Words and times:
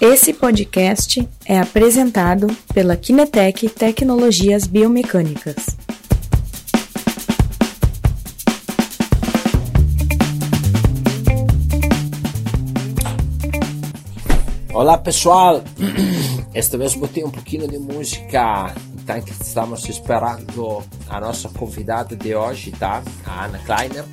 Esse 0.00 0.32
podcast 0.32 1.28
é 1.44 1.58
apresentado 1.58 2.46
pela 2.72 2.96
Kinetec 2.96 3.68
Tecnologias 3.68 4.64
Biomecânicas. 4.64 5.56
Olá 14.72 14.96
pessoal, 14.98 15.64
esta 16.54 16.78
vez 16.78 16.94
botei 16.94 17.24
um 17.24 17.30
pouquinho 17.30 17.66
de 17.66 17.78
música, 17.80 18.72
então 18.94 19.18
estamos 19.18 19.88
esperando 19.88 20.84
a 21.08 21.20
nossa 21.20 21.48
convidada 21.48 22.14
de 22.14 22.36
hoje, 22.36 22.70
tá? 22.70 23.02
A 23.26 23.46
Ana 23.46 23.58
Kleiner. 23.58 24.04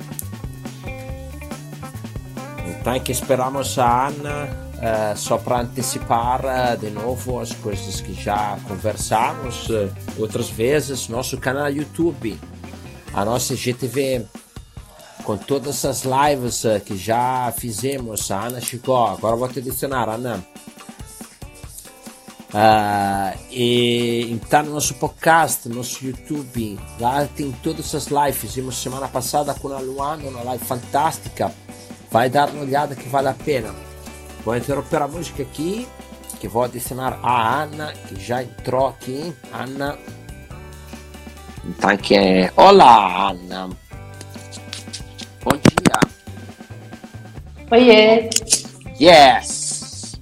Então 2.80 2.98
que 2.98 3.12
esperamos 3.12 3.78
a 3.78 4.08
Ana 4.08 4.65
Uh, 4.76 5.16
só 5.16 5.38
para 5.38 5.60
antecipar 5.60 6.42
uh, 6.44 6.76
de 6.76 6.90
novo 6.90 7.40
as 7.40 7.50
coisas 7.50 7.98
que 8.02 8.12
já 8.12 8.58
conversamos 8.68 9.70
uh, 9.70 9.90
outras 10.18 10.50
vezes, 10.50 11.08
nosso 11.08 11.38
canal 11.38 11.70
YouTube, 11.70 12.38
a 13.14 13.24
nossa 13.24 13.56
GTV, 13.56 14.26
com 15.24 15.38
todas 15.38 15.82
as 15.86 16.02
lives 16.04 16.62
que 16.84 16.94
já 16.94 17.50
fizemos. 17.56 18.30
A 18.30 18.48
Ana 18.48 18.60
chegou, 18.60 19.06
agora 19.06 19.34
vou 19.34 19.48
te 19.48 19.60
adicionar, 19.60 20.10
Ana. 20.10 20.44
e 23.50 24.28
então 24.30 24.62
no 24.62 24.74
nosso 24.74 24.94
podcast, 24.96 25.70
nosso 25.70 26.04
YouTube, 26.04 26.78
lá 27.00 27.26
tem 27.34 27.50
todas 27.62 27.94
as 27.94 28.08
lives. 28.08 28.36
Fizemos 28.36 28.76
semana 28.76 29.08
passada 29.08 29.54
com 29.54 29.68
a 29.68 29.78
Luana, 29.78 30.28
uma 30.28 30.42
live 30.42 30.64
fantástica. 30.66 31.50
Vai 32.10 32.28
dar 32.28 32.50
uma 32.50 32.62
olhada 32.62 32.94
que 32.94 33.08
vale 33.08 33.28
a 33.28 33.34
pena. 33.34 33.85
Vou 34.46 34.56
interromper 34.56 35.02
a 35.02 35.08
música 35.08 35.42
aqui, 35.42 35.88
que 36.38 36.46
vou 36.46 36.62
adicionar 36.62 37.18
a 37.20 37.64
Ana, 37.64 37.92
que 37.92 38.14
já 38.14 38.44
entrou 38.44 38.86
aqui. 38.86 39.34
Ana. 39.52 39.98
Então 41.64 41.96
que 41.96 42.14
é... 42.14 42.52
Olá, 42.54 43.30
Ana. 43.30 43.68
Bom 45.42 45.50
dia. 45.50 45.98
Oiê. 47.72 48.30
Yes. 49.00 50.16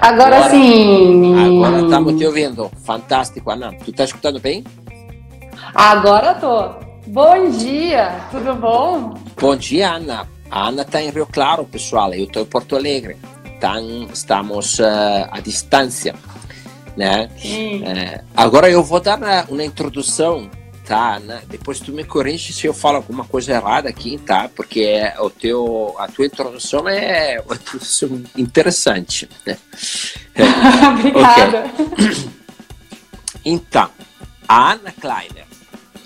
Agora, 0.00 0.38
agora 0.38 0.50
sim. 0.50 1.62
Agora 1.62 1.82
estamos 1.82 2.18
te 2.18 2.26
ouvindo. 2.26 2.68
Fantástico, 2.84 3.48
Ana. 3.48 3.72
Tu 3.84 3.92
está 3.92 4.02
escutando 4.02 4.40
bem? 4.40 4.64
Agora 5.72 6.34
tô. 6.34 6.74
Bom 7.06 7.48
dia, 7.50 8.26
tudo 8.32 8.56
bom? 8.56 9.14
Bom 9.40 9.54
dia, 9.54 9.92
Ana. 9.92 10.28
A 10.50 10.66
Ana 10.66 10.82
está 10.82 11.00
em 11.00 11.10
Rio 11.10 11.28
Claro, 11.30 11.64
pessoal. 11.64 12.12
Eu 12.12 12.24
estou 12.24 12.42
em 12.42 12.46
Porto 12.46 12.74
Alegre 12.74 13.16
então 13.62 14.08
estamos 14.12 14.80
uh, 14.80 15.28
à 15.30 15.38
distância, 15.38 16.16
né? 16.96 17.30
Uh, 17.36 18.24
agora 18.36 18.68
eu 18.68 18.82
vou 18.82 18.98
dar 18.98 19.20
uma 19.48 19.64
introdução, 19.64 20.50
tá? 20.84 21.20
Né? 21.20 21.42
Depois 21.48 21.78
tu 21.78 21.92
me 21.92 22.02
corrige 22.02 22.52
se 22.52 22.66
eu 22.66 22.74
falo 22.74 22.96
alguma 22.96 23.24
coisa 23.24 23.52
errada 23.52 23.88
aqui, 23.88 24.18
tá? 24.18 24.50
Porque 24.52 25.00
o 25.20 25.30
teu, 25.30 25.94
a 25.96 26.08
tua 26.08 26.26
introdução 26.26 26.88
é 26.88 27.40
uma 27.46 27.54
introdução 27.54 28.20
interessante. 28.36 29.28
Né? 29.46 29.56
Obrigada. 30.98 31.64
Então, 33.44 33.90
a 34.46 34.70
Ana 34.70 34.92
Kleiner, 34.92 35.46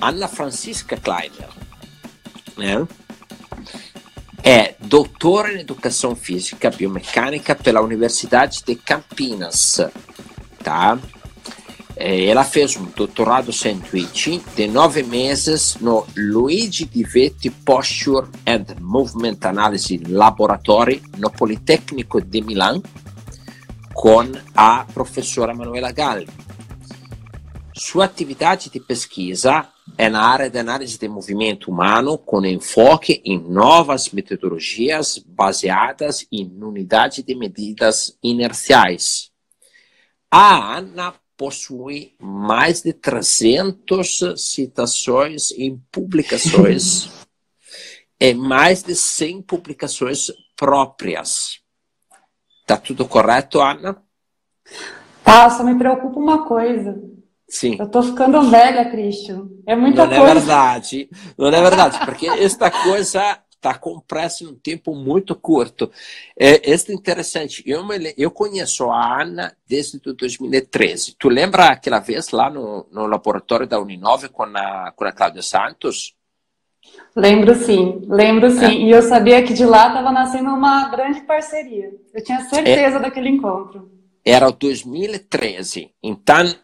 Ana 0.01 0.27
Francisca 0.27 0.97
Kleiner, 0.97 1.51
né? 2.57 2.89
É 4.49 4.77
doutora 4.79 5.53
em 5.53 5.59
Educação 5.63 6.15
Física 6.15 6.71
Biomecânica 6.71 7.53
pela 7.53 7.81
Universidade 7.81 8.63
de 8.65 8.77
Campinas, 8.77 9.81
tá? 10.63 10.97
É, 11.97 12.27
ela 12.27 12.45
fez 12.45 12.77
um 12.77 12.85
doutorado 12.85 13.53
sanduíche 13.53 14.41
de 14.55 14.69
nove 14.69 15.03
meses 15.03 15.77
no 15.81 16.06
Luigi 16.17 16.85
Divetti 16.85 17.51
Posture 17.51 18.29
and 18.47 18.81
Movement 18.81 19.39
Analysis 19.43 20.01
Laboratory 20.06 21.03
no 21.19 21.29
Politecnico 21.29 22.21
de 22.21 22.41
Milano 22.41 22.85
com 23.93 24.31
a 24.55 24.85
professora 24.95 25.55
Manuela 25.55 25.91
Galli. 25.91 26.29
Sua 27.75 28.05
atividade 28.05 28.71
de 28.71 28.79
pesquisa 28.79 29.67
é 29.97 30.09
na 30.09 30.23
área 30.23 30.51
de 30.51 30.59
análise 30.59 30.99
de 30.99 31.09
movimento 31.09 31.71
humano 31.71 32.19
com 32.19 32.45
enfoque 32.45 33.23
em 33.25 33.39
novas 33.39 34.11
metodologias 34.11 35.19
baseadas 35.19 36.27
em 36.31 36.51
unidade 36.63 37.23
de 37.23 37.35
medidas 37.35 38.19
inerciais. 38.23 39.31
A 40.31 40.77
ANA 40.79 41.15
possui 41.37 42.15
mais 42.21 42.83
de 42.83 42.93
300 42.93 44.35
citações 44.37 45.53
em 45.53 45.79
publicações 45.93 47.11
e 48.19 48.35
mais 48.35 48.83
de 48.83 48.95
100 48.95 49.43
publicações 49.43 50.33
próprias. 50.57 51.61
Tá 52.67 52.77
tudo 52.77 53.07
correto, 53.07 53.61
Ana? 53.61 54.03
Tá, 55.23 55.49
só 55.51 55.63
me 55.63 55.77
preocupa 55.77 56.19
uma 56.19 56.47
coisa. 56.47 57.16
Sim. 57.49 57.77
Eu 57.79 57.89
tô 57.89 58.03
ficando 58.03 58.43
velha, 58.51 58.91
Christian. 58.91 59.49
É 59.67 59.77
muita 59.77 60.07
não 60.07 60.09
coisa. 60.09 60.25
Não 60.25 60.31
é 60.31 60.34
verdade. 60.34 61.11
Não 61.39 61.49
é 61.49 61.62
verdade, 61.62 61.99
porque 62.05 62.27
esta 62.27 62.71
coisa 62.71 63.39
está 63.67 63.75
compressa 63.75 64.45
em 64.45 64.49
um 64.49 64.55
tempo 64.55 64.95
muito 64.95 65.34
curto. 65.34 65.91
É, 66.39 66.71
é 66.71 66.75
interessante. 66.91 67.62
Eu, 67.67 67.85
me, 67.85 68.15
eu 68.17 68.31
conheço 68.31 68.91
a 68.91 69.23
Ana 69.23 69.56
desde 69.67 69.99
2013. 69.99 71.17
Tu 71.19 71.29
lembra 71.29 71.67
aquela 71.67 71.99
vez 71.99 72.31
lá 72.31 72.49
no, 72.51 72.87
no 72.91 73.06
laboratório 73.06 73.67
da 73.67 73.81
Uninove 73.81 74.29
com 74.29 74.45
a, 74.45 74.93
com 74.95 75.05
a 75.05 75.12
Cláudia 75.12 75.43
Santos? 75.43 76.15
Lembro 77.15 77.55
sim, 77.55 78.03
lembro 78.06 78.51
sim. 78.51 78.65
É. 78.65 78.73
E 78.73 78.91
eu 78.91 79.03
sabia 79.03 79.43
que 79.43 79.55
de 79.55 79.65
lá 79.65 79.89
estava 79.89 80.12
nascendo 80.12 80.51
uma 80.51 80.89
grande 80.89 81.23
parceria. 81.23 81.91
Eu 82.15 82.23
tinha 82.23 82.41
certeza 82.43 82.99
é, 82.99 83.01
daquele 83.01 83.31
encontro. 83.31 83.91
Era 84.25 84.49
o 84.49 84.53
2013. 84.53 85.91
Então, 86.03 86.55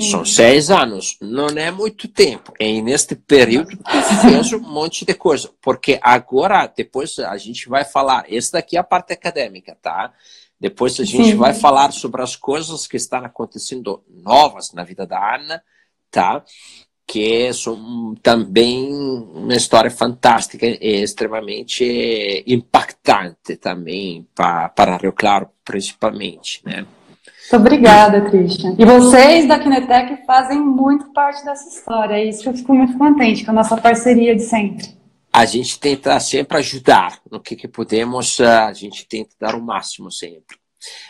são 0.00 0.24
seis 0.24 0.70
anos, 0.70 1.18
não 1.20 1.48
é 1.48 1.70
muito 1.70 2.08
tempo. 2.08 2.52
E 2.58 2.80
neste 2.80 3.14
período 3.14 3.76
fez 4.22 4.52
um 4.52 4.60
monte 4.60 5.04
de 5.04 5.14
coisa. 5.14 5.50
Porque 5.60 5.98
agora, 6.02 6.66
depois 6.66 7.18
a 7.18 7.36
gente 7.36 7.68
vai 7.68 7.84
falar, 7.84 8.24
essa 8.32 8.52
daqui 8.52 8.76
é 8.76 8.80
a 8.80 8.84
parte 8.84 9.12
acadêmica, 9.12 9.76
tá? 9.80 10.12
Depois 10.58 10.98
a 10.98 11.04
gente 11.04 11.32
Sim. 11.32 11.36
vai 11.36 11.52
falar 11.52 11.92
sobre 11.92 12.22
as 12.22 12.36
coisas 12.36 12.86
que 12.86 12.96
estão 12.96 13.24
acontecendo 13.24 14.02
novas 14.08 14.72
na 14.72 14.84
vida 14.84 15.06
da 15.06 15.34
Ana, 15.34 15.62
tá? 16.10 16.42
Que 17.06 17.52
são 17.52 18.14
também 18.22 18.94
uma 18.94 19.54
história 19.54 19.90
fantástica 19.90 20.64
e 20.64 21.02
extremamente 21.02 22.44
impactante 22.46 23.56
também 23.56 24.26
para, 24.34 24.68
para 24.70 24.96
Rio 24.96 25.12
Claro, 25.12 25.50
principalmente, 25.64 26.62
né? 26.64 26.86
Muito 27.52 27.66
obrigada, 27.66 28.22
Christian. 28.22 28.74
E 28.78 28.84
vocês 28.86 29.46
da 29.46 29.58
Kinetec 29.58 30.24
fazem 30.24 30.58
muito 30.58 31.12
parte 31.12 31.44
dessa 31.44 31.68
história. 31.68 32.14
É 32.14 32.24
isso 32.24 32.42
que 32.42 32.48
eu 32.48 32.54
fico 32.54 32.74
muito 32.74 32.96
contente 32.96 33.44
com 33.44 33.50
a 33.50 33.54
nossa 33.54 33.76
parceria 33.76 34.34
de 34.34 34.40
sempre. 34.40 34.96
A 35.30 35.44
gente 35.44 35.78
tenta 35.78 36.18
sempre 36.18 36.56
ajudar 36.56 37.20
no 37.30 37.38
que, 37.38 37.54
que 37.54 37.68
podemos, 37.68 38.40
ah, 38.40 38.68
a 38.68 38.72
gente 38.72 39.06
tenta 39.06 39.36
dar 39.38 39.54
o 39.54 39.60
máximo 39.60 40.10
sempre. 40.10 40.56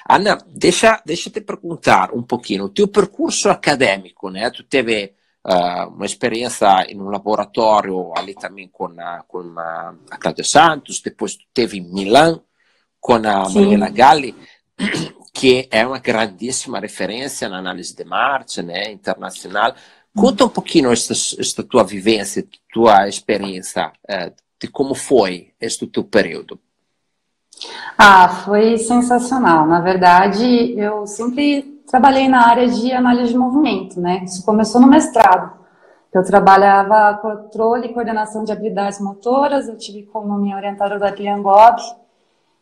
Ana, 0.09 0.37
deixa, 0.49 1.01
deixa 1.07 1.29
eu 1.29 1.33
te 1.33 1.41
perguntar 1.41 2.13
um 2.13 2.25
pouquinho. 2.25 2.65
O 2.65 2.69
teu 2.69 2.89
percurso 2.89 3.49
acadêmico, 3.49 4.29
né? 4.29 4.51
Tu 4.51 4.65
teve 4.65 5.13
uh, 5.47 5.95
uma 5.95 6.07
experiência 6.07 6.87
em 6.89 7.01
um 7.01 7.09
laboratório 7.09 8.13
ali 8.17 8.35
também 8.35 8.67
com 8.67 8.87
a, 8.99 9.23
com 9.29 9.39
a, 9.57 9.95
a 10.11 10.17
Cláudia 10.19 10.45
Santos, 10.45 11.01
depois 11.01 11.37
tu 11.37 11.45
teve 11.55 11.79
em 11.79 11.89
Milão 11.89 12.43
com 13.01 13.15
a 13.15 13.45
Sim. 13.45 13.61
Manuela 13.61 13.91
Galli 13.91 14.35
que 15.33 15.67
é 15.71 15.87
uma 15.87 15.99
grandíssima 15.99 16.79
referência 16.79 17.49
na 17.49 17.59
análise 17.59 17.97
de 17.97 18.05
marcha 18.05 18.63
né, 18.63 18.93
internacional. 18.93 19.75
Conta 20.15 20.45
um 20.45 20.49
pouquinho 20.49 20.93
esta, 20.93 21.15
esta 21.41 21.63
tua 21.63 21.83
vivência, 21.83 22.47
tua 22.73 23.09
experiência, 23.09 23.91
eh, 24.07 24.33
de 24.61 24.69
como 24.69 24.95
foi 24.95 25.53
este 25.59 25.87
teu 25.87 26.05
período. 26.05 26.61
Ah, 27.97 28.29
foi 28.29 28.77
sensacional. 28.77 29.67
Na 29.67 29.81
verdade, 29.81 30.75
eu 30.79 31.07
sempre 31.07 31.83
trabalhei 31.87 32.29
na 32.29 32.47
área 32.47 32.69
de 32.69 32.93
análise 32.93 33.33
de 33.33 33.39
movimento, 33.39 34.01
né? 34.01 34.23
Isso 34.25 34.45
começou 34.45 34.81
no 34.81 34.87
mestrado. 34.87 35.63
Eu 36.13 36.23
trabalhava 36.23 37.19
controle 37.19 37.87
e 37.87 37.95
coordenação 37.95 38.45
de 38.45 38.53
habilidades 38.53 39.01
motoras, 39.01 39.67
eu 39.67 39.79
tive 39.79 40.03
como 40.03 40.37
minha 40.37 40.57
orientadora 40.57 40.99
da 41.01 41.11
Gob, 41.11 41.81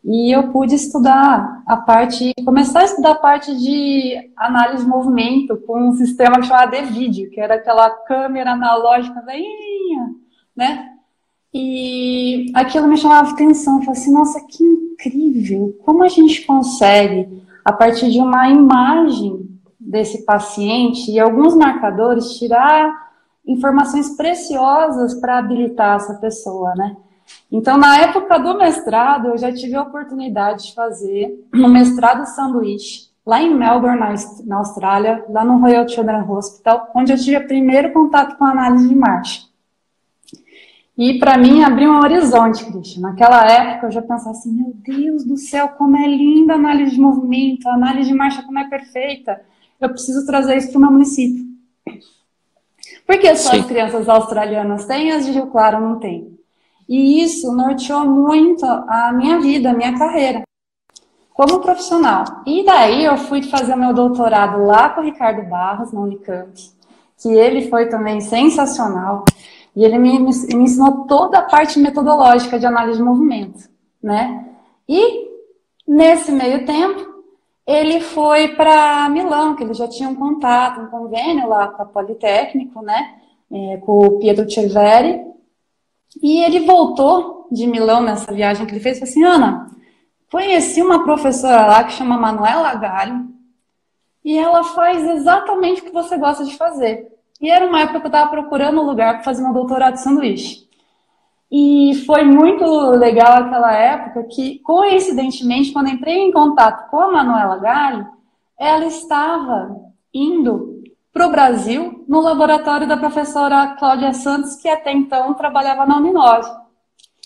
e 0.05 0.35
eu 0.35 0.49
pude 0.49 0.75
estudar 0.75 1.62
a 1.67 1.76
parte, 1.76 2.32
começar 2.44 2.81
a 2.81 2.85
estudar 2.85 3.12
a 3.12 3.17
parte 3.17 3.55
de 3.56 4.32
análise 4.37 4.85
de 4.85 4.91
movimento 4.91 5.56
com 5.67 5.88
um 5.88 5.93
sistema 5.93 6.43
chamado 6.43 6.76
vídeo, 6.87 7.31
que 7.31 7.41
era 7.41 7.56
aquela 7.56 7.91
câmera 7.91 8.52
analógica 8.52 9.20
velhinha, 9.20 10.14
né? 10.56 10.88
E 11.52 12.50
aquilo 12.55 12.88
me 12.88 12.97
chamava 12.97 13.31
atenção, 13.31 13.79
eu 13.79 13.85
falei 13.85 14.00
assim, 14.00 14.12
nossa, 14.12 14.41
que 14.47 14.64
incrível, 14.64 15.76
como 15.85 16.03
a 16.03 16.08
gente 16.08 16.46
consegue, 16.46 17.43
a 17.64 17.73
partir 17.73 18.11
de 18.11 18.20
uma 18.20 18.49
imagem 18.49 19.49
desse 19.79 20.25
paciente 20.25 21.11
e 21.11 21.19
alguns 21.19 21.55
marcadores, 21.55 22.38
tirar 22.38 23.11
informações 23.46 24.17
preciosas 24.17 25.14
para 25.14 25.38
habilitar 25.38 25.96
essa 25.96 26.14
pessoa, 26.14 26.75
né? 26.75 26.96
Então, 27.52 27.76
na 27.76 27.99
época 27.99 28.38
do 28.38 28.56
mestrado, 28.56 29.29
eu 29.29 29.38
já 29.38 29.52
tive 29.52 29.75
a 29.75 29.82
oportunidade 29.82 30.69
de 30.69 30.75
fazer 30.75 31.47
um 31.55 31.69
mestrado 31.69 32.25
sanduíche 32.26 33.11
lá 33.26 33.43
em 33.43 33.55
Melbourne, 33.55 34.00
na 34.44 34.56
Austrália, 34.56 35.25
lá 35.29 35.44
no 35.44 35.58
Royal 35.58 35.88
Children's 35.88 36.29
Hospital, 36.29 36.91
onde 36.94 37.12
eu 37.12 37.17
tive 37.17 37.37
o 37.37 37.47
primeiro 37.47 37.93
contato 37.93 38.37
com 38.37 38.44
a 38.44 38.50
análise 38.50 38.88
de 38.88 38.94
marcha. 38.94 39.43
E 40.97 41.19
para 41.19 41.38
mim 41.38 41.62
abriu 41.62 41.91
um 41.91 42.00
horizonte, 42.00 42.64
Cristian. 42.64 43.02
Naquela 43.02 43.47
época 43.47 43.87
eu 43.87 43.91
já 43.91 44.03
pensava 44.03 44.32
assim, 44.32 44.53
meu 44.53 44.75
Deus 44.75 45.25
do 45.25 45.37
céu, 45.37 45.69
como 45.69 45.96
é 45.96 46.06
linda 46.06 46.55
a 46.55 46.56
análise 46.56 46.93
de 46.93 47.00
movimento, 47.00 47.69
a 47.69 47.75
análise 47.75 48.08
de 48.08 48.14
marcha 48.14 48.43
como 48.43 48.58
é 48.58 48.69
perfeita. 48.69 49.41
Eu 49.81 49.88
preciso 49.88 50.26
trazer 50.26 50.56
isso 50.56 50.70
para 50.70 50.79
o 50.79 50.81
meu 50.82 50.91
município. 50.91 51.44
Porque 53.06 53.35
só 53.35 53.53
Sim. 53.53 53.61
as 53.61 53.67
crianças 53.67 54.08
australianas 54.08 54.85
têm, 54.85 55.11
as 55.11 55.25
de 55.25 55.32
Rio 55.32 55.46
Claro 55.46 55.81
não 55.81 55.99
têm. 55.99 56.38
E 56.91 57.23
isso 57.23 57.55
norteou 57.55 58.05
muito 58.05 58.67
a 58.67 59.13
minha 59.15 59.41
vida, 59.41 59.71
a 59.71 59.73
minha 59.73 59.97
carreira 59.97 60.43
como 61.41 61.61
profissional. 61.61 62.25
E 62.45 62.63
daí 62.63 63.03
eu 63.03 63.17
fui 63.17 63.43
fazer 63.43 63.75
meu 63.75 63.95
doutorado 63.95 64.63
lá 64.67 64.91
com 64.91 65.01
o 65.01 65.05
Ricardo 65.05 65.49
Barros, 65.49 65.91
na 65.91 66.01
Unicamp, 66.01 66.53
que 67.17 67.31
ele 67.31 67.71
foi 67.71 67.89
também 67.89 68.21
sensacional. 68.21 69.25
E 69.75 69.83
ele 69.83 69.97
me, 69.99 70.19
me 70.19 70.29
ensinou 70.29 71.07
toda 71.07 71.39
a 71.39 71.43
parte 71.43 71.79
metodológica 71.79 72.59
de 72.59 72.67
análise 72.67 72.99
de 72.99 73.05
movimento, 73.05 73.71
né? 74.03 74.49
E 74.87 75.31
nesse 75.89 76.31
meio 76.31 76.67
tempo, 76.67 77.09
ele 77.67 78.01
foi 78.01 78.49
para 78.49 79.09
Milão, 79.09 79.57
que 79.57 79.63
ele 79.63 79.73
já 79.73 79.89
tinha 79.89 80.11
um 80.11 80.15
contato, 80.15 80.83
um 80.83 80.89
convênio 80.89 81.49
lá 81.49 81.69
com 81.69 81.83
a 81.83 81.87
Politécnico, 81.87 82.83
né? 82.83 83.15
É, 83.51 83.79
com 83.79 83.99
o 83.99 84.19
Pietro 84.19 84.51
Cerveri. 84.51 85.30
E 86.23 86.43
ele 86.43 86.61
voltou 86.61 87.49
de 87.51 87.67
Milão 87.67 88.03
nessa 88.03 88.33
viagem 88.33 88.67
que 88.67 88.73
ele 88.73 88.81
fez 88.81 88.97
e 88.97 89.01
falou 89.01 89.11
assim: 89.11 89.25
Ana, 89.25 89.71
conheci 90.31 90.83
uma 90.83 91.05
professora 91.05 91.67
lá 91.67 91.85
que 91.85 91.93
chama 91.93 92.19
Manuela 92.19 92.75
Galho 92.75 93.29
e 94.25 94.37
ela 94.39 94.62
faz 94.62 95.03
exatamente 95.03 95.81
o 95.81 95.85
que 95.85 95.93
você 95.93 96.17
gosta 96.17 96.45
de 96.45 96.57
fazer. 96.57 97.09
E 97.41 97.51
era 97.51 97.67
uma 97.67 97.81
época 97.81 98.01
que 98.01 98.07
eu 98.07 98.11
estava 98.11 98.31
procurando 98.31 98.81
um 98.81 98.87
lugar 98.87 99.15
para 99.15 99.25
fazer 99.25 99.43
meu 99.43 99.53
doutorado 99.53 99.95
de 99.95 100.03
sanduíche. 100.03 100.69
E 101.51 102.03
foi 102.07 102.23
muito 102.23 102.65
legal 102.91 103.39
aquela 103.39 103.73
época 103.73 104.25
que, 104.25 104.61
coincidentemente, 104.61 105.73
quando 105.73 105.89
entrei 105.89 106.19
em 106.19 106.31
contato 106.31 106.89
com 106.91 107.01
a 107.01 107.11
Manuela 107.11 107.59
Galli, 107.59 108.06
ela 108.59 108.85
estava 108.85 109.75
indo 110.13 110.80
para 111.12 111.27
o 111.27 111.31
Brasil 111.31 112.05
no 112.09 112.21
laboratório 112.21 112.87
da 112.87 112.97
professora 112.97 113.77
Cláudia 113.79 114.12
Santos, 114.12 114.57
que 114.57 114.69
até 114.69 114.93
então 114.93 115.35
trabalhava 115.35 115.85
na 115.85 115.97
Uninove. 115.97 116.49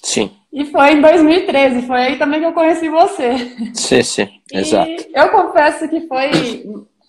Sim. 0.03 0.31
E 0.53 0.67
foi 0.67 0.93
em 0.93 1.01
2013, 1.01 1.83
foi 1.87 1.99
aí 1.99 2.19
também 2.19 2.41
que 2.41 2.47
eu 2.47 2.53
conheci 2.53 2.89
você. 2.89 3.37
Sim, 3.75 4.03
sim, 4.03 4.29
exato. 4.53 4.91
eu 5.13 5.31
confesso 5.31 5.89
que 5.89 6.07
foi, 6.07 6.31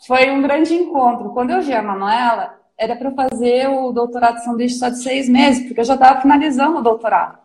foi 0.08 0.32
um 0.32 0.42
grande 0.42 0.74
encontro. 0.74 1.30
Quando 1.30 1.52
eu 1.52 1.62
vi 1.62 1.74
a 1.74 1.84
Manuela, 1.84 2.58
era 2.78 2.96
para 2.96 3.12
fazer 3.12 3.70
o 3.70 3.92
doutorado 3.92 4.38
de 4.38 4.44
sanduíche 4.44 4.76
só 4.76 4.90
de 4.90 5.02
seis 5.02 5.30
meses, 5.30 5.66
porque 5.66 5.80
eu 5.80 5.86
já 5.86 5.94
estava 5.94 6.22
finalizando 6.22 6.80
o 6.80 6.84
doutorado. 6.84 7.38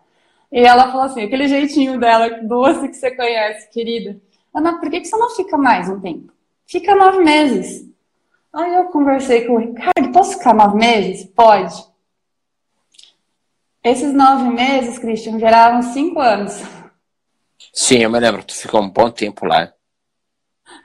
E 0.50 0.60
ela 0.60 0.90
falou 0.90 1.02
assim, 1.02 1.22
aquele 1.22 1.46
jeitinho 1.46 1.98
dela, 2.00 2.28
doce 2.42 2.88
que 2.88 2.96
você 2.96 3.10
conhece, 3.10 3.70
querida. 3.70 4.20
Ana, 4.54 4.78
por 4.78 4.90
que, 4.90 5.00
que 5.00 5.06
você 5.06 5.16
não 5.16 5.30
fica 5.30 5.56
mais 5.56 5.88
um 5.88 6.00
tempo? 6.00 6.32
Fica 6.66 6.94
nove 6.94 7.18
meses. 7.18 7.89
Aí 8.52 8.74
eu 8.74 8.84
conversei 8.86 9.46
com 9.46 9.54
o 9.54 9.58
Ricardo, 9.58 10.12
posso 10.12 10.38
ficar 10.38 10.54
nove 10.54 10.76
meses? 10.76 11.24
Pode. 11.24 11.74
Esses 13.82 14.12
nove 14.12 14.50
meses, 14.50 14.98
Christian, 14.98 15.38
geraram 15.38 15.80
cinco 15.82 16.20
anos. 16.20 16.60
Sim, 17.72 17.98
eu 17.98 18.10
me 18.10 18.18
lembro, 18.18 18.42
tu 18.42 18.54
ficou 18.54 18.82
um 18.82 18.90
bom 18.90 19.10
tempo 19.10 19.46
lá. 19.46 19.72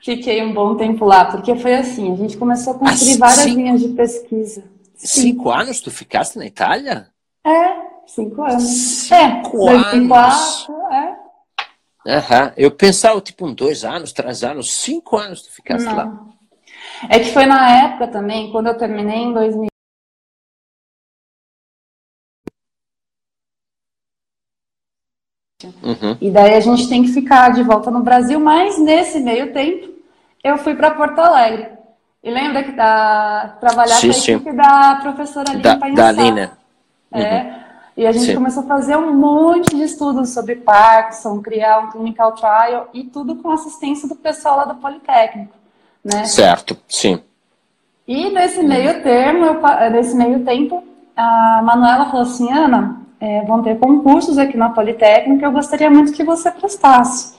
Fiquei 0.02 0.42
um 0.42 0.54
bom 0.54 0.76
tempo 0.76 1.04
lá, 1.04 1.24
porque 1.24 1.56
foi 1.56 1.74
assim, 1.74 2.12
a 2.12 2.16
gente 2.16 2.36
começou 2.36 2.74
a 2.74 2.78
construir 2.78 3.14
ah, 3.14 3.18
várias 3.18 3.40
cinco, 3.40 3.56
linhas 3.56 3.80
de 3.80 3.88
pesquisa. 3.88 4.64
Cinco 4.94 5.50
anos 5.50 5.80
tu 5.80 5.90
ficaste 5.90 6.38
na 6.38 6.46
Itália? 6.46 7.08
É, 7.44 7.74
cinco 8.06 8.42
anos. 8.42 8.62
Cinco 8.62 9.68
é, 9.68 9.78
2004, 9.78 10.74
anos. 10.74 10.92
é. 10.92 11.26
Uhum. 12.06 12.52
Eu 12.56 12.70
pensava, 12.70 13.20
tipo, 13.20 13.46
um 13.46 13.52
dois 13.52 13.84
anos, 13.84 14.12
três 14.12 14.44
anos, 14.44 14.72
cinco 14.72 15.16
anos 15.16 15.42
tu 15.42 15.52
ficaste 15.52 15.86
Não. 15.86 15.96
lá. 15.96 16.35
É 17.08 17.18
que 17.18 17.32
foi 17.32 17.46
na 17.46 17.84
época 17.84 18.08
também, 18.08 18.50
quando 18.50 18.68
eu 18.68 18.78
terminei 18.78 19.18
em 19.18 19.32
2000. 19.32 19.66
Uhum. 25.82 26.16
E 26.20 26.30
daí 26.30 26.54
a 26.54 26.60
gente 26.60 26.88
tem 26.88 27.02
que 27.02 27.12
ficar 27.12 27.50
de 27.52 27.62
volta 27.62 27.90
no 27.90 28.00
Brasil, 28.00 28.38
mas 28.38 28.78
nesse 28.78 29.20
meio 29.20 29.52
tempo 29.52 29.94
eu 30.42 30.58
fui 30.58 30.74
para 30.74 30.90
Porto 30.90 31.18
Alegre. 31.18 31.70
E 32.22 32.30
lembra 32.30 32.62
que 32.62 32.72
da, 32.72 33.56
trabalhar 33.60 34.00
com 34.00 34.06
a 34.06 34.10
equipe 34.10 34.52
da 34.52 34.98
professora 35.00 35.52
Lina 35.52 35.76
da, 35.76 35.88
da 35.88 36.12
Lina. 36.12 36.58
É. 37.12 37.40
Uhum. 37.40 37.66
E 37.96 38.06
a 38.06 38.12
gente 38.12 38.26
sim. 38.26 38.34
começou 38.34 38.62
a 38.62 38.66
fazer 38.66 38.96
um 38.96 39.14
monte 39.14 39.74
de 39.74 39.82
estudos 39.82 40.34
sobre 40.34 40.56
Parkinson, 40.56 41.40
criar 41.40 41.78
um 41.78 41.90
clinical 41.90 42.32
trial 42.32 42.90
e 42.92 43.04
tudo 43.04 43.36
com 43.36 43.50
assistência 43.50 44.06
do 44.06 44.14
pessoal 44.14 44.58
lá 44.58 44.64
do 44.66 44.74
Politécnico. 44.74 45.54
Né? 46.06 46.24
Certo, 46.24 46.76
sim. 46.88 47.20
E 48.06 48.30
nesse 48.30 48.62
meio 48.62 49.02
termo, 49.02 49.44
eu, 49.44 49.90
nesse 49.90 50.16
meio 50.16 50.44
tempo, 50.44 50.84
a 51.16 51.60
Manuela 51.64 52.06
falou 52.06 52.22
assim, 52.22 52.52
Ana, 52.52 53.00
é, 53.20 53.42
vão 53.44 53.60
ter 53.60 53.76
concursos 53.76 54.38
aqui 54.38 54.56
na 54.56 54.68
Politécnica, 54.68 55.44
eu 55.44 55.50
gostaria 55.50 55.90
muito 55.90 56.12
que 56.12 56.22
você 56.22 56.48
prestasse. 56.52 57.34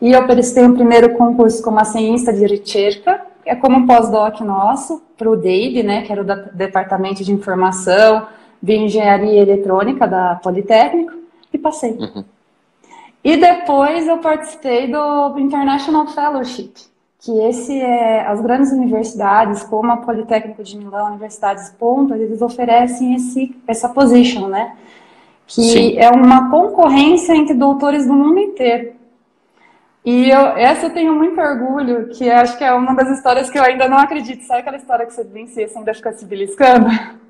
E 0.00 0.12
eu 0.12 0.24
prestei 0.26 0.64
um 0.64 0.74
primeiro 0.74 1.14
concurso 1.14 1.60
como 1.60 1.80
ascenista 1.80 2.32
de 2.32 2.46
ricerca, 2.46 3.20
que 3.42 3.50
é 3.50 3.56
como 3.56 3.78
um 3.78 3.86
pós-doc 3.86 4.40
nosso, 4.42 5.02
para 5.18 5.28
o 5.28 5.36
DEIB, 5.36 5.82
né, 5.82 6.02
que 6.02 6.12
era 6.12 6.22
o 6.22 6.54
Departamento 6.54 7.24
de 7.24 7.32
Informação 7.32 8.28
de 8.62 8.76
Engenharia 8.76 9.42
Eletrônica 9.42 10.06
da 10.06 10.36
Politécnico, 10.36 11.12
e 11.52 11.58
passei. 11.58 11.92
Uhum. 11.92 12.24
E 13.24 13.36
depois 13.36 14.06
eu 14.06 14.18
participei 14.18 14.86
do 14.86 15.36
International 15.38 16.06
Fellowship, 16.06 16.74
que 17.24 17.32
esse 17.40 17.80
é 17.80 18.26
as 18.26 18.40
grandes 18.40 18.70
universidades, 18.72 19.62
como 19.62 19.90
a 19.90 19.96
Politécnico 19.96 20.62
de 20.62 20.76
Milão, 20.76 21.08
universidades 21.08 21.70
pontas, 21.70 22.20
eles 22.20 22.42
oferecem 22.42 23.14
esse 23.14 23.56
essa 23.66 23.88
position, 23.88 24.48
né? 24.48 24.76
que 25.46 25.62
Sim. 25.62 25.98
é 25.98 26.10
uma 26.10 26.50
concorrência 26.50 27.34
entre 27.34 27.54
doutores 27.54 28.06
do 28.06 28.14
mundo 28.14 28.38
inteiro. 28.38 28.94
E 30.04 30.28
eu, 30.28 30.48
essa 30.56 30.86
eu 30.86 30.90
tenho 30.92 31.14
muito 31.14 31.40
orgulho, 31.40 32.08
que 32.10 32.30
acho 32.30 32.58
que 32.58 32.64
é 32.64 32.72
uma 32.72 32.94
das 32.94 33.08
histórias 33.10 33.48
que 33.48 33.58
eu 33.58 33.62
ainda 33.62 33.88
não 33.88 33.98
acredito. 33.98 34.44
Sabe 34.44 34.60
aquela 34.60 34.76
história 34.76 35.06
que 35.06 35.14
você 35.14 35.24
vencia 35.24 35.66
sem 35.66 35.78
ainda 35.78 35.94
ficar 35.94 36.12
se 36.12 36.24
beliscando? 36.24 36.88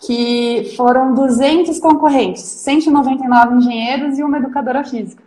Que 0.00 0.74
foram 0.76 1.12
200 1.12 1.76
concorrentes, 1.80 2.40
199 2.40 3.56
engenheiros 3.56 4.16
e 4.16 4.22
uma 4.22 4.38
educadora 4.38 4.84
física. 4.84 5.24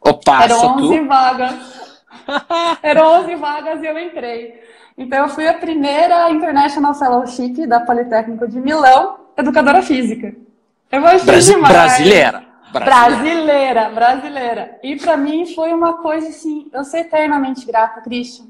Opa, 0.00 0.42
Eram 0.42 0.78
11 0.78 0.98
tu? 0.98 1.06
vagas. 1.06 1.83
Eram 2.82 3.22
11 3.22 3.34
vagas 3.36 3.82
e 3.82 3.86
eu 3.86 3.98
entrei. 3.98 4.62
Então 4.96 5.18
eu 5.20 5.28
fui 5.28 5.46
a 5.48 5.54
primeira 5.54 6.30
International 6.30 6.94
Fellowship 6.94 7.66
da 7.66 7.80
Politécnico 7.80 8.46
de 8.46 8.60
Milão, 8.60 9.16
educadora 9.36 9.82
física. 9.82 10.34
Eu 10.90 11.00
gostei 11.00 11.24
Brasi 11.24 11.54
demais. 11.54 11.72
Brasileira. 11.72 12.44
Brasileira, 12.72 13.88
brasileira. 13.90 14.78
E 14.82 14.96
para 14.96 15.16
mim 15.16 15.46
foi 15.54 15.72
uma 15.72 15.94
coisa 15.94 16.28
assim, 16.28 16.68
eu 16.72 16.84
sou 16.84 16.98
eternamente 16.98 17.64
grata, 17.64 18.00
Christian. 18.00 18.46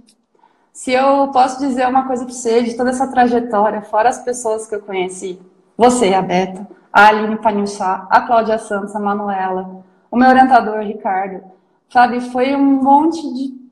Se 0.73 0.93
eu 0.93 1.28
posso 1.28 1.61
dizer 1.61 1.87
uma 1.87 2.07
coisa 2.07 2.25
para 2.25 2.35
você 2.35 2.62
de 2.62 2.75
toda 2.75 2.90
essa 2.90 3.07
trajetória, 3.07 3.83
fora 3.83 4.09
as 4.09 4.25
pessoas 4.25 4.66
que 4.66 4.75
eu 4.75 4.81
conheci, 4.81 5.40
você, 5.76 6.14
a 6.14 6.23
Beta, 6.23 6.66
a 6.93 7.09
Aline 7.09 7.37
Panilchá, 7.37 8.07
a 8.11 8.23
Cláudia 8.23 8.59
Santos, 8.59 8.95
a 8.95 8.99
Manuela, 8.99 9.85
o 10.11 10.16
meu 10.16 10.28
orientador, 10.28 10.81
Ricardo, 10.81 11.43
sabe, 11.88 12.21
foi 12.21 12.54
um 12.54 12.83
monte 12.83 13.21
de. 13.35 13.63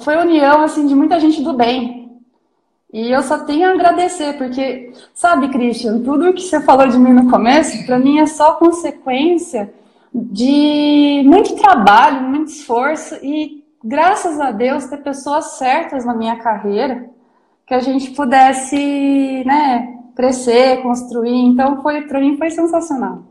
Foi 0.00 0.16
união, 0.16 0.62
assim, 0.62 0.86
de 0.86 0.94
muita 0.94 1.18
gente 1.18 1.42
do 1.42 1.52
bem, 1.52 1.98
e 2.92 3.10
eu 3.10 3.22
só 3.22 3.40
tenho 3.40 3.68
a 3.68 3.74
agradecer, 3.74 4.38
porque, 4.38 4.92
sabe, 5.12 5.48
Christian, 5.48 6.00
tudo 6.02 6.32
que 6.32 6.40
você 6.40 6.60
falou 6.60 6.88
de 6.88 6.98
mim 6.98 7.12
no 7.12 7.30
começo, 7.30 7.84
para 7.84 7.98
mim 7.98 8.18
é 8.18 8.26
só 8.26 8.54
consequência 8.54 9.72
de 10.14 11.22
muito 11.26 11.54
trabalho, 11.56 12.22
muito 12.22 12.50
esforço 12.50 13.14
e, 13.16 13.62
graças 13.84 14.40
a 14.40 14.50
Deus, 14.52 14.86
ter 14.86 15.02
pessoas 15.02 15.58
certas 15.58 16.06
na 16.06 16.14
minha 16.14 16.36
carreira 16.36 17.10
que 17.66 17.74
a 17.74 17.80
gente 17.80 18.12
pudesse, 18.12 19.44
né, 19.44 19.98
crescer, 20.16 20.80
construir. 20.82 21.44
Então, 21.44 21.82
foi 21.82 22.02
para 22.02 22.20
mim 22.20 22.38
foi 22.38 22.50
sensacional. 22.50 23.22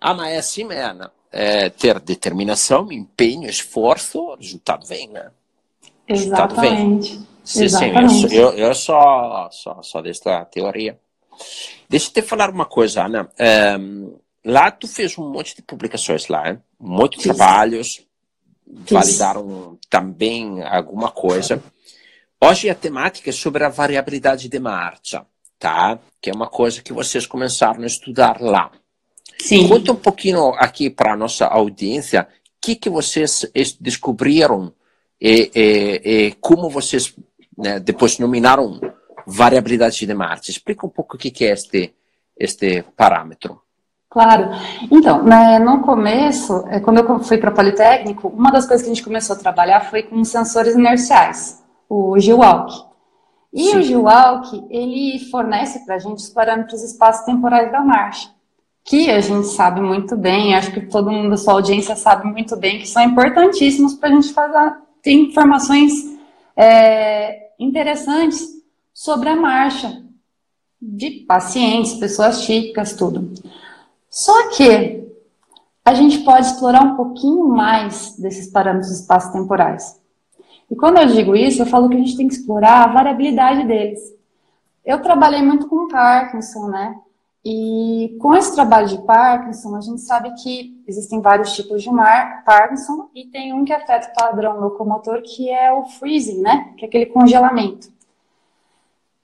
Ah, 0.00 0.14
mas 0.14 0.32
é 0.32 0.38
assim, 0.38 0.72
Ana. 0.72 1.12
É, 1.30 1.68
ter 1.68 2.00
determinação, 2.00 2.90
empenho, 2.90 3.48
esforço, 3.48 4.20
o 4.20 4.36
resultado 4.36 4.86
vem, 4.86 5.06
né? 5.08 5.30
Exatamente. 6.12 7.20
Sim, 7.44 7.64
Exatamente. 7.64 8.28
sim, 8.28 8.36
eu, 8.36 8.50
eu 8.50 8.74
só, 8.74 9.48
só, 9.50 9.82
só 9.82 10.02
desta 10.02 10.44
teoria. 10.44 10.98
Deixa 11.88 12.08
eu 12.08 12.12
te 12.12 12.22
falar 12.22 12.50
uma 12.50 12.66
coisa, 12.66 13.04
Ana. 13.04 13.30
Um, 13.78 14.16
lá 14.44 14.70
tu 14.70 14.86
fez 14.86 15.16
um 15.18 15.30
monte 15.30 15.56
de 15.56 15.62
publicações 15.62 16.28
lá, 16.28 16.50
hein? 16.50 16.58
muitos 16.78 17.22
trabalhos, 17.22 18.06
Fiz. 18.84 18.90
validaram 18.90 19.78
também 19.88 20.62
alguma 20.62 21.10
coisa. 21.10 21.62
Hoje 22.40 22.70
a 22.70 22.74
temática 22.74 23.30
é 23.30 23.32
sobre 23.32 23.64
a 23.64 23.68
variabilidade 23.68 24.48
de 24.48 24.58
marcha, 24.58 25.26
tá? 25.58 25.98
Que 26.20 26.30
é 26.30 26.32
uma 26.32 26.46
coisa 26.46 26.82
que 26.82 26.92
vocês 26.92 27.26
começaram 27.26 27.82
a 27.82 27.86
estudar 27.86 28.40
lá. 28.40 28.70
Sim. 29.38 29.68
Conta 29.68 29.92
um 29.92 29.96
pouquinho 29.96 30.50
aqui 30.54 30.88
para 30.90 31.14
a 31.14 31.16
nossa 31.16 31.46
audiência 31.46 32.28
o 32.46 32.60
que, 32.60 32.76
que 32.76 32.90
vocês 32.90 33.46
descobriram 33.80 34.72
e, 35.20 35.50
e, 35.54 36.00
e 36.04 36.32
como 36.40 36.70
vocês 36.70 37.14
né, 37.56 37.78
depois 37.78 38.18
nominaram 38.18 38.80
variabilidade 39.26 40.06
de 40.06 40.14
marcha. 40.14 40.50
Explica 40.50 40.86
um 40.86 40.90
pouco 40.90 41.16
o 41.16 41.18
que, 41.18 41.44
é 41.44 41.52
este, 41.52 41.94
este 42.36 42.82
parâmetro. 42.96 43.60
Claro. 44.08 44.50
Então, 44.90 45.22
né, 45.22 45.58
no 45.58 45.82
começo, 45.82 46.64
é, 46.68 46.80
quando 46.80 46.98
eu 46.98 47.20
fui 47.20 47.38
para 47.38 47.52
Politécnico, 47.52 48.28
uma 48.28 48.50
das 48.50 48.66
coisas 48.66 48.84
que 48.84 48.90
a 48.90 48.94
gente 48.94 49.04
começou 49.04 49.36
a 49.36 49.38
trabalhar 49.38 49.88
foi 49.88 50.02
com 50.02 50.24
sensores 50.24 50.74
inerciais, 50.74 51.62
o 51.88 52.16
GWALK. 52.16 52.72
E 53.52 53.70
Sim. 53.70 53.96
o 53.96 54.02
GWALK, 54.02 54.66
ele 54.68 55.18
fornece 55.30 55.84
para 55.84 55.96
a 55.96 55.98
gente 55.98 56.18
os 56.18 56.28
parâmetros 56.28 56.82
espaço-temporais 56.82 57.70
da 57.70 57.80
marcha, 57.82 58.30
que 58.84 59.10
a 59.10 59.20
gente 59.20 59.46
sabe 59.46 59.80
muito 59.80 60.16
bem, 60.16 60.56
acho 60.56 60.72
que 60.72 60.86
todo 60.86 61.10
mundo 61.10 61.30
da 61.30 61.36
sua 61.36 61.54
audiência 61.54 61.94
sabe 61.94 62.26
muito 62.26 62.56
bem, 62.56 62.80
que 62.80 62.88
são 62.88 63.02
importantíssimos 63.02 63.94
para 63.94 64.08
a 64.08 64.12
gente 64.12 64.32
fazer, 64.32 64.72
ter 65.02 65.12
informações 65.12 65.92
é, 66.56 67.50
interessantes 67.58 68.46
sobre 68.92 69.28
a 69.28 69.36
marcha 69.36 70.02
de 70.80 71.24
pacientes, 71.26 71.94
pessoas 71.94 72.44
típicas, 72.44 72.94
tudo. 72.94 73.32
Só 74.08 74.48
que 74.50 75.00
a 75.84 75.94
gente 75.94 76.18
pode 76.18 76.46
explorar 76.46 76.82
um 76.82 76.96
pouquinho 76.96 77.48
mais 77.48 78.16
desses 78.18 78.50
parâmetros 78.50 78.90
espaço-temporais. 78.90 80.00
E 80.70 80.76
quando 80.76 80.98
eu 80.98 81.06
digo 81.06 81.34
isso, 81.34 81.62
eu 81.62 81.66
falo 81.66 81.88
que 81.88 81.96
a 81.96 81.98
gente 81.98 82.16
tem 82.16 82.28
que 82.28 82.34
explorar 82.34 82.84
a 82.84 82.92
variabilidade 82.92 83.66
deles. 83.66 84.00
Eu 84.84 85.02
trabalhei 85.02 85.42
muito 85.42 85.66
com 85.66 85.88
Parkinson, 85.88 86.68
né? 86.68 86.94
E 87.44 88.16
com 88.20 88.34
esse 88.34 88.54
trabalho 88.54 88.86
de 88.86 88.98
Parkinson, 89.02 89.74
a 89.74 89.80
gente 89.80 90.02
sabe 90.02 90.30
que 90.42 90.82
existem 90.86 91.22
vários 91.22 91.54
tipos 91.54 91.82
de 91.82 91.90
mar, 91.90 92.44
Parkinson 92.44 93.08
e 93.14 93.26
tem 93.26 93.54
um 93.54 93.64
que 93.64 93.72
afeta 93.72 94.10
o 94.10 94.14
padrão 94.14 94.60
locomotor, 94.60 95.22
que 95.22 95.48
é 95.48 95.72
o 95.72 95.86
freezing, 95.86 96.42
né? 96.42 96.74
Que 96.76 96.84
é 96.84 96.88
aquele 96.88 97.06
congelamento. 97.06 97.88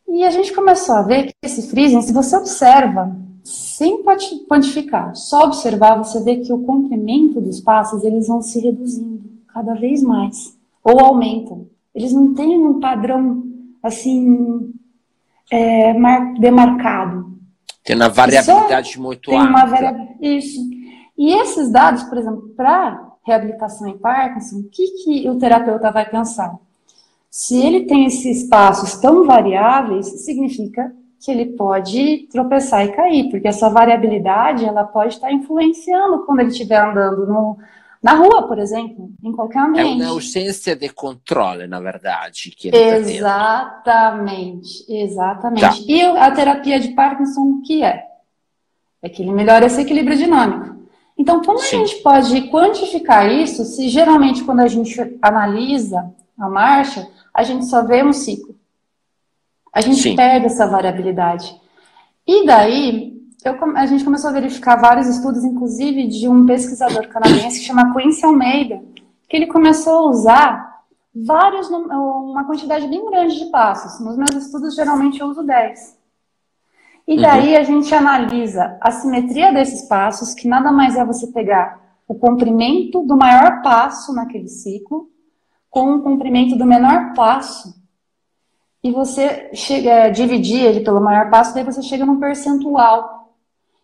E 0.09 0.25
a 0.25 0.31
gente 0.31 0.55
começou 0.55 0.95
a 0.95 1.03
ver 1.03 1.27
que 1.27 1.35
esse 1.43 1.69
freezing, 1.69 2.01
se 2.01 2.13
você 2.13 2.37
observa 2.37 3.15
sem 3.45 4.03
quantificar, 4.03 5.15
só 5.15 5.45
observar, 5.45 5.99
você 5.99 6.23
vê 6.23 6.37
que 6.39 6.53
o 6.53 6.63
comprimento 6.65 7.41
dos 7.41 7.61
passos 7.61 8.03
eles 8.03 8.29
vão 8.29 8.41
se 8.41 8.59
reduzindo 8.61 9.23
cada 9.53 9.75
vez 9.75 10.03
mais 10.03 10.57
ou 10.83 11.01
aumentam. 11.01 11.67
Eles 11.95 12.13
não 12.13 12.35
têm 12.35 12.65
um 12.65 12.81
padrão 12.81 13.45
assim 13.83 14.73
é, 15.51 15.93
demarcado. 16.39 17.36
Tem 17.87 17.95
uma 17.95 18.09
variabilidade 18.09 18.95
só 18.95 19.01
muito 19.01 19.31
tem 19.31 19.39
alta. 19.39 19.51
Uma 19.51 19.65
Isso. 20.21 20.61
E 21.17 21.33
esses 21.33 21.71
dados, 21.71 22.03
por 22.03 22.19
exemplo, 22.19 22.49
para 22.57 23.13
reabilitação 23.25 23.89
em 23.89 23.97
Parkinson, 23.97 24.59
o 24.59 24.69
que, 24.69 24.87
que 25.03 25.31
o 25.31 25.39
terapeuta 25.39 25.91
vai 25.91 26.09
pensar? 26.09 26.55
Se 27.31 27.61
ele 27.61 27.85
tem 27.87 28.05
esses 28.07 28.49
passos 28.49 28.97
tão 29.01 29.25
variáveis, 29.25 30.25
significa 30.25 30.93
que 31.21 31.31
ele 31.31 31.47
pode 31.57 32.29
tropeçar 32.31 32.85
e 32.85 32.93
cair, 32.93 33.31
porque 33.31 33.49
essa 33.49 33.71
variabilidade 33.71 34.65
ela 34.65 34.85
pode 34.85 35.15
estar 35.15 35.33
influenciando 35.33 36.25
quando 36.25 36.41
ele 36.41 36.51
estiver 36.51 36.81
andando 36.81 37.27
no, 37.27 37.59
na 38.07 38.15
rua, 38.15 38.47
por 38.47 38.61
exemplo, 38.61 39.11
em 39.21 39.33
qualquer 39.33 39.59
ambiente. 39.59 40.01
É 40.01 40.05
uma 40.05 40.13
ausência 40.13 40.77
de 40.77 40.89
controle, 40.91 41.67
na 41.67 41.81
verdade. 41.81 42.53
Que 42.57 42.71
exatamente, 42.73 44.85
exatamente. 44.89 45.61
Tá. 45.61 45.75
E 45.89 46.03
a 46.03 46.31
terapia 46.31 46.79
de 46.79 46.91
Parkinson, 46.91 47.41
o 47.41 47.63
que 47.63 47.83
é? 47.83 48.07
É 49.03 49.09
que 49.09 49.23
ele 49.23 49.33
melhora 49.33 49.67
esse 49.67 49.81
equilíbrio 49.81 50.17
dinâmico. 50.17 50.77
Então, 51.19 51.43
como 51.43 51.59
Sim. 51.59 51.65
a 51.65 51.79
gente 51.81 51.97
pode 51.97 52.43
quantificar 52.43 53.29
isso 53.29 53.65
se 53.65 53.89
geralmente 53.89 54.45
quando 54.45 54.61
a 54.61 54.69
gente 54.69 55.19
analisa 55.21 56.15
a 56.39 56.49
marcha, 56.49 57.09
a 57.35 57.43
gente 57.43 57.67
só 57.67 57.85
vê 57.85 58.05
um 58.05 58.13
ciclo? 58.13 58.55
A 59.73 59.81
gente 59.81 60.01
Sim. 60.01 60.15
perde 60.15 60.47
essa 60.47 60.69
variabilidade. 60.69 61.61
E 62.25 62.47
daí, 62.47 63.16
eu, 63.49 63.77
a 63.77 63.87
gente 63.87 64.05
começou 64.05 64.31
a 64.31 64.33
verificar 64.33 64.77
vários 64.77 65.07
estudos, 65.07 65.45
inclusive 65.45 66.07
de 66.09 66.29
um 66.29 66.45
pesquisador 66.47 67.09
canadense 67.09 67.61
que 67.61 67.67
chama 67.67 67.95
Quincy 67.95 68.25
Almeida, 68.25 68.83
que 69.29 69.37
ele 69.37 69.47
começou 69.47 69.93
a 69.93 70.11
usar 70.11 70.83
vários, 71.15 71.69
uma 71.69 72.45
quantidade 72.45 72.87
bem 72.89 73.05
grande 73.09 73.39
de 73.39 73.51
passos. 73.51 74.05
Nos 74.05 74.17
meus 74.17 74.35
estudos, 74.35 74.75
geralmente, 74.75 75.21
eu 75.21 75.29
uso 75.29 75.43
10. 75.43 75.97
E 77.07 77.15
uhum. 77.15 77.23
daí 77.23 77.55
uhum. 77.55 77.61
a 77.61 77.63
gente 77.63 77.95
analisa 77.95 78.77
a 78.81 78.91
simetria 78.91 79.53
desses 79.53 79.89
passos, 79.89 80.35
que 80.35 80.49
nada 80.49 80.73
mais 80.73 80.97
é 80.97 81.05
você 81.05 81.29
pegar 81.29 81.81
o 82.09 82.15
comprimento 82.15 83.03
do 83.03 83.17
maior 83.17 83.63
passo 83.63 84.13
naquele 84.13 84.49
ciclo 84.49 85.09
com 85.71 85.95
o 85.95 86.03
comprimento 86.03 86.57
do 86.57 86.65
menor 86.65 87.13
passo 87.15 87.75
e 88.83 88.93
você 88.93 89.51
chega, 89.53 89.91
é, 89.91 90.11
dividir 90.11 90.63
ele 90.63 90.81
pelo 90.81 91.01
maior 91.01 91.29
passo, 91.29 91.53
daí 91.53 91.65
você 91.65 91.83
chega 91.83 92.07
num 92.07 92.21
percentual. 92.21 93.26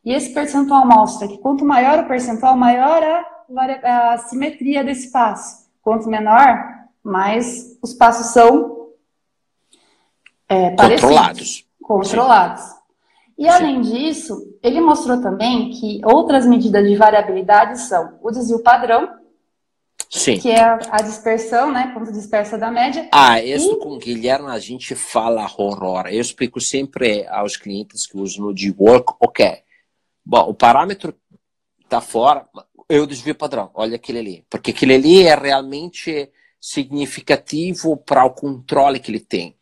E 0.04 0.12
esse 0.12 0.32
percentual 0.32 0.86
mostra 0.86 1.28
que 1.28 1.38
quanto 1.38 1.64
maior 1.64 2.00
o 2.00 2.08
percentual, 2.08 2.56
maior 2.56 3.02
a, 3.02 4.12
a 4.12 4.18
simetria 4.18 4.82
desse 4.82 5.10
passo. 5.12 5.68
Quanto 5.80 6.08
menor, 6.08 6.64
mais 7.02 7.78
os 7.82 7.94
passos 7.94 8.32
são 8.32 8.88
é, 10.48 10.70
controlados. 10.70 11.66
Controlados. 11.80 12.64
E 13.38 13.48
além 13.48 13.82
Sim. 13.82 13.90
disso, 13.90 14.56
ele 14.62 14.80
mostrou 14.80 15.20
também 15.20 15.70
que 15.70 16.00
outras 16.04 16.46
medidas 16.46 16.86
de 16.86 16.94
variabilidade 16.96 17.80
são 17.80 18.18
o 18.22 18.30
desvio 18.30 18.62
padrão, 18.62 19.08
Sim. 20.12 20.38
Que 20.38 20.50
é 20.50 20.60
a 20.60 21.00
dispersão, 21.00 21.72
né? 21.72 21.90
Ponto 21.94 22.12
dispersa 22.12 22.58
da 22.58 22.70
média. 22.70 23.08
Ah, 23.10 23.42
isso 23.42 23.72
e... 23.72 23.76
com 23.78 23.94
o 23.94 23.98
Guilherme 23.98 24.50
a 24.50 24.58
gente 24.58 24.94
fala 24.94 25.50
horror. 25.56 26.06
Eu 26.06 26.20
explico 26.20 26.60
sempre 26.60 27.26
aos 27.28 27.56
clientes 27.56 28.06
que 28.06 28.18
usam 28.18 28.44
no 28.44 28.54
D-Work, 28.54 29.14
ok. 29.18 29.62
Bom, 30.24 30.48
o 30.48 30.54
parâmetro 30.54 31.14
está 31.82 32.00
fora, 32.00 32.46
eu 32.88 33.06
desvio 33.06 33.34
padrão, 33.34 33.70
olha 33.74 33.96
aquele 33.96 34.18
ali. 34.18 34.44
Porque 34.48 34.70
aquele 34.70 34.94
ali 34.94 35.22
é 35.22 35.34
realmente 35.34 36.30
significativo 36.60 37.96
para 37.96 38.24
o 38.24 38.30
controle 38.30 39.00
que 39.00 39.10
ele 39.10 39.20
tem. 39.20 39.56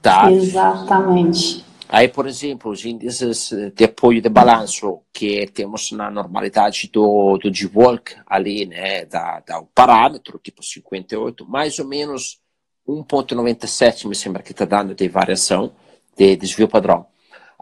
Tá? 0.00 0.30
Exatamente. 0.30 1.64
Aí, 1.88 2.08
por 2.08 2.26
exemplo, 2.26 2.72
os 2.72 2.84
índices 2.86 3.50
de 3.74 3.84
apoio 3.84 4.22
de 4.22 4.28
balanço 4.28 5.02
que 5.12 5.46
temos 5.48 5.92
na 5.92 6.10
normalidade 6.10 6.88
do, 6.90 7.36
do 7.36 7.52
G-Walk 7.52 8.16
ali, 8.26 8.64
né, 8.64 9.04
da, 9.04 9.40
da 9.40 9.62
parâmetro, 9.74 10.40
tipo 10.42 10.62
58, 10.62 11.46
mais 11.46 11.78
ou 11.78 11.86
menos 11.86 12.40
1.97 12.88 14.08
me 14.08 14.14
sembra 14.14 14.42
que 14.42 14.52
está 14.52 14.64
dando 14.64 14.94
de 14.94 15.06
variação 15.06 15.72
de 16.16 16.34
desvio 16.34 16.66
padrão. 16.66 17.06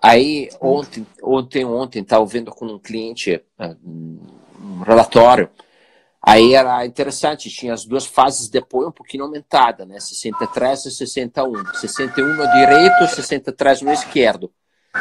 Aí, 0.03 0.49
ontem, 0.61 1.07
ontem, 1.23 1.65
ontem, 1.65 2.03
estava 2.03 2.25
vendo 2.25 2.51
com 2.51 2.67
um 2.67 2.79
cliente 2.79 3.43
ah, 3.59 3.77
um 3.85 4.83
relatório 4.83 5.51
Aí 6.23 6.55
era 6.55 6.85
interessante, 6.85 7.49
tinha 7.49 7.73
as 7.73 7.87
duas 7.87 8.05
fases 8.05 8.49
de 8.49 8.59
apoio 8.59 8.89
um 8.89 8.93
pouquinho 8.93 9.25
aumentada, 9.25 9.87
né? 9.87 9.99
63 9.99 10.87
e 10.87 10.91
61. 10.91 11.65
61 11.75 12.35
no 12.35 12.53
direito, 12.53 13.15
63 13.15 13.81
no 13.81 13.91
esquerdo. 13.91 14.53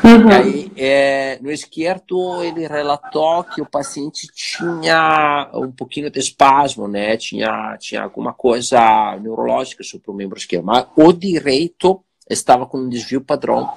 Uhum. 0.01 0.31
Aí, 0.31 0.71
é, 0.77 1.37
no 1.41 1.51
esquerdo, 1.51 2.41
ele 2.41 2.65
relatou 2.67 3.43
que 3.43 3.61
o 3.61 3.65
paciente 3.65 4.27
tinha 4.33 5.49
um 5.55 5.71
pouquinho 5.71 6.09
de 6.09 6.19
espasmo, 6.19 6.87
né? 6.87 7.17
Tinha, 7.17 7.75
tinha 7.77 8.03
alguma 8.03 8.31
coisa 8.31 8.79
neurológica 9.19 9.83
sobre 9.83 10.09
o 10.09 10.13
membro 10.13 10.37
esquerdo. 10.37 10.63
Mas 10.63 10.85
o 10.95 11.11
direito 11.11 12.01
estava 12.29 12.65
com 12.65 12.77
um 12.77 12.87
desvio 12.87 13.19
padrão 13.19 13.69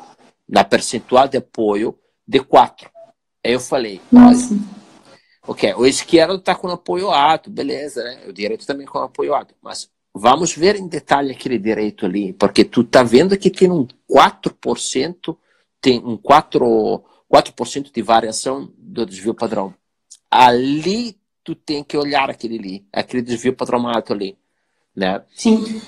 na 0.53 0.63
percentual 0.63 1.27
de 1.27 1.39
apoio 1.39 1.99
de 2.29 2.39
4. 2.39 2.91
Aí 3.43 3.55
eu 3.55 3.59
falei, 3.59 4.03
Nossa. 4.13 4.55
Ok, 5.49 5.73
o 5.75 5.87
esquerdo 5.87 6.37
está 6.37 6.55
com 6.55 6.69
apoio 6.69 7.11
alto, 7.11 7.51
beleza, 7.51 8.05
né? 8.05 8.25
O 8.29 8.33
direito 8.33 8.67
também 8.67 8.87
com 8.87 8.99
apoio 8.99 9.35
alto. 9.35 9.55
Mas 9.63 9.91
vamos 10.15 10.55
ver 10.55 10.77
em 10.77 10.87
detalhe 10.87 11.33
aquele 11.33 11.59
direito 11.59 12.05
ali, 12.05 12.35
porque 12.35 12.65
tu 12.65 12.85
tá 12.85 13.03
vendo 13.03 13.37
que 13.37 13.51
tem 13.51 13.71
um 13.71 13.89
4%, 14.09 15.37
tem 15.81 15.99
um 15.99 16.19
4%, 16.19 17.03
4 17.29 17.91
de 17.93 18.03
variação 18.03 18.71
do 18.77 19.07
desvio 19.07 19.35
padrão. 19.35 19.75
Ali 20.31 21.19
tu 21.43 21.55
tem 21.55 21.83
que 21.83 21.97
olhar 21.97 22.29
aquele 22.29 22.59
ali, 22.59 22.87
aquele 22.93 23.23
desvio 23.23 23.57
padrão 23.57 23.89
alto 23.89 24.13
ali, 24.13 24.37
né? 24.95 25.25
Sim. 25.35 25.81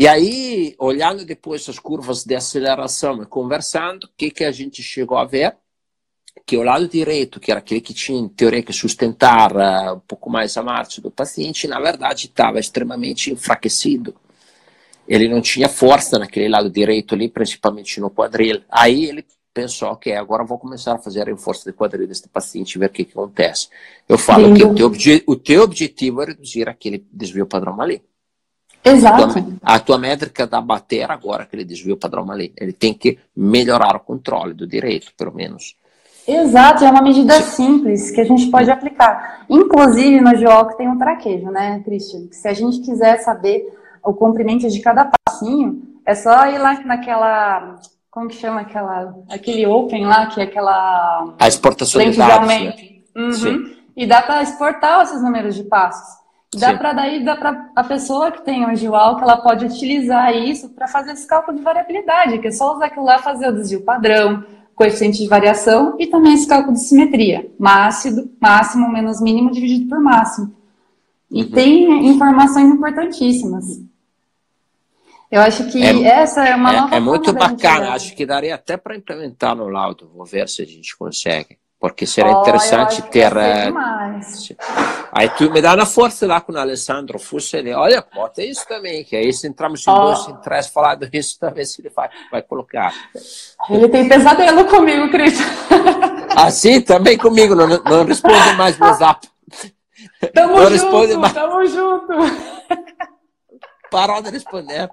E 0.00 0.08
aí, 0.08 0.74
olhando 0.78 1.26
depois 1.26 1.68
as 1.68 1.78
curvas 1.78 2.24
de 2.24 2.34
aceleração 2.34 3.22
e 3.22 3.26
conversando, 3.26 4.04
o 4.04 4.10
que, 4.16 4.30
que 4.30 4.44
a 4.44 4.50
gente 4.50 4.82
chegou 4.82 5.18
a 5.18 5.26
ver? 5.26 5.54
Que 6.46 6.56
o 6.56 6.62
lado 6.62 6.88
direito, 6.88 7.38
que 7.38 7.50
era 7.50 7.60
aquele 7.60 7.82
que 7.82 7.92
tinha, 7.92 8.18
em 8.18 8.26
teoria, 8.26 8.62
que 8.62 8.72
sustentar 8.72 9.54
uh, 9.54 9.96
um 9.96 10.00
pouco 10.00 10.30
mais 10.30 10.56
a 10.56 10.62
marcha 10.62 11.02
do 11.02 11.10
paciente, 11.10 11.68
na 11.68 11.78
verdade 11.78 12.28
estava 12.28 12.58
extremamente 12.58 13.30
enfraquecido. 13.30 14.14
Ele 15.06 15.28
não 15.28 15.42
tinha 15.42 15.68
força 15.68 16.18
naquele 16.18 16.48
lado 16.48 16.70
direito 16.70 17.14
ali, 17.14 17.28
principalmente 17.28 18.00
no 18.00 18.08
quadril. 18.08 18.62
Aí 18.70 19.04
ele 19.04 19.26
pensou, 19.52 19.90
ok, 19.90 20.14
agora 20.14 20.44
vou 20.44 20.58
começar 20.58 20.94
a 20.94 20.98
fazer 20.98 21.26
reforço 21.26 21.66
de 21.66 21.74
quadril 21.74 22.08
deste 22.08 22.26
paciente 22.26 22.76
e 22.76 22.78
ver 22.78 22.86
o 22.86 22.90
que, 22.90 23.04
que 23.04 23.12
acontece. 23.12 23.68
Eu 24.08 24.16
falo 24.16 24.46
Lindo. 24.46 24.74
que 24.74 24.82
o 24.82 24.90
teu, 24.90 25.22
o 25.26 25.36
teu 25.36 25.62
objetivo 25.62 26.22
é 26.22 26.26
reduzir 26.28 26.70
aquele 26.70 27.06
desvio 27.12 27.44
padrão 27.44 27.78
ali. 27.82 28.02
Exato. 28.84 29.24
A 29.24 29.28
tua, 29.28 29.44
a 29.62 29.78
tua 29.78 29.98
métrica 29.98 30.46
da 30.46 30.60
bater 30.60 31.10
agora 31.10 31.42
aquele 31.42 31.64
desvio 31.64 31.96
padrão 31.96 32.30
ali. 32.30 32.52
Ele 32.56 32.72
tem 32.72 32.94
que 32.94 33.18
melhorar 33.36 33.96
o 33.96 34.00
controle 34.00 34.54
do 34.54 34.66
direito, 34.66 35.12
pelo 35.16 35.34
menos. 35.34 35.76
Exato, 36.26 36.84
é 36.84 36.90
uma 36.90 37.02
medida 37.02 37.40
simples 37.42 38.10
que 38.10 38.20
a 38.20 38.24
gente 38.24 38.50
pode 38.50 38.70
aplicar. 38.70 39.44
Inclusive 39.48 40.20
no 40.20 40.30
que 40.68 40.76
tem 40.76 40.88
um 40.88 40.98
traquejo, 40.98 41.50
né, 41.50 41.82
Christian? 41.84 42.28
Se 42.30 42.48
a 42.48 42.52
gente 42.52 42.80
quiser 42.80 43.18
saber 43.18 43.66
o 44.02 44.14
comprimento 44.14 44.68
de 44.68 44.80
cada 44.80 45.10
passinho, 45.26 45.82
é 46.06 46.14
só 46.14 46.46
ir 46.46 46.58
lá 46.58 46.80
naquela 46.84 47.76
como 48.10 48.28
que 48.28 48.36
chama 48.36 48.62
aquela 48.62 49.14
aquele 49.30 49.66
open 49.66 50.04
lá 50.04 50.26
que 50.26 50.40
é 50.40 50.44
aquela 50.44 51.34
a 51.38 51.46
exportação 51.46 52.02
de 52.02 52.16
dados, 52.16 52.48
né? 52.48 52.74
uhum. 53.16 53.72
e 53.96 54.04
dá 54.04 54.20
para 54.20 54.42
exportar 54.42 55.02
esses 55.02 55.22
números 55.22 55.54
de 55.54 55.62
passos 55.62 56.19
Dá 56.56 56.76
para 56.76 56.92
daí 56.92 57.24
dá 57.24 57.36
para 57.36 57.70
a 57.76 57.84
pessoa 57.84 58.32
que 58.32 58.44
tem 58.44 58.64
o 58.64 58.76
GWAL 58.76 59.16
que 59.16 59.22
ela 59.22 59.36
pode 59.36 59.64
utilizar 59.66 60.34
isso 60.34 60.68
para 60.70 60.88
fazer 60.88 61.12
esse 61.12 61.26
cálculo 61.26 61.56
de 61.56 61.62
variabilidade, 61.62 62.38
que 62.38 62.48
é 62.48 62.50
só 62.50 62.74
usar 62.74 62.86
aquilo 62.86 63.04
lá 63.04 63.18
fazer 63.18 63.48
o 63.48 63.54
desvio 63.54 63.82
padrão, 63.82 64.44
coeficiente 64.74 65.18
de 65.18 65.28
variação 65.28 65.94
e 65.98 66.08
também 66.08 66.34
esse 66.34 66.48
cálculo 66.48 66.74
de 66.74 66.82
simetria, 66.82 67.48
máximo, 67.56 68.28
máximo 68.40 68.90
menos 68.90 69.20
mínimo 69.20 69.52
dividido 69.52 69.88
por 69.88 70.00
máximo. 70.00 70.52
E 71.30 71.42
uhum. 71.42 71.50
tem 71.50 72.08
informações 72.08 72.68
importantíssimas. 72.68 73.80
Eu 75.30 75.42
acho 75.42 75.70
que 75.70 75.80
é, 75.80 76.02
essa 76.02 76.44
é 76.44 76.56
uma 76.56 76.72
é, 76.72 76.80
nova 76.80 76.96
É 76.96 77.00
muito 77.00 77.32
bacana, 77.32 77.90
acho 77.90 78.16
que 78.16 78.26
daria 78.26 78.56
até 78.56 78.76
para 78.76 78.96
implementar 78.96 79.54
no 79.54 79.68
laudo, 79.68 80.10
vou 80.12 80.26
ver 80.26 80.48
se 80.48 80.62
a 80.62 80.66
gente 80.66 80.96
consegue. 80.96 81.56
Porque 81.80 82.06
seria 82.06 82.36
oh, 82.36 82.42
interessante 82.42 83.00
ter. 83.02 83.34
Eh, 83.34 83.72
aí 85.12 85.30
tu 85.30 85.50
me 85.50 85.62
dá 85.62 85.74
na 85.74 85.86
força 85.86 86.26
lá 86.26 86.38
com 86.38 86.52
o 86.52 86.58
Alessandro 86.58 87.18
Fussa 87.18 87.56
ele, 87.56 87.72
olha, 87.72 88.04
bota 88.14 88.42
isso 88.42 88.68
também, 88.68 89.02
que 89.02 89.16
aí 89.16 89.32
se 89.32 89.48
entramos 89.48 89.86
em 89.86 89.90
oh. 89.90 89.98
dois, 89.98 90.28
em 90.28 90.36
três 90.42 90.66
falado 90.66 91.08
isso, 91.10 91.38
talvez 91.40 91.78
ele 91.78 91.88
vai, 91.88 92.10
vai 92.30 92.42
colocar. 92.42 92.92
Ele 93.70 93.88
tem 93.88 94.06
pesadelo 94.06 94.66
comigo, 94.66 95.10
Cristian. 95.10 95.46
Ah, 96.36 96.50
sim, 96.50 96.80
também 96.80 97.18
comigo, 97.18 97.54
não, 97.54 97.66
não 97.66 98.04
responde 98.04 98.52
mais 98.56 98.78
no 98.78 98.92
zap. 98.94 99.26
Tamo 100.34 100.56
não 100.56 100.70
junto, 100.70 101.18
mais. 101.18 101.32
tamo 101.32 101.66
junto 101.66 102.12
parou 103.90 104.22
de 104.22 104.30
responder. 104.30 104.88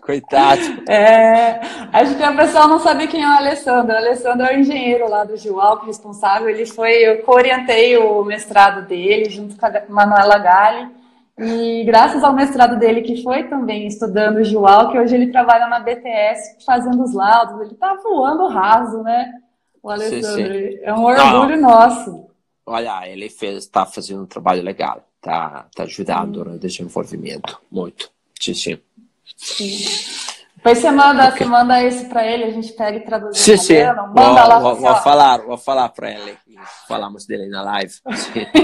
Coitado. 0.00 0.60
É, 0.88 1.60
acho 1.92 2.16
que 2.16 2.22
o 2.22 2.36
pessoal 2.36 2.68
não 2.68 2.78
sabe 2.78 3.06
quem 3.06 3.22
é 3.22 3.28
o 3.28 3.32
Alessandro. 3.36 3.94
O 3.94 3.98
Alessandro 3.98 4.46
é 4.46 4.56
o 4.56 4.60
engenheiro 4.60 5.08
lá 5.08 5.24
do 5.24 5.36
Jual, 5.36 5.84
responsável. 5.84 6.48
Ele 6.48 6.66
foi, 6.66 6.92
eu 6.92 7.22
orientei 7.26 7.96
o 7.96 8.24
mestrado 8.24 8.86
dele 8.86 9.30
junto 9.30 9.56
com 9.56 9.66
a 9.66 9.84
Manuela 9.88 10.38
Galli. 10.38 10.88
E 11.38 11.84
graças 11.84 12.22
ao 12.22 12.34
mestrado 12.34 12.78
dele, 12.78 13.00
que 13.00 13.22
foi 13.22 13.44
também 13.44 13.86
estudando 13.86 14.38
o 14.38 14.44
Jual, 14.44 14.90
que 14.90 14.98
hoje 14.98 15.14
ele 15.14 15.32
trabalha 15.32 15.68
na 15.68 15.80
BTS 15.80 16.64
fazendo 16.66 17.02
os 17.02 17.14
laudos, 17.14 17.60
ele 17.62 17.74
tá 17.74 17.94
voando 17.94 18.46
raso, 18.48 19.02
né? 19.02 19.32
O 19.82 19.88
Alessandro. 19.88 20.52
Sim, 20.52 20.70
sim. 20.70 20.78
É 20.82 20.92
um 20.92 21.04
orgulho 21.04 21.56
não. 21.56 21.70
nosso. 21.70 22.30
Olha, 22.66 23.08
ele 23.08 23.26
está 23.26 23.86
fazendo 23.86 24.22
um 24.22 24.26
trabalho 24.26 24.62
legal, 24.62 25.02
tá, 25.20 25.66
tá 25.74 25.84
ajudando 25.84 26.44
no 26.44 26.58
desenvolvimento, 26.58 27.60
muito. 27.70 28.10
Sim, 28.40 28.54
sim. 28.54 28.78
Depois 30.56 30.78
você 30.78 30.90
manda, 30.90 31.28
okay. 31.28 31.38
você 31.38 31.44
manda 31.46 31.82
esse 31.82 32.04
para 32.06 32.26
ele, 32.26 32.44
a 32.44 32.50
gente 32.50 32.72
pega 32.72 32.98
e 32.98 33.00
traduz. 33.00 33.38
Sim, 33.38 33.56
sim. 33.56 33.82
Manda 33.82 34.12
vou, 34.12 34.48
lá. 34.48 34.58
Vou, 34.58 34.76
vou 34.76 34.94
falar, 34.96 35.38
vou 35.38 35.56
falar 35.56 35.88
para 35.88 36.10
ele. 36.10 36.36
Falamos 36.86 37.24
dele 37.24 37.48
na 37.48 37.62
live. 37.62 37.94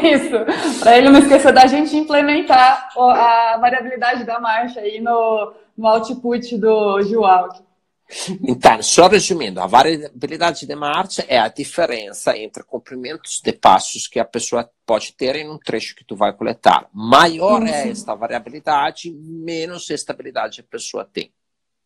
Isso. 0.03 0.79
Para 0.81 0.99
ele 0.99 1.09
não 1.09 1.21
esquecer 1.21 1.53
da 1.53 1.67
gente 1.67 1.97
implementar 1.97 2.91
a 2.95 3.57
variabilidade 3.59 4.25
da 4.25 4.39
marcha 4.39 4.81
aí 4.81 5.01
no, 5.01 5.55
no 5.77 5.87
output 5.87 6.59
do 6.59 7.01
Jualk. 7.03 7.66
Então, 8.43 8.81
só 8.83 9.09
resumindo, 9.09 9.61
a 9.61 9.67
variabilidade 9.67 10.67
de 10.67 10.75
marcha 10.77 11.25
é 11.29 11.39
a 11.39 11.49
diferença 11.49 12.37
entre 12.37 12.63
comprimentos 12.63 13.41
de 13.43 13.53
passos 13.53 14.07
que 14.07 14.21
a 14.21 14.25
pessoa 14.25 14.69
pode 14.85 15.13
ter 15.13 15.35
em 15.37 15.51
um 15.51 15.59
trecho 15.59 15.95
que 15.97 16.05
tu 16.05 16.15
vai 16.15 16.33
coletar. 16.33 16.89
Maior 16.93 17.67
é 17.67 17.85
uhum. 17.85 17.91
esta 17.91 18.15
variabilidade, 18.15 19.13
menos 19.13 19.91
estabilidade 19.91 20.61
a 20.61 20.65
pessoa 20.65 21.05
tem. 21.05 21.33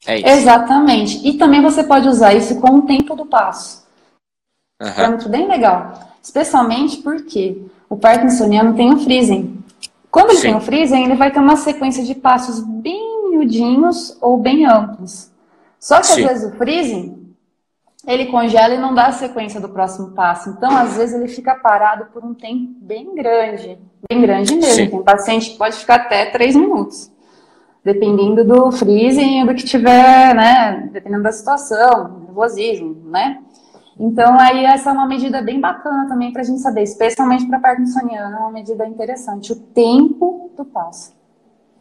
É 0.06 0.18
isso. 0.18 0.26
Exatamente. 0.26 1.26
E 1.26 1.38
também 1.38 1.62
você 1.62 1.84
pode 1.84 2.08
usar 2.08 2.34
isso 2.34 2.60
com 2.60 2.78
o 2.78 2.82
tempo 2.82 3.14
do 3.14 3.26
passo. 3.26 3.86
Uhum. 4.80 4.88
É 4.88 5.08
muito 5.08 5.28
bem 5.28 5.48
legal. 5.48 6.14
Especialmente 6.22 6.98
porque 6.98 7.62
o 7.88 7.96
parkinsoniano 7.96 8.74
tem 8.74 8.92
o 8.92 8.98
freezing. 8.98 9.62
Quando 10.10 10.30
ele 10.30 10.38
Sim. 10.38 10.48
tem 10.48 10.56
o 10.56 10.60
freezing, 10.60 11.04
ele 11.04 11.14
vai 11.14 11.30
ter 11.30 11.38
uma 11.38 11.56
sequência 11.56 12.04
de 12.04 12.14
passos 12.14 12.60
bem 12.60 13.30
miudinhos 13.30 14.16
ou 14.20 14.36
bem 14.36 14.66
amplos. 14.66 15.30
Só 15.80 15.98
que 15.98 16.08
Sim. 16.08 16.24
às 16.24 16.28
vezes 16.28 16.52
o 16.52 16.56
freezing, 16.58 17.34
ele 18.06 18.26
congela 18.26 18.74
e 18.74 18.78
não 18.78 18.94
dá 18.94 19.06
a 19.06 19.12
sequência 19.12 19.58
do 19.58 19.70
próximo 19.70 20.10
passo. 20.10 20.50
Então, 20.50 20.70
às 20.76 20.96
vezes, 20.96 21.14
ele 21.14 21.26
fica 21.26 21.54
parado 21.54 22.06
por 22.12 22.22
um 22.22 22.34
tempo 22.34 22.74
bem 22.82 23.14
grande. 23.14 23.78
Bem 24.08 24.20
grande 24.20 24.54
mesmo. 24.54 24.74
Sim. 24.74 24.90
Tem 24.90 25.02
paciente 25.02 25.50
que 25.50 25.58
pode 25.58 25.76
ficar 25.76 25.94
até 25.96 26.26
três 26.26 26.54
minutos. 26.54 27.10
Dependendo 27.82 28.44
do 28.44 28.70
freezing, 28.70 29.46
do 29.46 29.54
que 29.54 29.64
tiver, 29.64 30.34
né? 30.34 30.90
Dependendo 30.92 31.22
da 31.22 31.32
situação, 31.32 32.20
nervosismo, 32.26 32.94
né? 33.06 33.38
Então, 33.98 34.38
aí, 34.38 34.64
essa 34.66 34.90
é 34.90 34.92
uma 34.92 35.06
medida 35.06 35.40
bem 35.40 35.60
bacana 35.60 36.06
também 36.08 36.30
para 36.30 36.42
a 36.42 36.44
gente 36.44 36.60
saber, 36.60 36.82
especialmente 36.82 37.46
para 37.46 37.58
parkinsoniana, 37.58 38.36
é 38.36 38.40
uma 38.40 38.50
medida 38.50 38.86
interessante, 38.86 39.52
o 39.52 39.56
tempo 39.56 40.50
do 40.56 40.64
passo. 40.64 41.14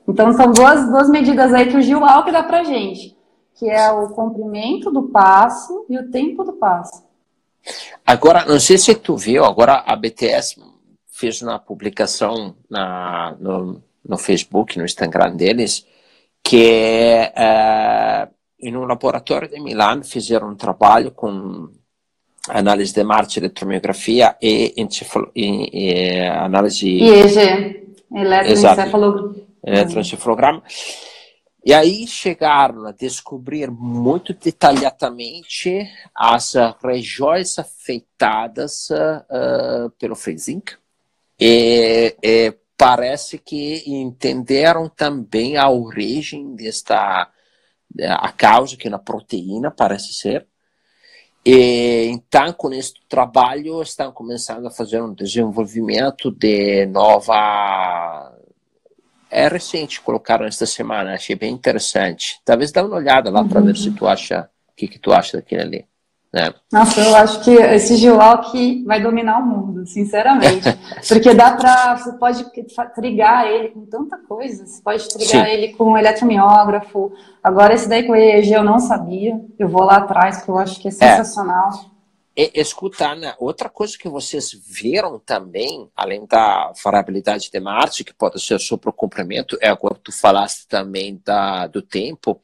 Então, 0.07 0.31
são 0.33 0.51
duas, 0.51 0.89
duas 0.89 1.09
medidas 1.09 1.53
aí 1.53 1.67
que 1.67 1.77
o 1.77 1.81
Gil 1.81 2.03
Alck 2.03 2.31
dá 2.31 2.43
para 2.43 2.63
gente 2.63 3.18
que 3.59 3.69
é 3.69 3.91
o 3.91 4.07
comprimento 4.09 4.89
do 4.89 5.03
passo 5.09 5.85
e 5.89 5.97
o 5.97 6.09
tempo 6.09 6.45
do 6.45 6.53
passo. 6.53 7.03
Agora, 8.05 8.45
não 8.45 8.57
sei 8.57 8.77
se 8.77 8.95
tu 8.95 9.17
viu, 9.17 9.43
agora 9.43 9.83
a 9.85 9.95
BTS 9.97 10.55
fez 11.11 11.41
uma 11.41 11.59
publicação 11.59 12.55
na, 12.69 13.35
no, 13.37 13.83
no 14.07 14.17
Facebook, 14.17 14.77
no 14.77 14.85
Instagram 14.85 15.35
deles, 15.35 15.85
que 16.41 17.19
uh, 17.35 18.33
em 18.61 18.77
um 18.77 18.85
laboratório 18.85 19.49
de 19.49 19.59
Milano 19.59 20.05
fizeram 20.05 20.49
um 20.49 20.55
trabalho 20.55 21.11
com 21.11 21.67
análise 22.47 22.93
de 22.93 23.03
marcha, 23.03 23.41
eletromiografia 23.41 24.37
e, 24.41 24.73
encefalo, 24.77 25.29
e, 25.35 25.69
e 25.73 26.27
análise... 26.27 26.87
IEG, 26.87 27.95
eletroencefalograma. 28.15 29.35
Eletroencefalograma. 29.61 30.63
E 31.65 31.73
aí 31.73 32.07
chegaram 32.07 32.85
a 32.85 32.91
descobrir 32.91 33.69
muito 33.69 34.33
detalhadamente 34.33 35.89
as 36.15 36.53
regiões 36.81 37.59
afetadas 37.59 38.89
uh, 38.89 39.89
pelo 39.99 40.15
freezing. 40.15 40.63
E, 41.39 42.15
e, 42.23 42.53
parece 42.77 43.37
que 43.37 43.83
entenderam 43.85 44.87
também 44.87 45.57
a 45.57 45.69
origem 45.69 46.55
desta 46.55 47.29
a 48.01 48.31
causa 48.31 48.77
que 48.77 48.87
é 48.87 48.91
na 48.91 48.99
proteína 48.99 49.69
parece 49.69 50.13
ser. 50.13 50.47
E 51.45 52.05
então 52.09 52.53
com 52.53 52.71
este 52.73 53.01
trabalho 53.09 53.81
estão 53.81 54.11
começando 54.11 54.67
a 54.67 54.71
fazer 54.71 55.01
um 55.01 55.13
desenvolvimento 55.13 56.31
de 56.31 56.85
nova 56.85 58.38
é 59.29 59.47
recente, 59.47 60.01
colocaram 60.01 60.45
esta 60.45 60.65
semana, 60.65 61.13
achei 61.13 61.35
bem 61.35 61.53
interessante. 61.53 62.39
Talvez 62.43 62.71
dá 62.71 62.83
uma 62.83 62.95
olhada 62.95 63.29
lá 63.29 63.41
uhum. 63.41 63.47
para 63.47 63.61
ver 63.61 63.77
se 63.77 63.91
tu 63.91 64.07
acha 64.07 64.49
o 64.69 64.75
que, 64.75 64.87
que 64.87 64.99
tu 64.99 65.11
acha 65.11 65.37
daquele 65.37 65.61
ali. 65.61 65.85
Né? 66.31 66.53
Nossa, 66.71 67.01
eu 67.01 67.15
acho 67.15 67.43
que 67.43 67.49
esse 67.49 67.95
Gilok 67.95 68.83
vai 68.85 69.01
dominar 69.01 69.39
o 69.39 69.45
mundo, 69.45 69.87
sinceramente. 69.87 70.61
Porque 71.07 71.33
dá 71.33 71.51
para. 71.51 71.97
Você 71.97 72.13
pode 72.13 72.45
trigar 72.93 73.47
ele 73.47 73.69
com 73.69 73.83
tanta 73.87 74.15
coisa. 74.17 74.65
Você 74.65 74.79
pode 74.81 75.09
trigar 75.09 75.47
Sim. 75.47 75.51
ele 75.51 75.69
com 75.69 75.91
um 75.91 75.97
eletromiógrafo. 75.97 77.11
Agora, 77.43 77.73
esse 77.73 77.89
daí 77.89 78.03
com 78.03 78.15
EEG 78.15 78.53
eu 78.53 78.63
não 78.63 78.79
sabia. 78.79 79.41
Eu 79.57 79.67
vou 79.67 79.83
lá 79.83 79.97
atrás, 79.97 80.37
porque 80.37 80.51
eu 80.51 80.59
acho 80.59 80.79
que 80.79 80.87
é, 80.87 80.91
é. 80.91 80.93
sensacional. 80.93 81.69
É. 81.69 81.88
e, 82.41 82.51
escuta, 82.55 83.11
Ana, 83.11 83.35
outra 83.37 83.67
coisa 83.67 83.97
que 83.97 84.07
vocês 84.07 84.53
viram 84.53 85.19
também, 85.19 85.89
além 85.93 86.25
da 86.25 86.71
variabilidade 86.81 87.51
de 87.51 87.59
Marte, 87.59 88.05
que 88.05 88.13
pode 88.13 88.41
ser 88.41 88.57
sobre 88.59 88.89
o 88.89 88.93
comprimento, 88.93 89.57
é 89.59 89.67
agora 89.67 89.99
tu 90.01 90.09
falaste 90.13 90.65
também 90.65 91.21
da, 91.25 91.67
do 91.67 91.81
tempo, 91.81 92.41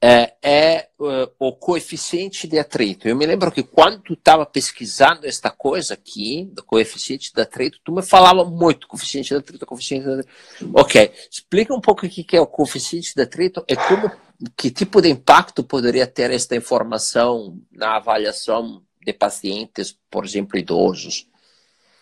é, 0.00 0.34
é 0.40 0.88
o 1.36 1.52
coeficiente 1.52 2.46
de 2.46 2.60
atrito. 2.60 3.08
Eu 3.08 3.16
me 3.16 3.26
lembro 3.26 3.50
que 3.50 3.64
quando 3.64 4.02
tu 4.02 4.12
estava 4.12 4.46
pesquisando 4.46 5.26
esta 5.26 5.50
coisa 5.50 5.94
aqui, 5.94 6.48
do 6.52 6.62
coeficiente 6.62 7.32
de 7.34 7.40
atrito, 7.40 7.80
tu 7.82 7.90
me 7.90 8.02
falava 8.02 8.44
muito 8.44 8.86
coeficiente 8.86 9.30
de 9.30 9.36
atrito, 9.36 9.66
coeficiente 9.66 10.04
de 10.04 10.12
atrito. 10.12 10.30
Ok, 10.74 11.12
explica 11.28 11.74
um 11.74 11.80
pouco 11.80 12.06
o 12.06 12.08
que 12.08 12.36
é 12.36 12.40
o 12.40 12.46
coeficiente 12.46 13.14
de 13.16 13.22
atrito 13.22 13.64
e 13.66 13.74
como, 13.74 14.12
que 14.56 14.70
tipo 14.70 15.02
de 15.02 15.08
impacto 15.08 15.64
poderia 15.64 16.06
ter 16.06 16.30
esta 16.30 16.54
informação 16.54 17.58
na 17.72 17.96
avaliação 17.96 18.80
de 19.04 19.12
pacientes, 19.12 19.96
por 20.10 20.24
exemplo, 20.24 20.58
idosos. 20.58 21.28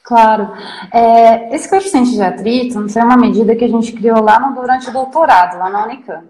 Claro. 0.05 0.51
É, 0.93 1.55
esse 1.55 1.69
coeficiente 1.69 2.13
de 2.13 2.23
atrito 2.23 2.85
é 2.97 3.05
uma 3.05 3.17
medida 3.17 3.55
que 3.55 3.65
a 3.65 3.69
gente 3.69 3.93
criou 3.93 4.21
lá 4.21 4.39
no, 4.41 4.55
durante 4.55 4.89
o 4.89 4.93
doutorado, 4.93 5.59
lá 5.59 5.71
na 5.71 5.85
Unicamp. 5.85 6.29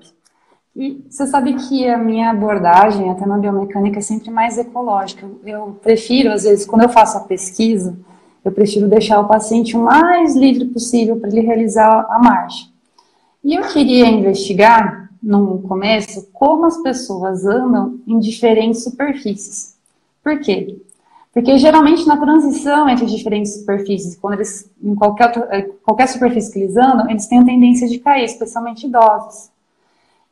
E 0.75 1.05
você 1.09 1.27
sabe 1.27 1.55
que 1.55 1.87
a 1.87 1.99
minha 1.99 2.31
abordagem, 2.31 3.11
até 3.11 3.27
na 3.27 3.39
biomecânica, 3.39 3.99
é 3.99 4.03
sempre 4.03 4.31
mais 4.31 4.57
ecológica. 4.57 5.29
Eu 5.45 5.79
prefiro, 5.83 6.33
às 6.33 6.45
vezes, 6.45 6.67
quando 6.67 6.83
eu 6.83 6.89
faço 6.89 7.19
a 7.19 7.23
pesquisa, 7.23 7.99
eu 8.45 8.51
prefiro 8.53 8.89
deixar 8.89 9.21
o 9.21 9.29
paciente 9.29 9.77
o 9.77 9.81
mais 9.81 10.35
livre 10.35 10.65
possível 10.67 11.19
para 11.19 11.29
ele 11.29 11.43
realizar 11.43 12.07
a 12.11 12.19
marcha. 12.19 12.67
E 13.45 13.55
eu 13.55 13.63
queria 13.69 14.07
investigar, 14.07 15.03
no 15.23 15.61
começo, 15.63 16.29
como 16.33 16.67
as 16.67 16.83
pessoas 16.83 17.47
andam 17.47 18.01
em 18.07 18.19
diferentes 18.19 18.83
superfícies. 18.83 19.72
Por 20.23 20.39
quê? 20.41 20.79
Porque 21.33 21.57
geralmente 21.57 22.07
na 22.07 22.17
transição 22.17 22.89
entre 22.89 23.07
diferentes 23.07 23.55
superfícies, 23.55 24.17
quando 24.17 24.35
eles, 24.35 24.71
em 24.83 24.95
qualquer, 24.95 25.31
qualquer 25.83 26.07
superfície 26.07 26.53
que 26.53 26.59
eles 26.59 26.77
andam, 26.77 27.09
eles 27.09 27.27
têm 27.27 27.41
a 27.41 27.45
tendência 27.45 27.89
de 27.89 27.99
cair, 27.99 28.25
especialmente 28.25 28.87
idosos. 28.87 29.51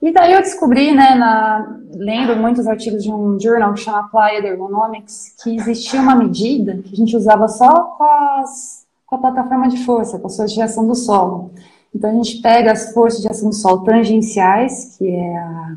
E 0.02 0.12
daí 0.12 0.32
eu 0.32 0.40
descobri, 0.40 0.94
né, 0.94 1.14
na, 1.14 1.78
lendo 1.90 2.34
muitos 2.36 2.66
artigos 2.66 3.02
de 3.02 3.12
um 3.12 3.38
journal 3.38 3.74
que 3.74 3.80
chama 3.80 4.00
Applied 4.00 4.46
Ergonomics, 4.46 5.34
que 5.42 5.56
existia 5.56 6.00
uma 6.00 6.14
medida 6.14 6.78
que 6.82 6.94
a 6.94 6.96
gente 6.96 7.16
usava 7.16 7.48
só 7.48 7.70
com, 7.98 8.04
as, 8.04 8.86
com 9.06 9.16
a 9.16 9.18
plataforma 9.18 9.68
de 9.68 9.84
força, 9.84 10.18
com 10.18 10.26
a 10.26 10.30
força 10.30 10.46
de 10.46 10.86
do 10.86 10.94
solo. 10.94 11.50
Então 11.94 12.10
a 12.10 12.14
gente 12.14 12.40
pega 12.40 12.72
as 12.72 12.92
forças 12.94 13.20
de 13.20 13.28
ação 13.28 13.50
do 13.50 13.54
solo 13.54 13.84
tangenciais, 13.84 14.96
que 14.96 15.06
é 15.06 15.36
a 15.36 15.76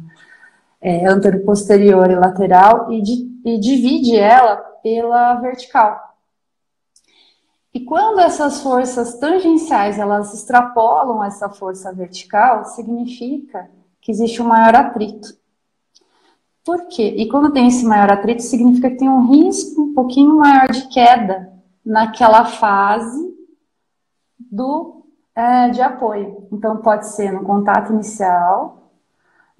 é, 0.84 1.08
anteroposterior 1.08 2.12
e 2.12 2.15
lateral, 2.15 2.91
e, 2.91 3.02
di, 3.02 3.39
e 3.46 3.58
divide 3.58 4.17
ela 4.17 4.58
pela 4.58 5.36
vertical. 5.36 5.98
E 7.74 7.80
quando 7.80 8.19
essas 8.19 8.62
forças 8.62 9.17
tangenciais 9.17 9.98
elas 9.98 10.34
extrapolam 10.34 11.24
essa 11.24 11.50
força 11.50 11.91
vertical, 11.93 12.65
significa 12.65 13.72
que 14.02 14.12
existe 14.12 14.41
um 14.41 14.46
maior 14.46 14.76
atrito. 14.76 15.30
Por 16.65 16.88
quê? 16.88 17.15
E 17.17 17.28
quando 17.30 17.52
tem 17.54 17.67
esse 17.67 17.86
maior 17.86 18.12
atrito, 18.12 18.43
significa 18.43 18.89
que 18.89 18.98
tem 18.98 19.10
um 19.10 19.28
risco 19.32 19.82
um 19.82 19.93
pouquinho 19.93 20.36
maior 20.36 20.69
de 20.69 20.88
queda 20.89 21.52
naquela 21.84 22.46
fase 22.46 23.34
do, 24.38 25.06
é, 25.36 25.69
de 25.69 25.82
apoio. 25.82 26.48
Então, 26.52 26.78
pode 26.78 27.08
ser 27.08 27.32
no 27.32 27.43
contato 27.43 27.91
inicial, 27.91 28.83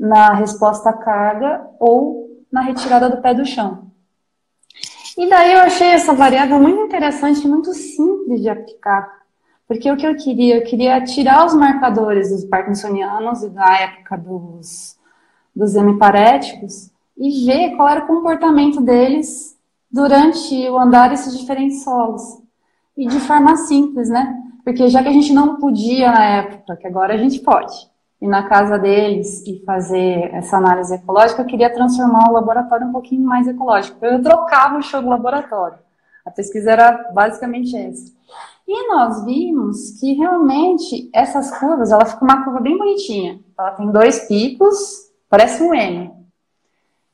na 0.04 0.34
resposta 0.34 0.90
à 0.90 0.94
carga 0.94 1.66
ou 1.80 2.44
na 2.52 2.60
retirada 2.60 3.10
do 3.10 3.22
pé 3.22 3.34
do 3.34 3.46
chão. 3.46 3.90
E 5.18 5.30
daí 5.30 5.54
eu 5.54 5.60
achei 5.60 5.88
essa 5.88 6.14
variável 6.14 6.60
muito 6.60 6.82
interessante 6.82 7.48
muito 7.48 7.74
simples 7.74 8.42
de 8.42 8.50
aplicar. 8.50 9.10
Porque 9.66 9.90
o 9.90 9.96
que 9.96 10.06
eu 10.06 10.14
queria? 10.18 10.58
Eu 10.58 10.66
queria 10.66 11.02
tirar 11.06 11.46
os 11.46 11.54
marcadores 11.54 12.32
dos 12.32 12.44
parkinsonianos 12.44 13.44
e 13.44 13.50
da 13.50 13.80
época 13.80 14.18
dos, 14.18 14.98
dos 15.56 15.74
hemiparéticos 15.74 16.92
e 17.18 17.46
ver 17.46 17.78
qual 17.78 17.88
era 17.88 18.04
o 18.04 18.08
comportamento 18.08 18.82
deles 18.82 19.58
durante 19.90 20.70
o 20.70 20.78
andar 20.78 21.12
desses 21.12 21.38
diferentes 21.38 21.82
solos. 21.82 22.42
E 22.98 23.08
de 23.08 23.22
forma 23.22 23.56
simples, 23.56 24.10
né? 24.10 24.38
Porque 24.66 24.90
já 24.90 25.02
que 25.02 25.08
a 25.08 25.14
gente 25.14 25.32
não 25.32 25.56
podia 25.56 26.12
na 26.12 26.26
época, 26.26 26.76
que 26.76 26.88
agora 26.88 27.14
a 27.14 27.18
gente 27.18 27.40
pode, 27.40 27.74
ir 28.24 28.28
na 28.28 28.44
casa 28.44 28.80
deles 28.80 29.46
e 29.46 29.62
fazer 29.66 30.34
essa 30.34 30.56
análise 30.56 30.96
ecológica, 30.96 31.42
eu 31.42 31.46
queria 31.46 31.74
transformar 31.74 32.30
o 32.30 32.32
laboratório 32.32 32.88
um 32.88 32.92
pouquinho 32.94 33.22
mais 33.22 33.50
ecológico. 33.50 34.04
Eu 34.06 34.22
trocava 34.22 34.78
o 34.78 34.82
show 34.82 35.02
do 35.02 35.10
laboratório. 35.10 35.78
A 36.26 36.32
pesquisa 36.32 36.72
era 36.72 37.12
basicamente 37.14 37.76
essa. 37.76 38.14
E 38.66 38.88
nós 38.88 39.26
vimos 39.26 40.00
que 40.00 40.14
realmente 40.14 41.10
essas 41.14 41.52
curvas, 41.60 41.92
ela 41.92 42.06
fica 42.06 42.24
uma 42.24 42.46
curva 42.46 42.62
bem 42.62 42.78
bonitinha. 42.78 43.42
Ela 43.60 43.72
tem 43.72 43.92
dois 43.92 44.26
picos, 44.26 45.12
parece 45.30 45.62
um 45.62 45.74
M. 45.74 46.10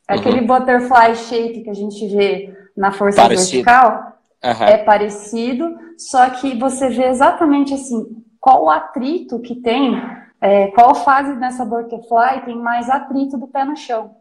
É 0.08 0.14
uhum. 0.14 0.20
Aquele 0.20 0.42
butterfly 0.42 1.16
shape 1.16 1.64
que 1.64 1.72
a 1.72 1.74
gente 1.74 2.08
vê 2.08 2.56
na 2.78 2.92
força 2.92 3.24
parecido. 3.24 3.64
vertical 3.64 4.14
uhum. 4.44 4.64
é 4.64 4.78
parecido, 4.78 5.76
só 5.98 6.30
que 6.30 6.56
você 6.56 6.88
vê 6.90 7.06
exatamente 7.06 7.74
assim 7.74 8.24
qual 8.40 8.66
o 8.66 8.70
atrito 8.70 9.40
que 9.40 9.56
tem, 9.56 10.00
é, 10.42 10.68
qual 10.68 10.96
fase 10.96 11.34
nessa 11.36 11.66
butterfly 11.66 12.42
tem 12.46 12.58
mais 12.58 12.90
atrito 12.90 13.38
do 13.38 13.48
pé 13.48 13.66
no 13.66 13.76
chão. 13.76 14.16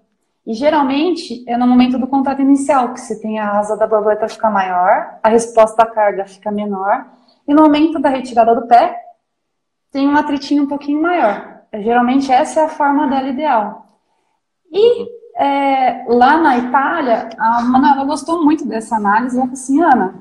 E 0.46 0.54
geralmente 0.54 1.44
é 1.46 1.56
no 1.56 1.66
momento 1.66 1.98
do 1.98 2.06
contato 2.06 2.40
inicial, 2.40 2.92
que 2.92 3.00
você 3.00 3.20
tem 3.20 3.38
a 3.38 3.58
asa 3.58 3.76
da 3.76 3.86
borboleta 3.86 4.28
ficar 4.28 4.50
maior, 4.50 5.18
a 5.22 5.28
resposta 5.28 5.82
à 5.82 5.86
carga 5.86 6.24
fica 6.24 6.50
menor, 6.50 7.06
e 7.46 7.52
no 7.54 7.62
momento 7.62 7.98
da 7.98 8.08
retirada 8.08 8.54
do 8.54 8.66
pé, 8.66 8.98
tem 9.90 10.08
um 10.08 10.16
atritinho 10.16 10.64
um 10.64 10.68
pouquinho 10.68 11.02
maior. 11.02 11.62
Geralmente 11.74 12.32
essa 12.32 12.60
é 12.60 12.64
a 12.64 12.68
forma 12.68 13.06
dela 13.08 13.28
ideal. 13.28 13.86
E 14.72 15.06
é, 15.36 16.04
lá 16.08 16.36
na 16.38 16.58
Itália, 16.58 17.28
a 17.38 17.62
Manuela 17.62 18.04
gostou 18.04 18.44
muito 18.44 18.66
dessa 18.66 18.96
análise. 18.96 19.36
Ela 19.36 19.46
falou 19.46 19.52
assim, 19.52 19.82
Ana, 19.82 20.14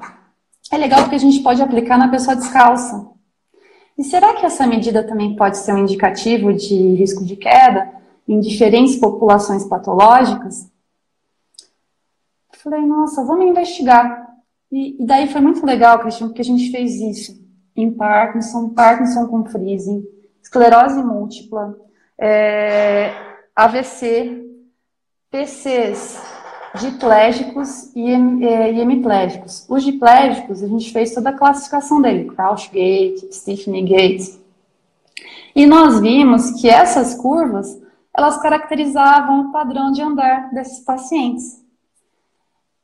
é 0.72 0.78
legal 0.78 1.02
porque 1.02 1.16
a 1.16 1.20
gente 1.20 1.42
pode 1.42 1.62
aplicar 1.62 1.98
na 1.98 2.10
pessoa 2.10 2.36
descalça. 2.36 3.10
E 3.98 4.04
será 4.04 4.36
que 4.36 4.46
essa 4.46 4.68
medida 4.68 5.04
também 5.04 5.36
pode 5.36 5.58
ser 5.58 5.74
um 5.74 5.80
indicativo 5.80 6.54
de 6.54 6.76
risco 6.96 7.26
de 7.26 7.36
queda? 7.36 7.98
em 8.28 8.40
diferentes 8.40 8.98
populações 8.98 9.64
patológicas, 9.64 10.70
falei, 12.52 12.82
nossa, 12.82 13.24
vamos 13.24 13.46
investigar. 13.46 14.28
E, 14.70 15.02
e, 15.02 15.06
daí 15.06 15.28
foi 15.32 15.40
muito 15.40 15.66
legal, 15.66 16.00
Cristian, 16.00 16.28
porque 16.28 16.42
a 16.42 16.46
gente 16.46 16.70
fez 16.70 16.96
isso 17.00 17.40
em 17.76 17.92
Parkinson, 17.92 18.70
Parkinson 18.70 19.28
com 19.28 19.46
freezing, 19.46 20.04
esclerose 20.44 21.02
múltipla, 21.02 21.78
é, 22.20 23.14
AVC, 23.56 24.44
PCs, 25.32 26.22
diplégicos 26.76 27.96
e, 27.96 28.10
e 28.10 28.80
hemiplégicos. 28.80 29.66
Os 29.70 29.84
diplégicos, 29.84 30.62
a 30.64 30.68
gente 30.68 30.92
fez 30.92 31.14
toda 31.14 31.30
a 31.30 31.38
classificação 31.38 32.02
dele, 32.02 32.26
Crouch 32.26 32.70
Gate, 32.72 33.32
Stiffening 33.32 33.86
Gate. 33.86 34.38
E 35.56 35.66
nós 35.66 36.00
vimos 36.00 36.52
que 36.62 36.70
essas 36.70 37.16
curvas 37.16 37.82
elas 38.16 38.42
caracterizavam 38.42 39.42
o 39.42 39.52
padrão 39.52 39.92
de 39.92 40.02
andar 40.02 40.52
desses 40.52 40.80
pacientes. 40.84 41.64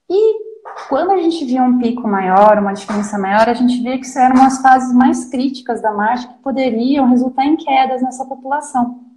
E 0.10 0.54
quando 0.88 1.12
a 1.12 1.18
gente 1.18 1.44
via 1.44 1.64
um 1.64 1.80
pico 1.80 2.08
maior, 2.08 2.60
uma 2.60 2.74
diferença 2.74 3.18
maior, 3.18 3.50
a 3.50 3.54
gente 3.54 3.82
via 3.82 3.98
que 3.98 4.06
isso 4.06 4.20
eram 4.20 4.44
as 4.44 4.62
fases 4.62 4.94
mais 4.94 5.26
críticas 5.26 5.82
da 5.82 5.92
marcha 5.92 6.28
que 6.28 6.36
poderiam 6.36 7.10
resultar 7.10 7.46
em 7.46 7.56
quedas 7.56 8.02
nessa 8.02 8.26
população. 8.26 9.13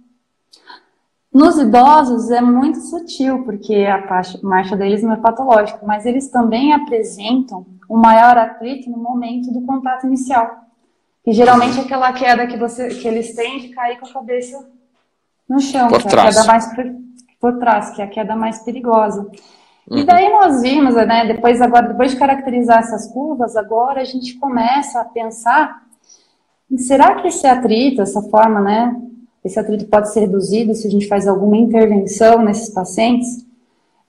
Nos 1.37 1.59
idosos 1.59 2.31
é 2.31 2.41
muito 2.41 2.79
sutil, 2.79 3.43
porque 3.43 3.85
a 3.85 4.03
marcha 4.41 4.75
deles 4.75 5.03
não 5.03 5.13
é 5.13 5.17
patológica, 5.17 5.79
mas 5.85 6.03
eles 6.03 6.31
também 6.31 6.73
apresentam 6.73 7.63
um 7.87 7.95
maior 7.95 8.35
atrito 8.35 8.89
no 8.89 8.97
momento 8.97 9.53
do 9.53 9.61
contato 9.61 10.07
inicial. 10.07 10.49
E 11.23 11.31
geralmente 11.31 11.77
é 11.77 11.83
aquela 11.83 12.11
queda 12.11 12.47
que, 12.47 12.57
você, 12.57 12.87
que 12.87 13.07
eles 13.07 13.35
têm 13.35 13.59
de 13.59 13.69
cair 13.69 13.99
com 13.99 14.07
a 14.07 14.13
cabeça 14.13 14.67
no 15.47 15.59
chão, 15.59 15.89
por 15.89 16.01
que 16.01 16.07
trás. 16.07 16.35
é 16.35 16.39
a 16.39 16.41
queda 16.41 16.51
mais 16.51 16.75
por 17.39 17.59
trás, 17.59 17.91
que 17.91 18.01
é 18.01 18.05
a 18.05 18.09
queda 18.09 18.35
mais 18.35 18.63
perigosa. 18.63 19.21
Uhum. 19.87 19.99
E 19.99 20.05
daí 20.05 20.31
nós 20.31 20.63
vimos, 20.63 20.95
né, 20.95 21.27
depois 21.27 21.61
agora, 21.61 21.89
depois 21.89 22.13
de 22.13 22.17
caracterizar 22.17 22.79
essas 22.79 23.11
curvas, 23.13 23.55
agora 23.55 24.01
a 24.01 24.05
gente 24.05 24.39
começa 24.39 25.01
a 25.01 25.05
pensar 25.05 25.83
será 26.79 27.13
que 27.21 27.27
esse 27.27 27.45
atrito, 27.45 28.01
essa 28.01 28.23
forma, 28.23 28.59
né, 28.59 28.95
esse 29.47 29.59
atrito 29.59 29.85
pode 29.85 30.11
ser 30.11 30.21
reduzido 30.21 30.73
se 30.73 30.87
a 30.87 30.91
gente 30.91 31.07
faz 31.07 31.27
alguma 31.27 31.57
intervenção 31.57 32.43
nesses 32.43 32.69
pacientes? 32.69 33.45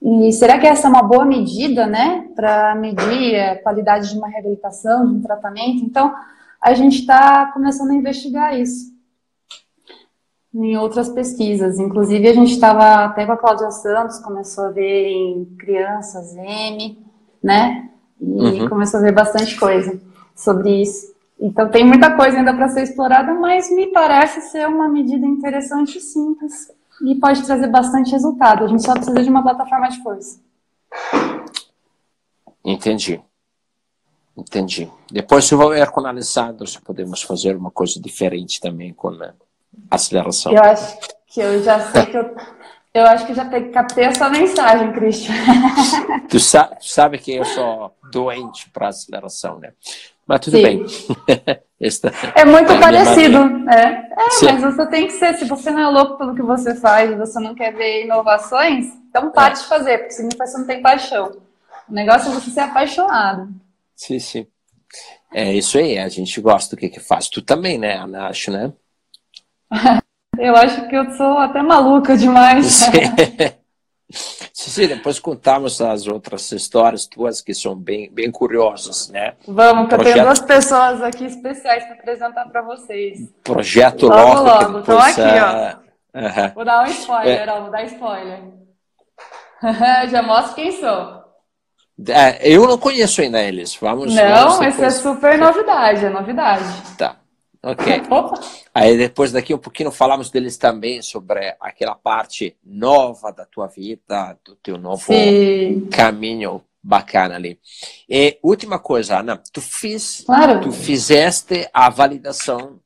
E 0.01 0.31
será 0.31 0.57
que 0.57 0.67
essa 0.67 0.87
é 0.87 0.89
uma 0.89 1.03
boa 1.03 1.25
medida, 1.25 1.85
né, 1.85 2.27
para 2.35 2.75
medir 2.75 3.35
a 3.35 3.61
qualidade 3.61 4.09
de 4.09 4.17
uma 4.17 4.29
reabilitação, 4.29 5.05
de 5.05 5.15
um 5.15 5.21
tratamento? 5.21 5.83
Então, 5.83 6.13
a 6.61 6.73
gente 6.73 6.99
está 6.99 7.47
começando 7.53 7.91
a 7.91 7.95
investigar 7.95 8.57
isso 8.57 8.89
em 10.53 10.77
outras 10.77 11.09
pesquisas. 11.09 11.79
Inclusive, 11.79 12.27
a 12.27 12.33
gente 12.33 12.51
estava 12.51 13.05
até 13.05 13.25
com 13.25 13.33
a 13.33 13.37
Cláudia 13.37 13.71
Santos, 13.71 14.19
começou 14.19 14.65
a 14.65 14.71
ver 14.71 15.07
em 15.07 15.45
crianças 15.57 16.35
M, 16.35 16.97
né? 17.43 17.89
E 18.19 18.25
uhum. 18.25 18.69
começou 18.69 18.99
a 18.99 19.03
ver 19.03 19.13
bastante 19.13 19.57
coisa 19.59 19.99
sobre 20.35 20.81
isso. 20.81 21.13
Então 21.39 21.69
tem 21.69 21.85
muita 21.85 22.15
coisa 22.15 22.37
ainda 22.37 22.53
para 22.53 22.67
ser 22.67 22.83
explorada, 22.83 23.33
mas 23.33 23.71
me 23.71 23.87
parece 23.87 24.41
ser 24.41 24.67
uma 24.67 24.89
medida 24.89 25.25
interessante 25.25 25.97
e 25.97 26.01
simples 26.01 26.69
e 27.01 27.15
pode 27.15 27.43
trazer 27.43 27.67
bastante 27.67 28.11
resultado. 28.11 28.65
A 28.65 28.67
gente 28.67 28.83
só 28.83 28.93
precisa 28.93 29.23
de 29.23 29.29
uma 29.29 29.41
plataforma 29.41 29.87
de 29.87 30.03
força. 30.03 30.39
Entendi. 32.63 33.21
Entendi. 34.35 34.89
Depois, 35.11 35.45
se 35.45 35.55
for 35.55 35.73
analisado, 35.97 36.65
se 36.67 36.79
podemos 36.81 37.21
fazer 37.21 37.55
uma 37.55 37.71
coisa 37.71 37.99
diferente 38.01 38.59
também 38.59 38.93
com 38.93 39.09
a 39.09 39.33
aceleração. 39.91 40.51
Eu 40.51 40.63
acho 40.63 40.97
que 41.27 41.41
eu 41.41 41.61
já 41.63 41.79
sei 41.91 42.05
que 42.05 42.17
eu, 42.17 42.35
eu 42.93 43.05
acho 43.05 43.25
que 43.25 43.33
já 43.33 43.45
captei 43.71 44.05
essa 44.05 44.29
mensagem, 44.29 44.93
Christian. 44.93 45.33
tu, 46.29 46.39
sa 46.39 46.65
tu 46.65 46.87
sabe 46.87 47.17
que 47.17 47.33
eu 47.35 47.45
sou 47.45 47.93
doente 48.11 48.69
para 48.69 48.89
aceleração, 48.89 49.59
né? 49.59 49.73
Mas 50.29 50.41
tudo 50.41 50.57
Sim. 50.57 50.61
bem. 50.61 50.85
é 52.35 52.45
muito 52.45 52.71
é 52.71 52.79
parecido, 52.79 53.39
é. 53.67 53.83
É, 53.83 54.51
mas 54.51 54.61
você 54.61 54.85
tem 54.85 55.07
que 55.07 55.13
ser, 55.13 55.33
se 55.33 55.45
você 55.45 55.71
não 55.71 55.79
é 55.79 55.87
louco 55.87 56.19
pelo 56.19 56.35
que 56.35 56.43
você 56.43 56.75
faz, 56.75 57.17
você 57.17 57.39
não 57.39 57.55
quer 57.55 57.73
ver 57.73 58.05
inovações, 58.05 58.85
então 59.09 59.31
pare 59.31 59.55
é. 59.55 59.57
de 59.57 59.65
fazer, 59.65 59.97
porque 59.97 60.11
significa 60.11 60.43
que 60.43 60.51
você 60.51 60.57
não 60.59 60.67
tem 60.67 60.83
paixão. 60.83 61.41
O 61.89 61.93
negócio 61.93 62.29
é 62.29 62.35
você 62.35 62.51
ser 62.51 62.59
apaixonado. 62.59 63.49
Sim, 63.95 64.19
sim. 64.19 64.45
É 65.33 65.51
isso 65.51 65.79
aí, 65.79 65.97
a 65.97 66.07
gente 66.07 66.39
gosta 66.39 66.75
do 66.75 66.79
que 66.79 66.89
que 66.89 66.99
faz. 66.99 67.27
Tu 67.27 67.41
também, 67.41 67.79
né, 67.79 67.97
Ana? 67.97 68.27
Acho, 68.27 68.51
né? 68.51 68.71
eu 70.37 70.55
acho 70.55 70.87
que 70.87 70.95
eu 70.95 71.09
sou 71.13 71.39
até 71.39 71.63
maluca 71.63 72.15
demais. 72.15 72.67
Sim. 72.67 72.91
Sim, 74.11 74.87
depois 74.87 75.19
contamos 75.19 75.79
as 75.81 76.07
outras 76.07 76.51
histórias 76.51 77.05
tuas 77.05 77.41
que 77.41 77.53
são 77.53 77.75
bem, 77.75 78.11
bem 78.11 78.31
curiosas, 78.31 79.09
né? 79.09 79.35
Vamos, 79.47 79.83
que 79.83 79.95
Projeto... 79.95 80.07
eu 80.07 80.13
tenho 80.13 80.25
duas 80.25 80.39
pessoas 80.41 81.01
aqui 81.03 81.25
especiais 81.25 81.83
para 81.85 81.93
apresentar 81.93 82.45
para 82.45 82.61
vocês. 82.63 83.19
Projeto 83.43 84.07
logo. 84.07 84.41
Logo, 84.41 84.43
logo. 84.43 84.79
Estão 84.79 84.99
aqui, 84.99 85.21
ó. 85.21 85.89
Uhum. 86.19 86.51
Vou 86.55 86.65
dar 86.65 86.83
um 86.83 86.87
spoiler, 86.87 87.47
é. 87.47 87.51
ó, 87.51 87.61
vou 87.61 87.71
dar 87.71 87.83
spoiler. 87.85 88.39
Já 90.09 90.23
mostro 90.23 90.55
quem 90.55 90.71
sou. 90.71 91.19
É, 92.07 92.39
eu 92.49 92.65
não 92.65 92.77
conheço 92.77 93.21
ainda 93.21 93.41
eles. 93.41 93.75
Vamos. 93.75 94.15
Não, 94.15 94.57
vamos 94.57 94.79
é 94.79 94.89
super 94.89 95.37
novidade, 95.37 96.05
é 96.05 96.09
novidade. 96.09 96.63
Tá. 96.97 97.18
Ok. 97.61 98.01
Aí 98.73 98.97
depois 98.97 99.31
daqui 99.31 99.53
um 99.53 99.57
pouquinho 99.57 99.91
falamos 99.91 100.29
deles 100.29 100.57
também 100.57 101.01
sobre 101.01 101.55
aquela 101.59 101.93
parte 101.93 102.55
nova 102.63 103.31
da 103.31 103.45
tua 103.45 103.67
vida, 103.67 104.37
do 104.45 104.55
teu 104.55 104.77
novo 104.77 105.11
Sim. 105.11 105.87
caminho 105.91 106.63
bacana 106.81 107.35
ali. 107.35 107.59
E 108.09 108.39
última 108.41 108.79
coisa, 108.79 109.19
Ana, 109.19 109.41
tu 109.51 109.61
fiz, 109.61 110.23
claro. 110.25 110.61
tu 110.61 110.71
fizeste 110.71 111.69
a 111.73 111.89
validação 111.89 112.79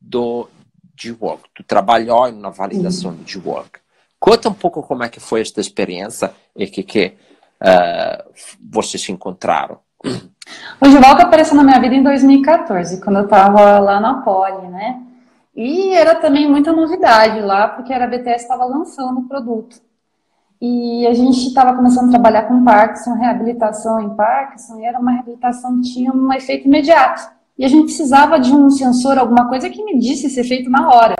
do 0.00 0.48
G-Work, 0.96 1.50
tu 1.52 1.64
trabalhou 1.64 2.30
na 2.30 2.50
validação 2.50 3.10
uhum. 3.10 3.16
do 3.16 3.28
G-Work. 3.28 3.80
Conta 4.20 4.48
um 4.48 4.54
pouco 4.54 4.82
como 4.82 5.02
é 5.02 5.08
que 5.08 5.20
foi 5.20 5.40
esta 5.40 5.60
experiência 5.60 6.32
e 6.56 6.66
que 6.66 6.82
que 6.82 7.14
uh, 7.60 8.32
vocês 8.70 9.02
se 9.02 9.12
encontraram. 9.12 9.80
O 10.80 10.88
Givaldo 10.88 11.22
apareceu 11.22 11.56
na 11.56 11.64
minha 11.64 11.80
vida 11.80 11.94
em 11.94 12.02
2014, 12.02 13.00
quando 13.00 13.18
eu 13.20 13.24
estava 13.24 13.78
lá 13.78 14.00
na 14.00 14.22
Poli, 14.22 14.68
né? 14.68 15.00
E 15.56 15.90
era 15.90 16.16
também 16.16 16.50
muita 16.50 16.72
novidade 16.72 17.40
lá, 17.40 17.68
porque 17.68 17.92
era 17.92 18.04
a 18.04 18.08
BTS 18.08 18.42
estava 18.42 18.64
lançando 18.64 19.20
o 19.20 19.28
produto. 19.28 19.80
E 20.60 21.06
a 21.06 21.14
gente 21.14 21.46
estava 21.46 21.74
começando 21.74 22.08
a 22.08 22.10
trabalhar 22.10 22.44
com 22.44 22.64
Parkinson, 22.64 23.14
reabilitação 23.14 24.00
em 24.00 24.14
Parkinson, 24.16 24.80
e 24.80 24.84
era 24.84 24.98
uma 24.98 25.12
reabilitação 25.12 25.80
que 25.80 25.92
tinha 25.92 26.12
um 26.12 26.32
efeito 26.32 26.66
imediato. 26.66 27.22
E 27.56 27.64
a 27.64 27.68
gente 27.68 27.84
precisava 27.84 28.38
de 28.38 28.52
um 28.52 28.68
sensor, 28.68 29.16
alguma 29.16 29.48
coisa 29.48 29.70
que 29.70 29.84
medisse 29.84 30.26
esse 30.26 30.40
efeito 30.40 30.68
na 30.68 30.88
hora. 30.88 31.14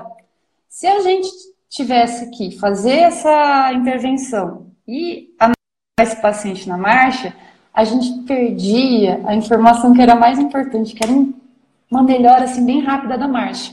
Se 0.69 0.87
a 0.87 1.01
gente 1.01 1.29
tivesse 1.69 2.31
que 2.31 2.59
fazer 2.59 2.99
essa 2.99 3.73
intervenção 3.73 4.67
e 4.87 5.29
analisar 5.39 5.55
esse 6.01 6.21
paciente 6.21 6.69
na 6.69 6.77
marcha, 6.77 7.35
a 7.75 7.83
gente 7.83 8.23
perdia 8.23 9.21
a 9.27 9.35
informação 9.35 9.93
que 9.93 10.01
era 10.01 10.15
mais 10.15 10.39
importante, 10.39 10.95
que 10.95 11.03
era 11.03 11.13
uma 11.91 12.03
melhora 12.03 12.45
assim 12.45 12.65
bem 12.65 12.81
rápida 12.81 13.19
da 13.19 13.27
marcha. 13.27 13.73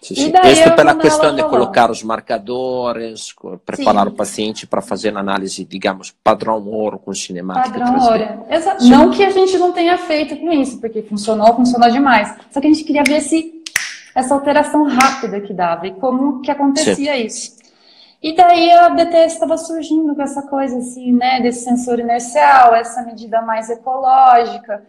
Sim, 0.00 0.14
sim. 0.14 0.32
Isso 0.50 0.74
pela 0.74 0.94
questão 0.94 1.36
de 1.36 1.42
colocar 1.42 1.90
os 1.90 2.02
marcadores, 2.02 3.34
preparar 3.66 4.06
sim. 4.06 4.12
o 4.12 4.16
paciente 4.16 4.66
para 4.66 4.80
fazer 4.80 5.14
análise, 5.14 5.62
digamos, 5.62 6.14
padrão 6.24 6.66
ouro 6.66 6.98
com 6.98 7.12
cinemática. 7.12 7.78
Padrão 7.78 8.10
ouro. 8.10 8.46
Exato. 8.48 8.84
Não 8.86 9.10
que 9.10 9.22
a 9.22 9.28
gente 9.28 9.58
não 9.58 9.72
tenha 9.72 9.98
feito 9.98 10.36
com 10.36 10.50
isso, 10.50 10.80
porque 10.80 11.02
funcionou, 11.02 11.54
funcionou 11.54 11.90
demais. 11.90 12.34
Só 12.50 12.62
que 12.62 12.66
a 12.66 12.72
gente 12.72 12.84
queria 12.84 13.02
ver 13.02 13.20
se 13.20 13.62
essa 14.14 14.32
alteração 14.32 14.84
rápida 14.84 15.38
que 15.42 15.52
dava 15.52 15.86
e 15.86 15.90
como 15.92 16.40
que 16.40 16.50
acontecia 16.50 17.18
isso. 17.18 17.59
E 18.22 18.34
daí 18.34 18.70
a 18.72 18.90
BTS 18.90 19.34
estava 19.34 19.56
surgindo 19.56 20.14
com 20.14 20.22
essa 20.22 20.42
coisa 20.42 20.76
assim, 20.78 21.12
né, 21.12 21.40
desse 21.40 21.64
sensor 21.64 21.98
inercial, 21.98 22.74
essa 22.74 23.02
medida 23.02 23.40
mais 23.40 23.70
ecológica. 23.70 24.84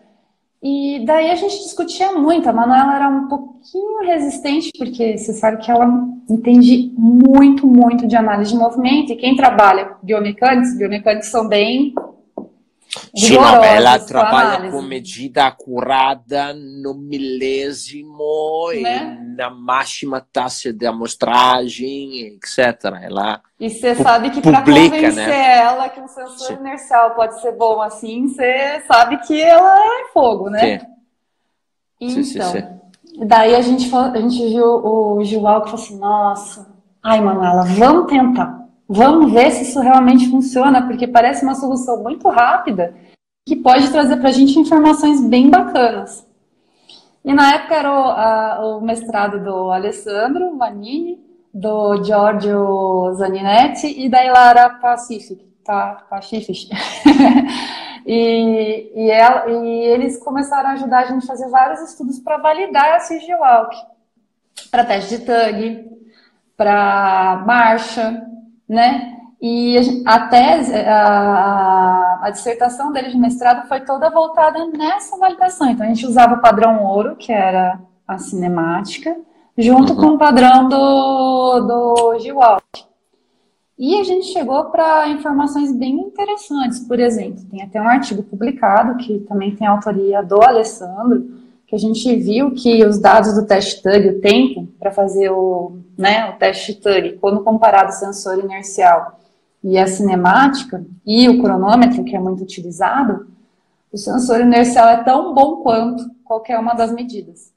E 0.61 1.03
daí 1.05 1.31
a 1.31 1.35
gente 1.35 1.57
discutia 1.57 2.11
muito. 2.11 2.47
A 2.47 2.53
Manuela 2.53 2.95
era 2.95 3.09
um 3.09 3.27
pouquinho 3.27 4.05
resistente, 4.05 4.71
porque 4.77 5.17
você 5.17 5.33
sabe 5.33 5.57
que 5.57 5.71
ela 5.71 5.87
entende 6.29 6.93
muito, 6.95 7.65
muito 7.65 8.05
de 8.05 8.15
análise 8.15 8.51
de 8.51 8.57
movimento. 8.57 9.11
E 9.11 9.15
quem 9.15 9.35
trabalha 9.35 9.95
biomecânicos, 10.03 10.77
biomecânicos 10.77 11.29
são 11.29 11.47
bem 11.47 11.95
Sim, 13.13 13.35
não, 13.35 13.61
ela 13.61 13.99
trabalha 13.99 14.71
com 14.71 14.81
medida 14.81 15.45
acurada 15.45 16.53
no 16.53 16.93
milésimo 16.93 18.69
né? 18.73 19.19
e 19.19 19.35
na 19.35 19.49
máxima 19.49 20.25
taxa 20.31 20.71
de 20.71 20.85
amostragem, 20.85 22.27
etc. 22.27 22.85
Ela 23.01 23.41
e 23.59 23.69
você 23.69 23.95
sabe 23.95 24.29
que 24.29 24.41
para 24.41 24.61
convencer 24.61 25.13
né? 25.13 25.57
ela 25.57 25.89
que 25.89 25.99
um 25.99 26.07
sensor 26.07 26.47
Sim. 26.47 26.53
inercial 26.53 27.11
pode 27.11 27.39
ser 27.41 27.51
bom 27.51 27.81
assim, 27.81 28.29
você 28.29 28.81
sabe 28.87 29.17
que 29.17 29.41
ela 29.41 29.77
é 29.77 30.11
fogo, 30.13 30.49
né? 30.49 30.79
Sim. 30.79 30.85
Então, 31.99 32.23
sim, 32.23 32.41
sim, 32.41 33.27
daí 33.27 33.53
a 33.53 33.61
gente, 33.61 33.93
a 33.93 34.19
gente 34.19 34.47
viu 34.47 34.65
o 34.65 35.23
João 35.23 35.61
que 35.61 35.69
falou 35.69 35.83
assim, 35.85 35.99
nossa, 35.99 36.73
ai 37.03 37.19
Manuela, 37.19 37.63
vamos 37.63 38.07
tentar. 38.07 38.60
Vamos 38.93 39.31
ver 39.31 39.51
se 39.51 39.63
isso 39.63 39.79
realmente 39.79 40.29
funciona, 40.29 40.85
porque 40.85 41.07
parece 41.07 41.45
uma 41.45 41.55
solução 41.55 42.03
muito 42.03 42.27
rápida 42.27 42.93
que 43.47 43.55
pode 43.55 43.89
trazer 43.89 44.17
para 44.17 44.27
a 44.27 44.33
gente 44.33 44.59
informações 44.59 45.23
bem 45.23 45.49
bacanas. 45.49 46.27
E 47.23 47.31
na 47.31 47.53
época 47.53 47.73
era 47.73 47.89
o, 47.89 48.03
a, 48.03 48.67
o 48.67 48.81
mestrado 48.81 49.41
do 49.41 49.71
Alessandro 49.71 50.57
Vanini, 50.57 51.23
do 51.53 52.03
Giorgio 52.03 53.13
Zaninetti 53.13 53.87
e 53.97 54.09
da 54.09 54.25
Ilara 54.25 54.69
Pacific, 54.71 55.41
tá, 55.63 56.05
Pacific. 56.09 56.67
e, 58.05 58.91
e, 58.93 59.09
ela, 59.09 59.49
e, 59.49 59.85
eles 59.85 60.21
começaram 60.21 60.71
a 60.71 60.73
ajudar 60.73 60.99
a 60.99 61.05
gente 61.05 61.23
a 61.23 61.27
fazer 61.27 61.47
vários 61.47 61.79
estudos 61.79 62.19
para 62.19 62.39
validar 62.39 62.95
a 62.95 62.99
CG 62.99 63.33
Walk, 63.35 63.73
para 64.69 64.83
teste 64.83 65.17
de 65.17 65.25
tug, 65.25 65.89
para 66.57 67.41
marcha, 67.47 68.27
né? 68.71 69.17
E 69.41 69.75
a 70.05 70.27
tese, 70.27 70.73
a, 70.73 72.19
a, 72.21 72.29
dissertação 72.29 72.91
dele 72.93 73.09
de 73.09 73.17
mestrado 73.17 73.67
foi 73.67 73.81
toda 73.81 74.09
voltada 74.09 74.65
nessa 74.67 75.17
validação. 75.17 75.69
Então, 75.69 75.85
a 75.85 75.89
gente 75.89 76.05
usava 76.05 76.35
o 76.35 76.41
padrão 76.41 76.83
ouro, 76.85 77.15
que 77.17 77.33
era 77.33 77.79
a 78.07 78.17
cinemática, 78.17 79.17
junto 79.57 79.93
uhum. 79.93 79.99
com 79.99 80.07
o 80.11 80.17
padrão 80.17 80.69
do, 80.69 81.59
do 81.59 82.19
G-Walk. 82.19 82.85
E 83.77 83.99
a 83.99 84.03
gente 84.03 84.27
chegou 84.27 84.65
para 84.65 85.09
informações 85.09 85.75
bem 85.75 85.99
interessantes. 85.99 86.79
Por 86.79 86.99
exemplo, 86.99 87.43
tem 87.49 87.63
até 87.63 87.81
um 87.81 87.87
artigo 87.87 88.23
publicado, 88.23 89.03
que 89.03 89.19
também 89.21 89.55
tem 89.55 89.67
autoria 89.67 90.21
do 90.21 90.41
Alessandro, 90.41 91.40
que 91.71 91.75
a 91.75 91.79
gente 91.79 92.13
viu 92.17 92.51
que 92.51 92.85
os 92.85 92.99
dados 92.99 93.33
do 93.33 93.47
teste 93.47 93.81
TUG, 93.81 94.09
o 94.09 94.19
tempo 94.19 94.67
para 94.77 94.91
fazer 94.91 95.29
o, 95.29 95.77
né, 95.97 96.29
o 96.29 96.33
teste 96.33 96.73
TUG, 96.73 97.17
quando 97.21 97.45
comparado 97.45 97.91
o 97.91 97.93
sensor 97.93 98.39
inercial 98.39 99.17
e 99.63 99.77
a 99.77 99.87
cinemática 99.87 100.83
e 101.07 101.29
o 101.29 101.41
cronômetro, 101.41 102.03
que 102.03 102.13
é 102.13 102.19
muito 102.19 102.43
utilizado, 102.43 103.25
o 103.89 103.97
sensor 103.97 104.41
inercial 104.41 104.89
é 104.89 105.01
tão 105.05 105.33
bom 105.33 105.63
quanto 105.63 106.03
qualquer 106.25 106.59
uma 106.59 106.73
das 106.73 106.91
medidas. 106.91 107.53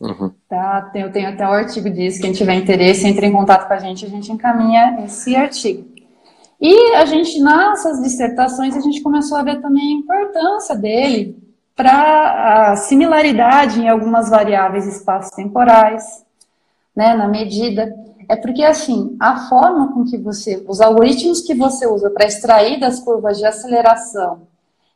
Uhum. 0.00 0.32
Tá? 0.48 0.90
Eu 0.92 1.12
tenho 1.12 1.28
até 1.28 1.46
o 1.46 1.50
um 1.50 1.52
artigo 1.52 1.88
disso, 1.90 2.20
quem 2.20 2.32
tiver 2.32 2.54
interesse, 2.54 3.06
entre 3.06 3.28
em 3.28 3.32
contato 3.32 3.68
com 3.68 3.74
a 3.74 3.78
gente, 3.78 4.04
a 4.04 4.08
gente 4.08 4.32
encaminha 4.32 5.00
esse 5.04 5.36
artigo. 5.36 5.88
E 6.60 6.96
a 6.96 7.04
gente, 7.04 7.40
nessas 7.40 8.02
dissertações, 8.02 8.76
a 8.76 8.80
gente 8.80 9.00
começou 9.00 9.38
a 9.38 9.44
ver 9.44 9.60
também 9.60 9.94
a 9.94 10.00
importância 10.00 10.74
dele 10.74 11.40
para 11.74 12.72
a 12.72 12.76
similaridade 12.76 13.80
em 13.80 13.88
algumas 13.88 14.28
variáveis 14.28 14.86
espaço-temporais, 14.86 16.24
né, 16.94 17.14
na 17.14 17.28
medida. 17.28 17.94
É 18.28 18.36
porque, 18.36 18.62
assim, 18.62 19.16
a 19.18 19.48
forma 19.48 19.92
com 19.92 20.04
que 20.04 20.16
você, 20.18 20.64
os 20.68 20.80
algoritmos 20.80 21.40
que 21.40 21.54
você 21.54 21.86
usa 21.86 22.10
para 22.10 22.26
extrair 22.26 22.78
das 22.78 23.00
curvas 23.00 23.38
de 23.38 23.44
aceleração 23.44 24.46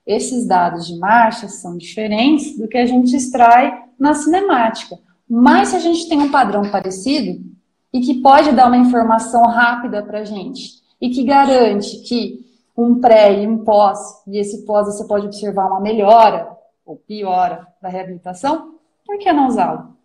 esses 0.06 0.46
dados 0.46 0.86
de 0.86 0.96
marcha 0.96 1.48
são 1.48 1.76
diferentes 1.76 2.56
do 2.56 2.68
que 2.68 2.78
a 2.78 2.86
gente 2.86 3.14
extrai 3.16 3.82
na 3.98 4.14
cinemática. 4.14 4.96
Mas 5.28 5.68
se 5.68 5.76
a 5.76 5.80
gente 5.80 6.08
tem 6.08 6.20
um 6.20 6.30
padrão 6.30 6.70
parecido 6.70 7.44
e 7.92 8.00
que 8.00 8.22
pode 8.22 8.52
dar 8.52 8.68
uma 8.68 8.76
informação 8.76 9.42
rápida 9.42 10.02
para 10.02 10.20
a 10.20 10.24
gente 10.24 10.74
e 11.00 11.10
que 11.10 11.24
garante 11.24 12.02
que 12.02 12.46
um 12.76 13.00
pré 13.00 13.42
e 13.42 13.46
um 13.48 13.58
pós, 13.64 13.98
e 14.28 14.38
esse 14.38 14.64
pós 14.64 14.86
você 14.86 15.04
pode 15.06 15.26
observar 15.26 15.66
uma 15.66 15.80
melhora 15.80 16.55
ou 16.86 16.96
piora 16.96 17.66
da 17.82 17.88
reabilitação, 17.88 18.76
por 19.04 19.18
que 19.18 19.32
não 19.32 19.48
usá-lo? 19.48 19.96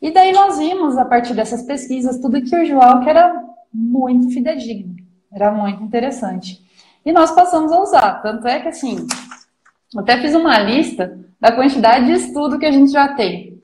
E 0.00 0.10
daí 0.10 0.32
nós 0.32 0.58
vimos, 0.58 0.96
a 0.98 1.04
partir 1.04 1.34
dessas 1.34 1.62
pesquisas, 1.62 2.18
tudo 2.18 2.42
que 2.42 2.56
o 2.56 2.64
João 2.64 3.04
que 3.04 3.10
era 3.10 3.44
muito 3.72 4.30
fidedigno, 4.30 4.96
era 5.32 5.50
muito 5.52 5.82
interessante. 5.82 6.64
E 7.04 7.12
nós 7.12 7.30
passamos 7.30 7.70
a 7.70 7.80
usar. 7.80 8.22
Tanto 8.22 8.46
é 8.46 8.60
que, 8.60 8.68
assim, 8.68 9.06
até 9.96 10.20
fiz 10.20 10.34
uma 10.34 10.58
lista 10.58 11.18
da 11.40 11.52
quantidade 11.52 12.06
de 12.06 12.12
estudo 12.12 12.58
que 12.58 12.66
a 12.66 12.72
gente 12.72 12.90
já 12.90 13.14
tem. 13.14 13.60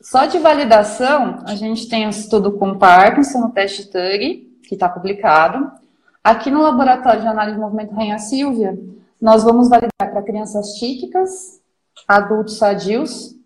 Só 0.00 0.26
de 0.26 0.38
validação, 0.38 1.42
a 1.46 1.54
gente 1.54 1.88
tem 1.88 2.06
um 2.06 2.10
estudo 2.10 2.52
com 2.52 2.78
Parkinson, 2.78 3.40
no 3.40 3.50
teste 3.50 3.86
TUG, 3.90 4.58
que 4.66 4.74
está 4.74 4.88
publicado. 4.88 5.70
Aqui 6.22 6.50
no 6.50 6.62
laboratório 6.62 7.20
de 7.20 7.26
análise 7.26 7.56
de 7.56 7.60
movimento 7.60 7.94
Rainha 7.94 8.18
Silvia, 8.18 8.78
nós 9.20 9.44
vamos 9.44 9.68
validar 9.68 9.90
para 9.98 10.22
crianças 10.22 10.74
típicas, 10.74 11.60
adultos 12.08 12.56
sadios, 12.56 13.36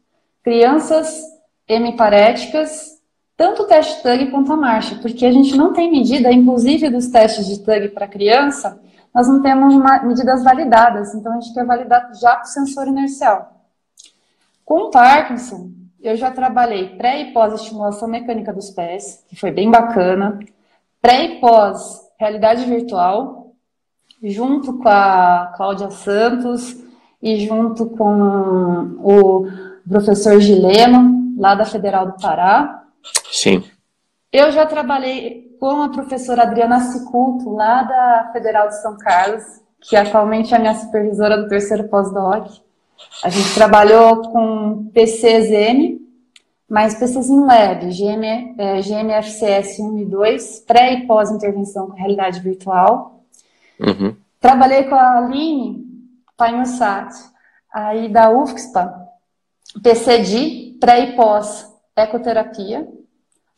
crianças 0.42 1.22
hemiparéticas, 1.66 2.94
tanto 3.37 3.62
o 3.62 3.66
teste 3.66 4.02
TUG 4.02 4.30
quanto 4.30 4.52
a 4.52 4.56
marcha, 4.56 4.96
porque 4.96 5.26
a 5.26 5.32
gente 5.32 5.56
não 5.56 5.72
tem 5.72 5.90
medida, 5.90 6.32
inclusive 6.32 6.88
dos 6.88 7.08
testes 7.08 7.46
de 7.46 7.58
TUG 7.58 7.88
para 7.88 8.06
criança, 8.06 8.80
nós 9.12 9.28
não 9.28 9.42
temos 9.42 9.74
uma, 9.74 10.02
medidas 10.02 10.42
validadas, 10.44 11.14
então 11.14 11.32
a 11.32 11.40
gente 11.40 11.54
quer 11.54 11.64
validar 11.64 12.12
já 12.14 12.37
com 12.37 12.44
o 12.44 12.46
sensor 12.46 12.87
inercial. 12.87 13.60
Com 14.64 14.84
o 14.84 14.90
Parkinson, 14.90 15.70
eu 16.00 16.16
já 16.16 16.30
trabalhei 16.30 16.96
pré 16.96 17.20
e 17.20 17.32
pós 17.32 17.54
estimulação 17.54 18.08
mecânica 18.08 18.52
dos 18.52 18.70
pés, 18.70 19.24
que 19.28 19.37
foi 19.37 19.50
bem 19.50 19.70
bacana, 19.70 20.38
pré 21.00 21.24
e 21.24 21.40
pós 21.40 22.04
realidade 22.18 22.64
virtual, 22.64 23.43
junto 24.30 24.78
com 24.78 24.88
a 24.88 25.52
Cláudia 25.56 25.90
Santos 25.90 26.76
e 27.22 27.46
junto 27.46 27.87
com 27.87 28.96
o 29.02 29.46
professor 29.88 30.40
Gileno, 30.40 31.34
lá 31.38 31.54
da 31.54 31.64
Federal 31.64 32.06
do 32.06 32.20
Pará. 32.20 32.84
Sim. 33.30 33.62
Eu 34.32 34.50
já 34.50 34.66
trabalhei 34.66 35.56
com 35.60 35.82
a 35.82 35.88
professora 35.88 36.42
Adriana 36.42 36.80
Ciculto, 36.80 37.50
lá 37.50 37.82
da 37.82 38.30
Federal 38.32 38.68
de 38.68 38.80
São 38.80 38.96
Carlos, 38.98 39.42
que 39.80 39.96
atualmente 39.96 40.52
é 40.52 40.56
a 40.56 40.60
minha 40.60 40.74
supervisora 40.74 41.37
do 41.37 41.48
terceiro 41.48 41.88
pós-doc. 41.88 42.48
A 43.22 43.28
gente 43.28 43.54
trabalhou 43.54 44.22
com 44.30 44.90
PCZM, 44.92 46.00
mas 46.68 46.94
PCs 46.94 47.28
em 47.28 47.46
leve, 47.46 47.90
GM, 47.90 48.54
é, 48.58 48.80
GMFCS 48.80 49.78
1 49.78 49.98
e 49.98 50.04
2, 50.06 50.60
pré 50.60 50.94
e 50.94 51.06
pós-intervenção 51.06 51.88
com 51.88 51.96
realidade 51.96 52.40
virtual. 52.40 53.13
Uhum. 53.80 54.14
Trabalhei 54.40 54.84
com 54.84 54.94
a 54.94 55.18
Aline 55.18 55.84
Painhossat, 56.37 57.12
aí 57.72 58.08
da 58.08 58.30
UFSPA, 58.30 58.94
PCD, 59.82 60.76
pré 60.80 61.00
e 61.00 61.16
pós 61.16 61.66
ecoterapia, 61.96 62.87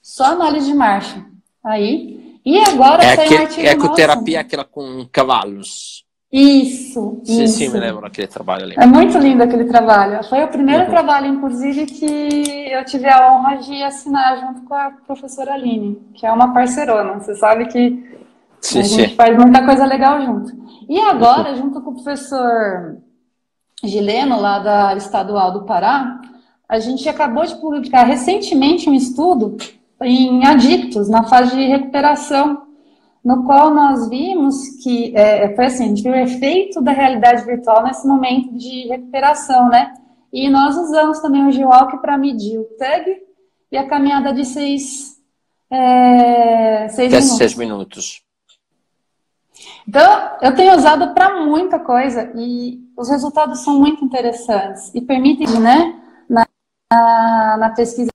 só 0.02 0.24
análise 0.26 0.66
de 0.66 0.74
marcha. 0.74 1.24
Aí. 1.64 2.38
E 2.44 2.58
agora 2.60 3.02
é 3.02 3.16
tem 3.16 3.28
que, 3.28 3.34
um 3.34 3.38
artigo 3.38 3.66
Ecoterapia 3.66 4.36
é 4.36 4.38
nosso. 4.38 4.46
aquela 4.46 4.64
com 4.64 5.06
cavalos. 5.10 6.04
Isso, 6.30 7.20
Sim, 7.24 7.44
isso. 7.44 7.56
sim, 7.58 7.68
me 7.70 7.78
lembro 7.80 8.02
daquele 8.02 8.26
trabalho 8.26 8.64
ali. 8.64 8.74
É 8.78 8.84
muito 8.86 9.16
lindo 9.18 9.42
aquele 9.42 9.64
trabalho. 9.64 10.22
Foi 10.28 10.42
o 10.44 10.48
primeiro 10.48 10.84
Uhum. 10.84 10.90
trabalho, 10.90 11.26
inclusive, 11.28 11.86
que 11.86 12.68
eu 12.70 12.84
tive 12.84 13.08
a 13.08 13.32
honra 13.32 13.56
de 13.56 13.82
assinar 13.82 14.38
junto 14.38 14.62
com 14.62 14.74
a 14.74 14.90
professora 15.06 15.54
Aline, 15.54 15.96
que 16.14 16.26
é 16.26 16.32
uma 16.32 16.52
parceirona. 16.52 17.14
Você 17.20 17.34
sabe 17.36 17.66
que 17.66 18.16
A 18.62 18.82
gente 18.82 19.14
faz 19.14 19.36
muita 19.36 19.64
coisa 19.64 19.86
legal 19.86 20.20
junto. 20.22 20.52
E 20.88 20.98
agora, 20.98 21.54
junto 21.54 21.80
com 21.80 21.90
o 21.90 21.94
professor 21.94 22.98
Gileno, 23.82 24.40
lá 24.40 24.58
da 24.58 24.96
Estadual 24.96 25.52
do 25.52 25.64
Pará, 25.64 26.20
a 26.68 26.78
gente 26.78 27.08
acabou 27.08 27.44
de 27.44 27.56
publicar 27.56 28.04
recentemente 28.04 28.88
um 28.88 28.94
estudo 28.94 29.56
em 30.02 30.44
adictos, 30.44 31.08
na 31.08 31.24
fase 31.24 31.56
de 31.56 31.64
recuperação, 31.66 32.62
no 33.24 33.44
qual 33.44 33.70
nós 33.70 34.08
vimos 34.08 34.68
que, 34.82 35.12
é, 35.16 35.54
foi 35.54 35.66
assim, 35.66 35.84
a 35.84 35.88
gente 35.88 36.02
viu 36.02 36.12
o 36.12 36.16
efeito 36.16 36.80
da 36.80 36.92
realidade 36.92 37.44
virtual 37.44 37.82
nesse 37.82 38.06
momento 38.06 38.52
de 38.56 38.86
recuperação, 38.88 39.68
né? 39.68 39.92
E 40.32 40.48
nós 40.48 40.76
usamos 40.76 41.18
também 41.20 41.46
o 41.46 41.50
G-Walk 41.50 41.98
para 41.98 42.18
medir 42.18 42.58
o 42.58 42.64
TAG 42.78 43.16
e 43.72 43.76
a 43.76 43.88
caminhada 43.88 44.32
de 44.32 44.44
seis, 44.44 45.16
é, 45.70 46.88
seis 46.88 47.12
Até 47.12 47.20
minutos. 47.20 47.38
seis 47.38 47.54
minutos. 47.54 48.25
Então, 49.88 50.30
eu 50.42 50.54
tenho 50.54 50.74
usado 50.74 51.14
para 51.14 51.44
muita 51.44 51.78
coisa 51.78 52.32
e 52.34 52.80
os 52.96 53.08
resultados 53.08 53.60
são 53.60 53.78
muito 53.78 54.04
interessantes 54.04 54.92
e 54.94 55.00
permitem, 55.00 55.46
né, 55.60 55.94
na, 56.28 56.46
na, 57.56 57.70
pesquisa 57.70 58.10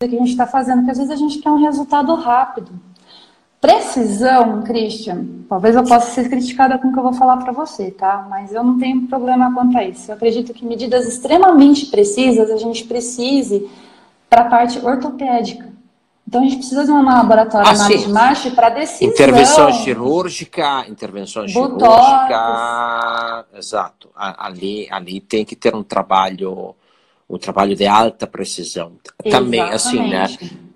que 0.00 0.04
a 0.04 0.08
gente 0.08 0.30
está 0.30 0.46
fazendo, 0.46 0.84
que 0.84 0.90
às 0.90 0.98
vezes 0.98 1.12
a 1.12 1.16
gente 1.16 1.38
quer 1.38 1.50
um 1.50 1.62
resultado 1.62 2.14
rápido. 2.14 2.70
Precisão, 3.60 4.62
Christian, 4.62 5.24
talvez 5.48 5.74
eu 5.74 5.82
possa 5.82 6.10
ser 6.10 6.28
criticada 6.28 6.78
com 6.78 6.88
o 6.88 6.92
que 6.92 6.98
eu 6.98 7.02
vou 7.02 7.14
falar 7.14 7.38
para 7.38 7.52
você, 7.52 7.90
tá? 7.90 8.26
Mas 8.28 8.52
eu 8.52 8.62
não 8.62 8.78
tenho 8.78 9.08
problema 9.08 9.52
quanto 9.52 9.76
a 9.76 9.82
isso. 9.82 10.10
Eu 10.10 10.14
acredito 10.14 10.52
que 10.52 10.64
medidas 10.64 11.06
extremamente 11.06 11.86
precisas 11.86 12.50
a 12.50 12.56
gente 12.58 12.84
precise 12.84 13.68
para 14.28 14.42
a 14.42 14.50
parte 14.50 14.78
ortopédica. 14.78 15.75
Então 16.28 16.40
a 16.40 16.44
gente 16.44 16.56
precisa 16.56 16.84
de 16.84 16.90
um 16.90 17.04
laboratório 17.04 17.68
Ah, 17.68 18.08
marcha 18.08 18.50
para 18.50 18.68
decisão. 18.70 19.08
Intervenção 19.08 19.72
cirúrgica, 19.72 20.84
intervenção 20.88 21.46
Botox. 21.46 22.04
cirúrgica, 22.06 23.46
exato. 23.54 24.10
Ali, 24.14 24.88
ali 24.90 25.20
tem 25.20 25.44
que 25.44 25.54
ter 25.54 25.74
um 25.74 25.84
trabalho, 25.84 26.74
um 27.30 27.38
trabalho 27.38 27.76
de 27.76 27.86
alta 27.86 28.26
precisão. 28.26 28.92
Também, 29.30 29.60
assim, 29.70 30.00
né? 30.08 30.26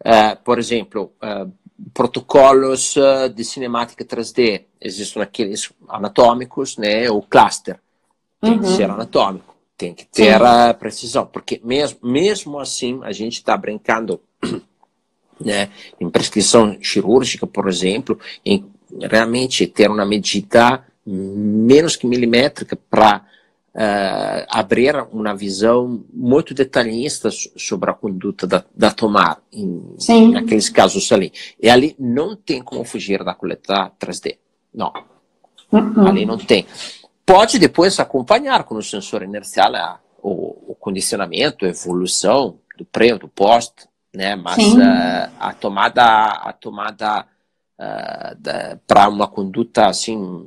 Eh, 0.04 0.34
por 0.36 0.58
exemplo, 0.58 1.12
eh, 1.20 1.46
protocolos 1.92 2.96
eh, 2.96 3.28
de 3.28 3.44
cinemática 3.44 4.04
3D. 4.04 4.62
Existem 4.80 5.20
aqueles 5.20 5.70
anatômicos, 5.88 6.76
né? 6.76 7.10
O 7.10 7.22
cluster 7.22 7.78
tem 8.40 8.58
que 8.58 8.66
Uhum. 8.66 8.76
ser 8.76 8.90
anatômico, 8.90 9.54
tem 9.76 9.92
que 9.94 10.06
ter 10.06 10.38
Sim. 10.38 10.44
a 10.46 10.72
precisão, 10.74 11.26
porque 11.26 11.60
mesmo, 11.64 11.98
mesmo 12.02 12.58
assim 12.60 13.00
a 13.02 13.12
gente 13.12 13.34
está 13.34 13.56
brincando 13.56 14.20
né, 15.44 15.68
em 16.00 16.08
prescrição 16.10 16.76
cirúrgica, 16.82 17.46
por 17.46 17.68
exemplo, 17.68 18.18
em 18.44 18.64
realmente 19.00 19.66
ter 19.66 19.88
uma 19.90 20.04
medida 20.04 20.84
menos 21.06 21.96
que 21.96 22.06
milimétrica 22.06 22.76
para 22.90 23.24
abrir 24.48 24.94
uma 25.12 25.34
visão 25.34 26.04
muito 26.12 26.52
detalhista 26.52 27.30
so- 27.30 27.50
sobre 27.56 27.90
a 27.90 27.94
conduta 27.94 28.46
da, 28.46 28.64
da 28.76 28.90
tomar, 28.90 29.40
em, 29.52 29.94
Sim. 29.98 30.32
naqueles 30.32 30.68
casos 30.68 31.10
ali. 31.12 31.32
E 31.60 31.68
ali 31.70 31.94
não 31.98 32.34
tem 32.36 32.60
como 32.62 32.84
fugir 32.84 33.22
da 33.24 33.34
coleta 33.34 33.90
3D. 33.98 34.38
Não, 34.74 34.92
Uhum. 35.72 36.06
ali 36.06 36.26
não 36.26 36.36
tem. 36.36 36.66
Pode 37.24 37.58
depois 37.60 38.00
acompanhar 38.00 38.64
com 38.64 38.74
o 38.74 38.82
sensor 38.82 39.22
inercial 39.22 39.74
a- 39.76 40.00
o, 40.22 40.72
o 40.72 40.74
condicionamento, 40.78 41.64
a 41.64 41.68
evolução 41.68 42.58
do 42.76 42.84
pré 42.84 43.16
do 43.16 43.28
pós, 43.28 43.72
né? 44.14 44.36
Mas 44.36 44.58
eh, 44.58 45.30
a 45.38 45.52
tomada, 45.52 46.02
a 46.04 46.52
tomada 46.52 47.26
para 48.86 49.08
uma 49.08 49.26
conduta 49.26 49.86
assim 49.86 50.46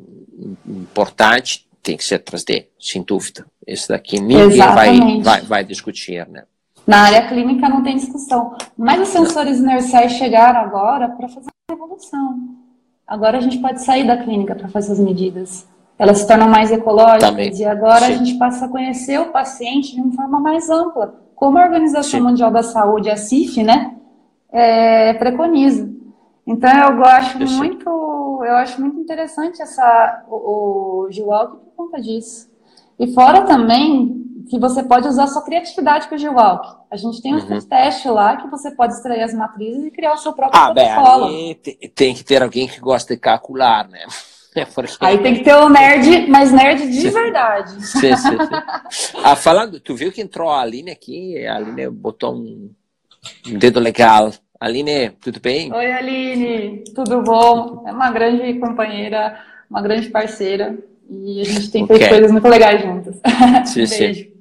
importante 0.67 1.67
tem 1.81 1.97
que 1.97 2.03
ser 2.03 2.19
3D, 2.19 2.67
sem 2.79 3.01
dúvida. 3.03 3.45
Isso 3.67 3.89
daqui 3.89 4.19
ninguém 4.19 4.57
vai, 4.57 5.21
vai, 5.21 5.41
vai 5.41 5.63
discutir, 5.63 6.27
né? 6.29 6.43
Na 6.85 7.03
área 7.03 7.27
clínica 7.27 7.67
não 7.69 7.81
tem 7.81 7.95
discussão. 7.95 8.55
Mas 8.77 9.01
os 9.01 9.07
sensores 9.09 9.59
inerciais 9.59 10.13
chegaram 10.13 10.59
agora 10.59 11.09
para 11.09 11.27
fazer 11.27 11.47
uma 11.69 11.75
revolução. 11.77 12.39
Agora 13.07 13.37
a 13.37 13.41
gente 13.41 13.59
pode 13.59 13.81
sair 13.83 14.05
da 14.05 14.17
clínica 14.17 14.55
para 14.55 14.67
fazer 14.69 14.93
as 14.93 14.99
medidas. 14.99 15.65
Elas 15.97 16.19
se 16.19 16.27
tornam 16.27 16.49
mais 16.49 16.71
ecológicas 16.71 17.29
Também. 17.29 17.53
e 17.53 17.65
agora 17.65 18.05
Sim. 18.05 18.13
a 18.13 18.17
gente 18.17 18.33
passa 18.37 18.65
a 18.65 18.67
conhecer 18.67 19.19
o 19.19 19.31
paciente 19.31 19.93
de 19.93 20.01
uma 20.01 20.13
forma 20.13 20.39
mais 20.39 20.69
ampla, 20.69 21.15
como 21.35 21.57
a 21.57 21.63
Organização 21.63 22.19
Sim. 22.19 22.21
Mundial 22.21 22.51
da 22.51 22.63
Saúde, 22.63 23.09
a 23.09 23.17
CIF, 23.17 23.61
né, 23.63 23.95
é, 24.51 25.13
preconiza. 25.15 25.91
Então 26.45 26.69
eu 27.39 27.47
sei. 27.47 27.57
muito, 27.57 27.89
eu 28.45 28.55
acho 28.57 28.81
muito 28.81 28.99
interessante 28.99 29.61
essa 29.61 30.23
o, 30.27 31.05
o 31.05 31.11
G-Walk 31.11 31.57
por 31.57 31.73
conta 31.85 32.01
disso. 32.01 32.51
E 32.99 33.07
fora 33.13 33.43
também 33.43 34.21
que 34.49 34.59
você 34.59 34.83
pode 34.83 35.07
usar 35.07 35.27
sua 35.27 35.41
criatividade 35.41 36.07
com 36.07 36.15
o 36.15 36.17
G-Walk. 36.17 36.67
A 36.91 36.97
gente 36.97 37.21
tem 37.21 37.33
um 37.33 37.39
Uhum. 37.39 37.61
teste 37.61 38.09
lá 38.09 38.35
que 38.37 38.47
você 38.49 38.69
pode 38.71 38.93
extrair 38.93 39.23
as 39.23 39.33
matrizes 39.33 39.85
e 39.85 39.91
criar 39.91 40.13
o 40.13 40.17
seu 40.17 40.33
próprio 40.33 40.61
Ah, 40.61 40.73
bem, 40.73 40.93
protocolo. 40.93 41.25
ali 41.25 41.55
te- 41.55 41.91
tem 41.95 42.13
que 42.13 42.23
ter 42.23 42.43
alguém 42.43 42.67
que 42.67 42.79
gosta 42.79 43.13
de 43.15 43.19
calcular, 43.19 43.87
né? 43.87 44.05
É. 44.55 44.67
Aí 45.01 45.17
tem 45.17 45.35
que 45.35 45.43
ter 45.43 45.55
o 45.55 45.67
nerd, 45.67 46.27
mas 46.27 46.51
nerd 46.51 46.87
de 46.89 47.09
verdade. 47.09 47.85
Sim, 47.85 48.15
sim, 48.15 48.15
sim. 48.15 49.13
Ah, 49.23 49.35
falando, 49.35 49.79
tu 49.79 49.95
viu 49.95 50.11
que 50.11 50.21
entrou 50.21 50.49
a 50.49 50.61
Aline 50.61 50.91
aqui? 50.91 51.45
A 51.45 51.55
Aline 51.55 51.89
botou 51.89 52.35
um, 52.35 52.71
um 53.47 53.57
dedo 53.57 53.79
legal. 53.79 54.31
Aline, 54.59 55.09
tudo 55.21 55.39
bem? 55.39 55.73
Oi, 55.73 55.91
Aline, 55.91 56.83
tudo 56.93 57.21
bom? 57.21 57.83
É 57.87 57.91
uma 57.91 58.11
grande 58.11 58.59
companheira, 58.59 59.39
uma 59.69 59.81
grande 59.81 60.09
parceira. 60.09 60.77
E 61.09 61.41
a 61.41 61.43
gente 61.43 61.71
tem 61.71 61.83
okay. 61.83 61.97
feito 61.97 62.09
coisas 62.09 62.31
muito 62.31 62.47
legais 62.47 62.81
juntas. 62.81 63.15
Sim, 63.65 63.85
sim. 63.85 64.33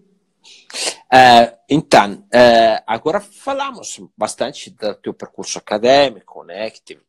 Uh, 1.13 1.57
então, 1.69 2.13
uh, 2.13 2.83
agora 2.87 3.21
falamos 3.21 4.01
bastante 4.17 4.71
do 4.71 4.95
teu 4.95 5.13
percurso 5.13 5.59
acadêmico, 5.59 6.45
né? 6.45 6.71
Que 6.71 6.81
teve 6.81 7.01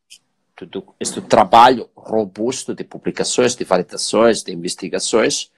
tudo 0.56 0.84
este 0.99 1.22
trabalho 1.22 1.89
robusto 1.95 2.74
de 2.74 2.84
publicações, 2.84 3.56
de 3.56 3.64
validações, 3.64 4.43
de 4.43 4.54
investigações, 4.54 5.51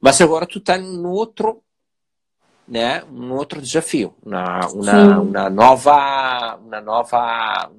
mas 0.00 0.20
agora 0.20 0.46
tu 0.46 0.58
está 0.58 0.76
em 0.76 1.06
outro, 1.06 1.62
né? 2.68 3.02
Um 3.10 3.32
outro 3.32 3.60
desafio, 3.60 4.14
uma, 4.24 4.66
uma, 4.68 5.20
uma 5.20 5.50
nova, 5.50 6.58
uma 6.64 6.80
nova, 6.80 7.70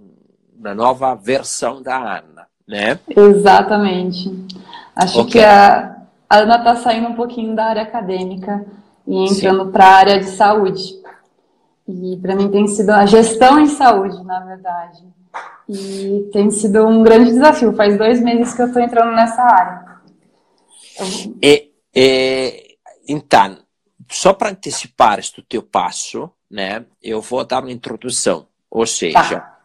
uma 0.57 0.73
nova 0.73 1.15
versão 1.15 1.81
da 1.81 2.17
Ana, 2.17 2.47
né? 2.67 2.99
Exatamente. 3.09 4.31
Acho 4.95 5.21
okay. 5.21 5.33
que 5.33 5.39
a, 5.39 6.01
a 6.29 6.37
Ana 6.37 6.57
está 6.57 6.75
saindo 6.77 7.09
um 7.09 7.15
pouquinho 7.15 7.55
da 7.55 7.65
área 7.65 7.83
acadêmica 7.83 8.65
e 9.05 9.23
entrando 9.25 9.71
para 9.71 9.85
a 9.85 9.95
área 9.95 10.19
de 10.19 10.29
saúde. 10.31 10.95
E 11.87 12.17
para 12.17 12.35
mim 12.35 12.49
tem 12.49 12.67
sido 12.67 12.89
a 12.89 13.05
gestão 13.05 13.59
em 13.59 13.67
saúde, 13.67 14.23
na 14.23 14.39
verdade. 14.39 15.03
E 15.67 16.29
tem 16.31 16.51
sido 16.51 16.85
um 16.85 17.01
grande 17.01 17.31
desafio. 17.31 17.73
Faz 17.73 17.97
dois 17.97 18.21
meses 18.21 18.53
que 18.53 18.61
eu 18.61 18.67
estou 18.67 18.81
entrando 18.81 19.15
nessa 19.15 19.41
área. 19.41 19.95
E, 21.41 21.71
então, 23.07 23.57
só 24.09 24.33
para 24.33 24.49
antecipar 24.49 25.19
este 25.19 25.41
teu 25.41 25.63
passo, 25.63 26.31
né, 26.49 26.85
eu 27.01 27.21
vou 27.21 27.43
dar 27.43 27.61
uma 27.61 27.71
introdução. 27.71 28.47
Ou 28.69 28.85
seja, 28.85 29.39
tá. 29.39 29.59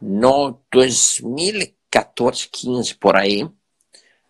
no 0.00 0.58
2014, 0.70 2.48
15 2.48 2.94
por 2.96 3.16
aí, 3.16 3.48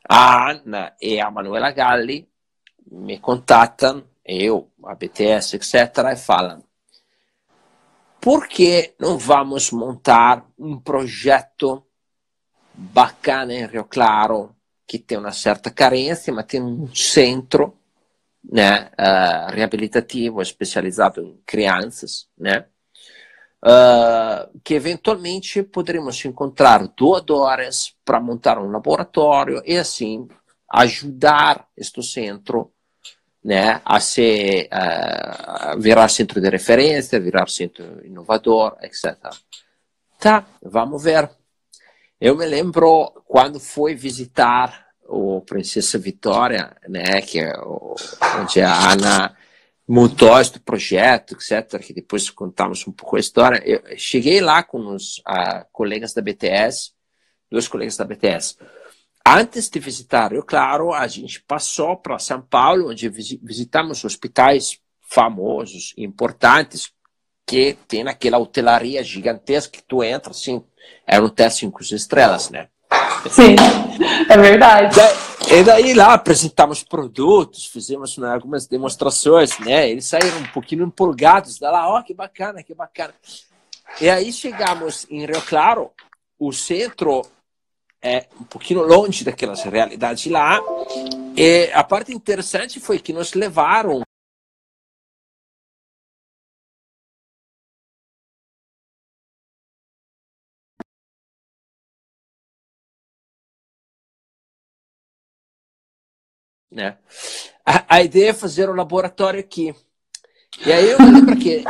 a 0.09 0.51
Ana 0.51 0.93
e 1.01 1.21
a 1.21 1.31
Manuela 1.31 1.71
Galli 1.71 2.29
me 2.91 3.19
contatam, 3.19 4.05
eu, 4.25 4.71
a 4.85 4.95
BTS, 4.95 5.57
etc., 5.57 6.13
e 6.13 6.17
falam: 6.17 6.63
por 8.23 8.47
que 8.47 8.95
não 9.01 9.19
vamos 9.19 9.73
montar 9.73 10.47
um 10.57 10.79
projeto 10.79 11.85
bacana 12.73 13.53
em 13.53 13.67
Rio 13.67 13.85
Claro, 13.85 14.55
que 14.87 14.97
tem 14.97 15.19
uma 15.19 15.33
certa 15.33 15.73
carência, 15.73 16.33
mas 16.33 16.47
tem 16.47 16.63
um 16.63 16.87
centro 16.95 17.77
né, 18.45 18.93
uh, 18.93 19.53
reabilitativo 19.53 20.41
especializado 20.41 21.21
em 21.21 21.37
crianças, 21.45 22.29
né? 22.39 22.67
Uh, 23.65 24.61
que 24.63 24.75
eventualmente 24.75 25.61
poderíamos 25.65 26.25
encontrar 26.25 26.87
doadores 26.97 27.97
para 28.05 28.21
montar 28.21 28.57
um 28.59 28.71
laboratório 28.71 29.63
e 29.65 29.77
assim 29.77 30.29
ajudar 30.69 31.69
este 31.77 32.03
centro 32.05 32.73
né, 33.45 33.81
a 33.85 33.99
ser 33.99 34.69
a 34.71 35.75
virar 35.77 36.09
centro 36.09 36.41
de 36.41 36.49
referência, 36.49 37.21
virar 37.21 37.49
centro 37.49 38.05
inovador, 38.05 38.77
etc. 38.83 39.17
Tá, 40.19 40.47
vamos 40.63 41.03
ver. 41.03 41.29
Eu 42.21 42.37
me 42.37 42.47
lembro 42.47 43.11
quando 43.27 43.59
fui 43.59 43.95
visitar 43.95 44.87
o 45.09 45.41
Princesa 45.41 45.99
Vitória, 45.99 46.77
né, 46.89 47.21
que 47.21 47.41
é 47.41 47.53
o, 47.59 47.97
onde 48.41 48.61
a 48.61 48.93
Ana 48.93 49.37
montou 49.87 50.41
este 50.41 50.61
projeto, 50.61 51.35
etc., 51.35 51.79
que 51.81 51.93
depois 51.93 52.31
contamos 52.31 52.87
um 52.87 52.93
pouco 52.93 53.17
a 53.17 53.21
história. 53.21 53.61
Eu 53.65 53.83
cheguei 53.99 54.41
lá 54.41 54.63
com 54.63 54.95
os 54.95 55.19
uh, 55.19 55.67
colegas 55.73 56.15
da 56.15 56.23
BTS, 56.23 56.93
dois 57.51 57.67
colegas 57.69 57.97
da 57.97 58.05
BTS. 58.05 58.57
Antes 59.27 59.71
de 59.71 59.79
visitar 59.79 60.33
Rio 60.33 60.43
Claro, 60.43 60.93
a 60.93 61.07
gente 61.07 61.41
passou 61.43 61.97
para 61.97 62.19
São 62.19 62.41
Paulo, 62.41 62.91
onde 62.91 63.09
visitamos 63.09 64.05
hospitais 64.05 64.79
famosos, 65.01 65.95
importantes, 65.97 66.93
que 67.47 67.77
tem 67.87 68.07
aquela 68.09 68.39
hotelaria 68.39 69.03
gigantesca 69.03 69.73
que 69.73 69.83
tu 69.83 70.03
entra, 70.03 70.31
assim, 70.31 70.65
é 71.07 71.21
um 71.21 71.25
hotel 71.25 71.51
cinco 71.51 71.83
estrelas, 71.83 72.51
né? 72.51 72.69
Sim, 73.31 73.57
é 74.29 74.37
verdade. 74.37 74.97
E 75.51 75.63
daí 75.63 75.95
lá 75.95 76.15
apresentamos 76.15 76.83
produtos, 76.83 77.67
fizemos 77.67 78.17
né, 78.17 78.33
algumas 78.33 78.67
demonstrações, 78.67 79.59
né? 79.59 79.91
Eles 79.91 80.07
saíram 80.07 80.39
um 80.39 80.47
pouquinho 80.47 80.85
empolgados, 80.85 81.59
da 81.59 81.71
lá, 81.71 81.89
ó, 81.89 81.99
oh, 81.99 82.03
que 82.03 82.15
bacana, 82.15 82.63
que 82.63 82.75
bacana. 82.75 83.15
E 84.01 84.09
aí 84.09 84.33
chegamos 84.33 85.07
em 85.11 85.27
Rio 85.27 85.43
Claro, 85.43 85.91
o 86.39 86.53
centro 86.53 87.23
é 88.03 88.27
um 88.41 88.45
pouquinho 88.45 88.83
longe 88.83 89.25
daquelas 89.25 89.63
realidades 89.63 90.27
lá. 90.31 90.61
E 91.37 91.71
a 91.73 91.85
parte 91.85 92.13
interessante 92.13 92.81
foi 92.81 92.99
que 92.99 93.13
nos 93.13 93.33
levaram 93.35 94.03
Né? 106.73 106.97
A, 107.67 107.97
a, 107.97 108.03
ideia 108.03 108.31
é 108.31 108.33
fazer 108.33 108.71
um 108.71 108.75
laboratório 108.75 109.39
aqui. 109.39 109.75
E 110.65 110.73
aí 110.73 110.91
eu 110.91 110.99
me 110.99 111.11
lembro 111.11 111.37
que 111.37 111.63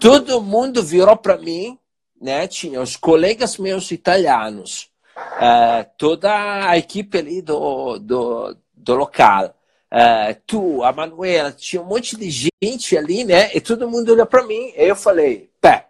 todo 0.00 0.40
mundo 0.40 0.82
virou 0.82 1.14
para 1.14 1.36
mim, 1.36 1.78
né? 2.18 2.48
Tinha 2.48 2.80
os 2.80 2.96
colegas 2.96 3.58
meus 3.58 3.90
italianos, 3.90 4.90
uh, 5.16 5.86
toda 5.96 6.68
a 6.68 6.76
equipe 6.76 7.18
ali 7.18 7.42
do, 7.42 7.98
do, 7.98 8.56
do 8.74 8.94
local. 8.94 9.54
Uh, 9.92 10.36
tu, 10.46 10.82
a 10.82 10.92
Manuela, 10.92 11.52
tinha 11.52 11.80
um 11.80 11.86
monte 11.86 12.16
de 12.16 12.30
gente 12.30 12.96
ali, 12.96 13.24
né? 13.24 13.50
E 13.54 13.60
todo 13.60 13.88
mundo 13.88 14.12
olhou 14.12 14.26
para 14.26 14.46
mim. 14.46 14.72
E 14.76 14.84
eu 14.84 14.96
falei, 14.96 15.50
pé, 15.60 15.86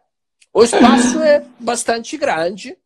o 0.52 0.62
espaço 0.62 1.20
é 1.22 1.44
bastante 1.58 2.16
grande. 2.16 2.76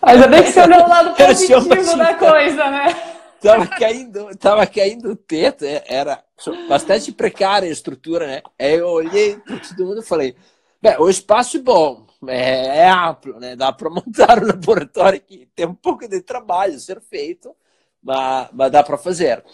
Ainda 0.00 0.26
bem 0.28 0.42
que 0.42 0.52
você 0.52 0.62
olhou 0.62 0.84
o 0.84 0.88
lado 0.88 1.14
positivo 1.16 1.96
da 1.96 2.14
coisa, 2.14 2.70
né? 2.70 3.12
tava 3.42 3.66
caindo, 3.66 4.36
tava 4.36 4.66
caindo 4.66 5.10
o 5.10 5.16
teto, 5.16 5.64
é, 5.64 5.82
era 5.86 6.22
bastante 6.68 7.10
precária 7.10 7.68
a 7.68 7.72
estrutura, 7.72 8.26
né? 8.26 8.42
Aí 8.58 8.74
eu 8.74 8.88
olhei 8.88 9.36
para 9.36 9.58
todo 9.58 9.84
mundo 9.84 10.00
e 10.00 10.06
falei, 10.06 10.36
bem, 10.80 10.96
o 10.98 11.10
espaço 11.10 11.56
é 11.56 11.60
bom, 11.60 12.06
é, 12.28 12.78
é 12.78 12.90
amplo, 12.90 13.38
né? 13.38 13.56
Dá 13.56 13.72
para 13.72 13.90
montar 13.90 14.42
um 14.42 14.46
laboratório 14.48 15.20
que 15.20 15.48
tem 15.54 15.66
um 15.66 15.74
pouco 15.74 16.06
de 16.08 16.20
trabalho 16.20 16.74
a 16.74 16.78
ser 16.78 17.00
feito, 17.00 17.54
mas, 18.02 18.48
mas 18.52 18.72
dá 18.72 18.82
para 18.82 18.98
fazer. 18.98 19.44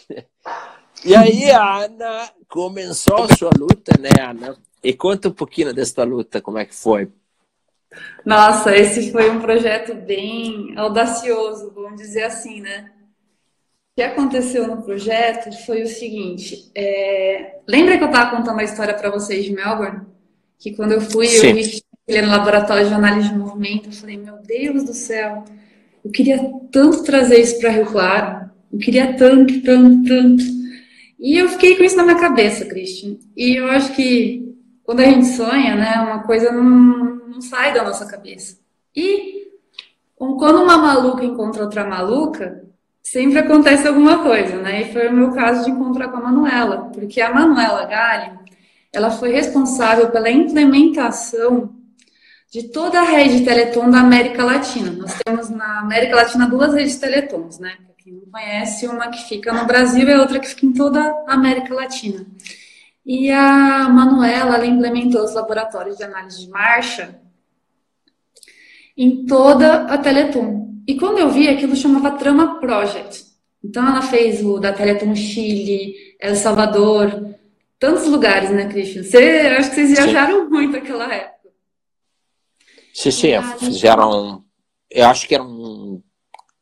E 1.05 1.15
aí 1.15 1.51
a 1.51 1.85
Ana 1.85 2.31
começou 2.49 3.25
a 3.25 3.37
sua 3.37 3.51
luta, 3.57 3.93
né, 4.01 4.11
Ana? 4.21 4.57
E 4.83 4.93
conta 4.93 5.29
um 5.29 5.33
pouquinho 5.33 5.73
desta 5.73 6.05
luta, 6.05 6.41
como 6.41 6.59
é 6.59 6.65
que 6.65 6.75
foi? 6.75 7.11
Nossa, 8.25 8.77
esse 8.77 9.11
foi 9.13 9.31
um 9.31 9.41
projeto 9.41 9.95
bem 9.95 10.77
audacioso, 10.77 11.73
vamos 11.75 12.01
dizer 12.01 12.25
assim, 12.25 12.61
né? 12.61 12.93
que 13.99 14.03
aconteceu 14.03 14.69
no 14.69 14.81
projeto 14.81 15.51
foi 15.67 15.83
o 15.83 15.89
seguinte: 15.89 16.71
é... 16.73 17.59
lembra 17.67 17.99
que 17.99 18.05
eu 18.05 18.07
estava 18.07 18.37
contando 18.37 18.61
a 18.61 18.63
história 18.63 18.95
para 18.95 19.11
vocês 19.11 19.45
de 19.45 19.53
Melbourne? 19.53 20.07
Que 20.57 20.73
quando 20.77 20.93
eu 20.93 21.01
fui, 21.01 21.27
Sim. 21.27 21.49
eu 21.49 21.55
vi 21.57 21.83
ele 22.09 22.23
no 22.23 22.33
laboratório 22.33 22.89
de 22.89 22.95
análise 22.95 23.29
de 23.29 23.37
movimento. 23.37 23.91
Eu 23.91 23.93
falei, 23.93 24.17
meu 24.17 24.39
Deus 24.39 24.83
do 24.85 24.95
céu, 24.95 25.45
eu 26.03 26.11
queria 26.11 26.39
tanto 26.73 27.05
trazer 27.05 27.39
isso 27.39 27.61
para 27.61 27.71
Rio 27.71 27.87
Claro. 27.87 28.49
Eu 28.73 28.79
queria 28.79 29.15
tanto, 29.15 29.61
tanto, 29.63 30.09
tanto. 30.09 30.45
E 31.19 31.37
eu 31.37 31.49
fiquei 31.51 31.77
com 31.77 31.85
isso 31.85 31.97
na 31.97 32.05
minha 32.05 32.19
cabeça, 32.19 32.65
Christian. 32.65 33.17
E 33.37 33.57
eu 33.57 33.67
acho 33.69 33.95
que 33.95 34.57
quando 34.85 35.01
a 35.01 35.05
gente 35.05 35.27
sonha, 35.27 35.77
né, 35.77 35.97
uma 36.01 36.23
coisa 36.23 36.51
não, 36.51 36.65
não 36.65 37.41
sai 37.43 37.75
da 37.75 37.85
nossa 37.85 38.07
cabeça. 38.07 38.59
E 38.97 39.49
quando 40.17 40.63
uma 40.63 40.79
maluca 40.79 41.25
encontra 41.25 41.63
outra 41.63 41.85
maluca, 41.85 42.65
sempre 43.03 43.39
acontece 43.39 43.87
alguma 43.87 44.23
coisa, 44.23 44.57
né? 44.57 44.83
E 44.83 44.93
foi 44.93 45.09
o 45.09 45.13
meu 45.13 45.31
caso 45.33 45.65
de 45.65 45.71
encontrar 45.71 46.09
com 46.09 46.17
a 46.17 46.23
Manuela, 46.23 46.91
porque 46.93 47.21
a 47.21 47.33
Manuela 47.33 47.85
Galli, 47.87 48.33
ela 48.93 49.11
foi 49.11 49.31
responsável 49.31 50.11
pela 50.11 50.31
implementação 50.31 51.78
de 52.51 52.69
toda 52.71 53.01
a 53.01 53.05
rede 53.05 53.45
Teleton 53.45 53.91
da 53.91 54.01
América 54.01 54.45
Latina. 54.45 54.91
Nós 54.93 55.19
temos 55.25 55.51
na 55.51 55.81
América 55.81 56.17
Latina 56.17 56.49
duas 56.49 56.73
redes 56.73 56.97
Teletons, 56.97 57.59
né? 57.59 57.77
Para 57.85 57.95
quem 57.97 58.15
não 58.15 58.23
conhece, 58.31 58.87
uma 58.87 59.09
que 59.09 59.29
fica 59.29 59.53
no 59.53 59.67
Brasil 59.67 60.09
e 60.09 60.17
outra 60.17 60.41
que 60.41 60.49
fica 60.49 60.65
em 60.65 60.73
toda 60.73 61.01
a 61.27 61.35
América 61.35 61.75
Latina. 61.75 62.27
E 63.05 63.31
a 63.31 63.89
Manuela, 63.89 64.57
ela 64.57 64.67
implementou 64.67 65.23
os 65.23 65.35
laboratórios 65.35 65.97
de 65.97 66.05
análise 66.05 66.41
de 66.41 66.51
marcha 66.51 67.21
em 68.97 69.25
toda 69.27 69.85
a 69.85 69.99
Teleton. 69.99 70.75
E 70.87 70.97
quando 70.97 71.19
eu 71.19 71.31
vi, 71.31 71.49
aquilo 71.49 71.77
chamava 71.77 72.13
Trama 72.13 72.61
Project. 72.61 73.27
Então 73.63 73.87
ela 73.87 74.03
fez 74.03 74.45
o 74.45 74.59
da 74.59 74.73
Teleton 74.73 75.15
Chile, 75.15 75.95
El 76.19 76.35
Salvador, 76.35 77.35
tantos 77.79 78.07
lugares, 78.07 78.51
né, 78.51 78.69
Christian? 78.69 79.03
Você, 79.03 79.19
acho 79.59 79.71
que 79.71 79.75
vocês 79.77 79.91
viajaram 79.91 80.49
muito 80.49 80.73
naquela 80.73 81.13
época. 81.13 81.38
Sim, 82.99 83.13
sim, 83.13 83.29
fizeram. 83.61 84.43
Eu 84.91 85.07
acho 85.07 85.29
que 85.29 85.35
eram 85.37 86.03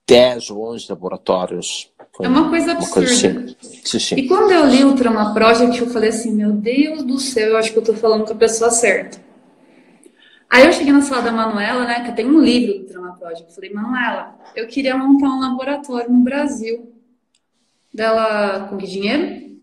10 0.06 0.50
ou 0.50 0.70
11 0.70 0.84
laboratórios. 0.90 1.90
Foi 2.14 2.26
é 2.26 2.28
uma 2.28 2.50
coisa 2.50 2.72
absurda. 2.72 3.00
Uma 3.00 3.06
coisa 3.06 3.56
assim. 3.56 3.56
sim, 3.82 3.98
sim. 3.98 4.14
E 4.16 4.28
quando 4.28 4.50
eu 4.50 4.66
li 4.66 4.84
o 4.84 4.94
Trama 4.94 5.32
Project, 5.32 5.80
eu 5.80 5.88
falei 5.88 6.10
assim: 6.10 6.32
meu 6.32 6.52
Deus 6.52 7.02
do 7.04 7.18
céu, 7.18 7.52
eu 7.52 7.56
acho 7.56 7.72
que 7.72 7.78
eu 7.78 7.82
tô 7.82 7.94
falando 7.94 8.26
com 8.26 8.34
a 8.34 8.36
pessoa 8.36 8.70
certa. 8.70 9.18
Aí 10.50 10.66
eu 10.66 10.72
cheguei 10.72 10.92
na 10.92 11.00
sala 11.00 11.22
da 11.22 11.32
Manuela, 11.32 11.86
né, 11.86 12.04
que 12.04 12.12
tem 12.12 12.26
um 12.26 12.38
livro 12.38 12.80
do 12.80 12.84
Trama 12.84 13.16
Project. 13.16 13.48
Eu 13.48 13.54
falei, 13.54 13.72
Manuela, 13.72 14.38
eu 14.54 14.66
queria 14.66 14.94
montar 14.94 15.28
um 15.30 15.40
laboratório 15.40 16.12
no 16.12 16.22
Brasil. 16.22 16.92
Dela, 17.94 18.68
com 18.68 18.76
que 18.76 18.86
dinheiro? 18.86 19.56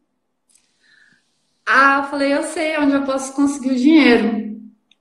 Ah, 1.63 1.99
eu 1.99 2.09
falei, 2.09 2.33
eu 2.33 2.41
sei 2.41 2.79
onde 2.79 2.93
eu 2.93 3.03
posso 3.03 3.31
conseguir 3.33 3.73
o 3.73 3.75
dinheiro. 3.75 4.42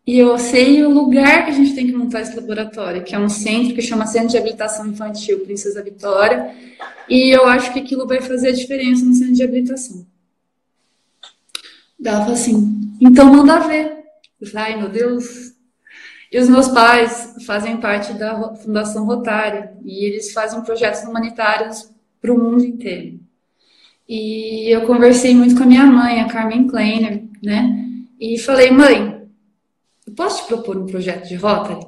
E 0.05 0.19
eu 0.19 0.37
sei 0.37 0.83
o 0.83 0.91
lugar 0.91 1.45
que 1.45 1.51
a 1.51 1.55
gente 1.55 1.75
tem 1.75 1.87
que 1.87 1.93
montar 1.93 2.23
esse 2.23 2.35
laboratório, 2.35 3.05
que 3.05 3.15
é 3.15 3.19
um 3.19 3.29
centro 3.29 3.75
que 3.75 3.83
chama 3.83 4.05
Centro 4.05 4.31
de 4.31 4.39
Habilitação 4.39 4.87
Infantil 4.87 5.41
Princesa 5.41 5.83
Vitória. 5.83 6.55
E 7.09 7.31
eu 7.31 7.47
acho 7.47 7.73
que 7.73 7.79
aquilo 7.79 8.07
vai 8.07 8.21
fazer 8.21 8.49
a 8.49 8.53
diferença 8.53 9.05
no 9.05 9.15
centro 9.15 9.35
de 9.35 9.43
habilitação. 9.45 10.05
Falou 12.05 12.33
assim, 12.33 12.97
então 13.01 13.33
manda 13.33 13.61
ver. 13.61 14.03
Ai 14.55 14.77
meu 14.77 14.89
Deus. 14.89 15.53
E 16.33 16.39
os 16.39 16.49
meus 16.49 16.67
pais 16.69 17.37
fazem 17.47 17.77
parte 17.77 18.13
da 18.15 18.55
Fundação 18.57 19.05
Rotária 19.05 19.73
e 19.85 20.05
eles 20.05 20.33
fazem 20.33 20.63
projetos 20.63 21.03
humanitários 21.03 21.91
para 22.21 22.33
o 22.33 22.39
mundo 22.39 22.65
inteiro. 22.65 23.21
E 24.09 24.75
eu 24.75 24.85
conversei 24.87 25.35
muito 25.35 25.55
com 25.55 25.63
a 25.63 25.67
minha 25.67 25.87
mãe, 25.87 26.21
a 26.21 26.29
Carmen 26.29 26.67
Kleiner, 26.67 27.23
né? 27.43 27.87
E 28.19 28.39
falei, 28.39 28.71
mãe, 28.71 29.22
posso 30.17 30.43
te 30.43 30.49
propor 30.49 30.77
um 30.77 30.87
projeto 30.87 31.29
de 31.29 31.37
Rotary? 31.37 31.87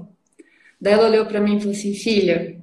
Daí 0.81 0.93
ela 0.93 1.09
olhou 1.09 1.27
para 1.27 1.41
mim 1.41 1.57
e 1.57 1.61
falou 1.61 1.75
assim, 1.75 1.95
filha, 1.95 2.61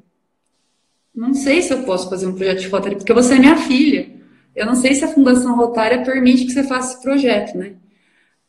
não 1.14 1.34
sei 1.34 1.62
se 1.62 1.74
eu 1.74 1.84
posso 1.84 2.10
fazer 2.10 2.28
um 2.28 2.36
projeto 2.36 2.60
de 2.62 2.68
Rotary, 2.68 2.96
porque 2.96 3.14
você 3.14 3.36
é 3.36 3.40
minha 3.40 3.58
filha. 3.58 4.10
Eu 4.56 4.66
não 4.66 4.76
sei 4.76 4.94
se 4.94 5.04
a 5.04 5.08
Fundação 5.08 5.56
Rotária 5.56 6.04
permite 6.04 6.46
que 6.46 6.52
você 6.52 6.64
faça 6.64 6.94
esse 6.94 7.02
projeto, 7.02 7.58
né? 7.58 7.76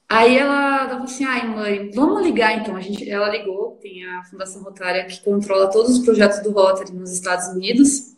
Aí 0.09 0.37
ela 0.37 0.89
falou 0.89 1.05
assim, 1.05 1.25
ai 1.25 1.49
mãe, 1.49 1.91
vamos 1.95 2.23
ligar 2.23 2.59
então. 2.59 2.77
A 2.77 2.81
gente, 2.81 3.09
ela 3.09 3.31
ligou, 3.31 3.79
tem 3.81 4.05
a 4.07 4.23
Fundação 4.25 4.63
Rotária 4.63 5.07
que 5.07 5.23
controla 5.23 5.71
todos 5.71 5.99
os 5.99 6.05
projetos 6.05 6.41
do 6.41 6.51
Rotary 6.51 6.93
nos 6.93 7.13
Estados 7.13 7.47
Unidos 7.49 8.13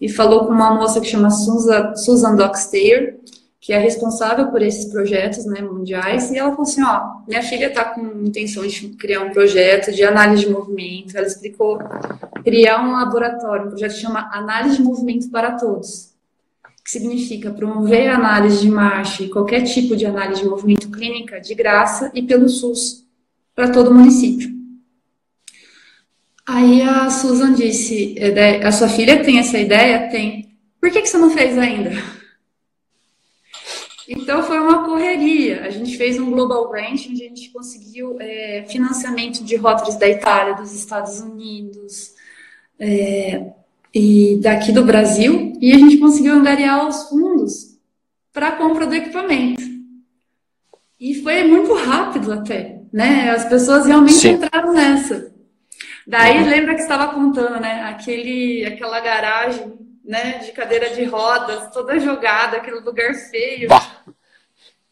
e 0.00 0.08
falou 0.08 0.46
com 0.46 0.52
uma 0.52 0.74
moça 0.74 1.00
que 1.00 1.06
chama 1.06 1.30
Susan, 1.30 1.94
Susan 1.94 2.34
que 3.60 3.74
é 3.74 3.78
responsável 3.78 4.46
por 4.46 4.62
esses 4.62 4.86
projetos 4.86 5.44
né, 5.44 5.60
mundiais, 5.60 6.30
e 6.30 6.38
ela 6.38 6.50
falou 6.50 6.62
assim, 6.62 6.82
ó, 6.82 7.20
minha 7.28 7.42
filha 7.42 7.66
está 7.66 7.84
com 7.84 8.00
intenção 8.24 8.66
de 8.66 8.88
criar 8.96 9.20
um 9.20 9.30
projeto 9.30 9.92
de 9.92 10.02
análise 10.02 10.46
de 10.46 10.50
movimento, 10.50 11.14
ela 11.14 11.26
explicou 11.26 11.78
criar 12.42 12.82
um 12.82 12.92
laboratório, 12.92 13.66
um 13.66 13.68
projeto 13.68 13.92
que 13.92 14.00
chama 14.00 14.30
Análise 14.32 14.78
de 14.78 14.82
Movimento 14.82 15.30
para 15.30 15.52
Todos, 15.52 16.14
que 16.82 16.90
significa 16.90 17.50
promover 17.50 18.08
a 18.08 18.14
análise 18.14 18.62
de 18.62 18.70
marcha 18.70 19.24
e 19.24 19.28
qualquer 19.28 19.62
tipo 19.64 19.94
de 19.94 20.06
análise 20.06 20.40
de 20.40 20.48
movimento 20.48 20.90
clínica 20.90 21.38
de 21.38 21.54
graça 21.54 22.10
e 22.14 22.22
pelo 22.22 22.48
SUS 22.48 23.04
para 23.54 23.70
todo 23.70 23.90
o 23.90 23.94
município. 23.94 24.48
Aí 26.46 26.80
a 26.80 27.10
Susan 27.10 27.52
disse: 27.52 28.16
a 28.64 28.72
sua 28.72 28.88
filha 28.88 29.22
tem 29.22 29.38
essa 29.38 29.58
ideia? 29.58 30.08
Tem. 30.08 30.56
Por 30.80 30.90
que, 30.90 31.02
que 31.02 31.08
você 31.08 31.18
não 31.18 31.30
fez 31.30 31.56
ainda? 31.58 31.92
Então 34.12 34.42
foi 34.42 34.58
uma 34.58 34.84
correria. 34.84 35.62
A 35.62 35.70
gente 35.70 35.96
fez 35.96 36.18
um 36.18 36.32
global 36.32 36.68
grant 36.68 37.06
onde 37.08 37.22
a 37.24 37.28
gente 37.28 37.48
conseguiu 37.50 38.16
é, 38.18 38.64
financiamento 38.68 39.44
de 39.44 39.54
rotas 39.54 39.94
da 39.96 40.08
Itália, 40.08 40.54
dos 40.54 40.72
Estados 40.72 41.20
Unidos 41.20 42.12
é, 42.76 43.52
e 43.94 44.40
daqui 44.42 44.72
do 44.72 44.84
Brasil, 44.84 45.52
e 45.60 45.72
a 45.72 45.78
gente 45.78 45.98
conseguiu 45.98 46.34
angariar 46.34 46.88
os 46.88 47.08
fundos 47.08 47.78
para 48.32 48.48
a 48.48 48.52
compra 48.56 48.84
do 48.84 48.96
equipamento. 48.96 49.62
E 50.98 51.14
foi 51.22 51.44
muito 51.44 51.72
rápido 51.74 52.32
até, 52.32 52.80
né? 52.92 53.30
As 53.30 53.44
pessoas 53.44 53.86
realmente 53.86 54.14
Sim. 54.14 54.30
entraram 54.30 54.72
nessa. 54.72 55.32
Daí 56.04 56.42
lembra 56.42 56.74
que 56.74 56.82
estava 56.82 57.14
contando, 57.14 57.60
né? 57.60 57.84
Aquele, 57.84 58.64
aquela 58.66 58.98
garagem, 58.98 59.72
né? 60.10 60.38
De 60.38 60.50
cadeira 60.52 60.90
de 60.90 61.04
rodas, 61.04 61.72
toda 61.72 62.00
jogada, 62.00 62.56
aquele 62.56 62.80
lugar 62.80 63.14
feio. 63.14 63.68
Bah. 63.68 64.04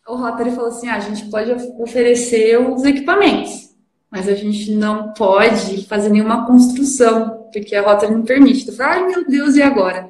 O 0.06 0.14
Rotary 0.14 0.52
falou 0.52 0.68
assim: 0.68 0.88
ah, 0.88 0.94
a 0.94 1.00
gente 1.00 1.28
pode 1.28 1.50
oferecer 1.78 2.58
os 2.58 2.84
equipamentos, 2.84 3.74
mas 4.08 4.28
a 4.28 4.34
gente 4.34 4.70
não 4.70 5.12
pode 5.12 5.84
fazer 5.86 6.08
nenhuma 6.08 6.46
construção, 6.46 7.48
porque 7.52 7.74
a 7.74 7.82
Rotary 7.82 8.14
não 8.14 8.22
permite. 8.22 8.68
Eu 8.68 8.74
falei, 8.74 8.92
ai 8.92 9.06
meu 9.08 9.28
Deus, 9.28 9.56
e 9.56 9.62
agora? 9.62 10.08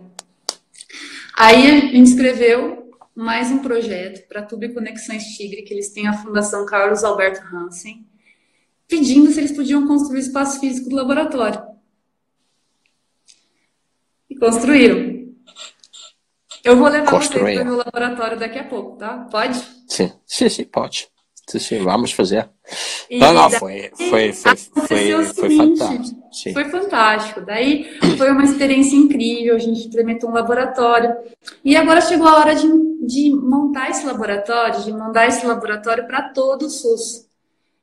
Aí 1.36 1.66
a 1.66 1.80
gente 1.80 2.10
escreveu 2.10 2.92
mais 3.14 3.50
um 3.50 3.58
projeto 3.58 4.28
para 4.28 4.42
Tubo 4.42 4.64
e 4.64 4.74
Conexões 4.74 5.24
Tigre, 5.36 5.62
que 5.62 5.72
eles 5.72 5.90
têm 5.90 6.06
a 6.06 6.12
Fundação 6.12 6.66
Carlos 6.66 7.02
Alberto 7.02 7.42
Hansen 7.52 8.06
pedindo 8.86 9.30
se 9.30 9.38
eles 9.38 9.52
podiam 9.52 9.86
construir 9.86 10.18
o 10.18 10.20
espaço 10.20 10.58
físico 10.60 10.88
do 10.88 10.96
laboratório. 10.96 11.67
Construíram. 14.38 15.18
Eu 16.64 16.76
vou 16.76 16.88
levar 16.88 17.10
vocês 17.10 17.28
para 17.28 17.62
o 17.62 17.64
meu 17.64 17.76
laboratório 17.76 18.38
daqui 18.38 18.58
a 18.58 18.64
pouco, 18.64 18.96
tá? 18.96 19.26
Pode? 19.30 19.58
Sim, 19.86 20.12
sim, 20.26 20.48
sim, 20.48 20.64
pode. 20.64 21.08
Sim, 21.48 21.58
sim, 21.58 21.82
vamos 21.82 22.12
fazer. 22.12 22.48
E 23.08 23.18
não, 23.18 23.32
não, 23.32 23.50
foi, 23.50 23.90
foi, 23.96 24.32
foi, 24.34 24.56
foi, 24.86 25.24
foi 25.24 25.56
fantástico. 25.56 26.28
Sim. 26.30 26.52
Foi 26.52 26.64
fantástico. 26.66 27.40
Daí 27.40 27.98
foi 28.18 28.30
uma 28.30 28.44
experiência 28.44 28.96
incrível, 28.96 29.56
a 29.56 29.58
gente 29.58 29.86
implementou 29.86 30.28
um 30.28 30.34
laboratório. 30.34 31.16
E 31.64 31.74
agora 31.74 32.02
chegou 32.02 32.28
a 32.28 32.38
hora 32.38 32.54
de, 32.54 32.68
de 33.06 33.30
montar 33.34 33.88
esse 33.88 34.04
laboratório, 34.04 34.82
de 34.82 34.92
mandar 34.92 35.26
esse 35.26 35.46
laboratório 35.46 36.06
para 36.06 36.28
todo 36.34 36.66
o 36.66 36.70
SUS. 36.70 37.26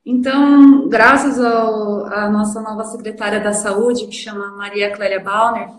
Então, 0.05 0.87
graças 0.87 1.39
à 1.39 2.29
nossa 2.29 2.61
nova 2.61 2.83
secretária 2.83 3.39
da 3.39 3.53
Saúde, 3.53 4.05
que 4.05 4.15
chama 4.15 4.55
Maria 4.55 4.91
Clélia 4.91 5.19
Bauner, 5.19 5.69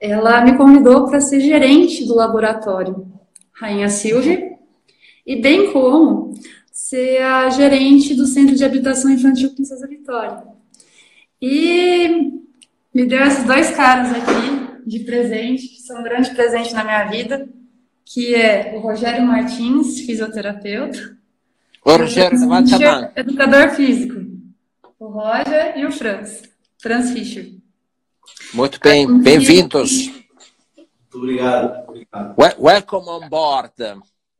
ela 0.00 0.40
me 0.42 0.56
convidou 0.56 1.06
para 1.06 1.20
ser 1.20 1.40
gerente 1.40 2.04
do 2.04 2.14
laboratório 2.14 3.06
Rainha 3.52 3.88
Silvia, 3.88 4.56
e 5.26 5.40
bem 5.40 5.72
como 5.72 6.34
ser 6.70 7.22
a 7.22 7.48
gerente 7.48 8.14
do 8.14 8.26
Centro 8.26 8.54
de 8.54 8.64
Habitação 8.64 9.10
Infantil 9.10 9.54
Princesa 9.54 9.86
Vitória. 9.86 10.42
E 11.40 12.32
me 12.94 13.06
deu 13.06 13.22
esses 13.24 13.44
dois 13.44 13.70
caras 13.70 14.10
aqui 14.12 14.86
de 14.86 15.00
presente, 15.00 15.68
que 15.68 15.80
são 15.80 16.00
um 16.00 16.04
grande 16.04 16.30
presente 16.34 16.72
na 16.74 16.84
minha 16.84 17.04
vida, 17.04 17.48
que 18.04 18.34
é 18.34 18.74
o 18.76 18.80
Rogério 18.80 19.26
Martins, 19.26 20.00
fisioterapeuta, 20.00 21.16
o 21.84 21.96
Rogério. 21.96 23.10
Educador 23.14 23.70
físico. 23.70 24.26
O 24.98 25.06
Roger 25.06 25.78
e 25.78 25.86
o 25.86 25.92
Franz. 25.92 26.42
Franz 26.78 27.12
Fischer. 27.12 27.55
Muito 28.52 28.80
bem, 28.80 29.20
bem-vindos. 29.20 30.06
Muito 30.06 30.88
obrigado. 31.14 31.88
obrigado. 31.88 32.34
Welcome 32.58 33.08
on 33.08 33.28
board. 33.28 33.72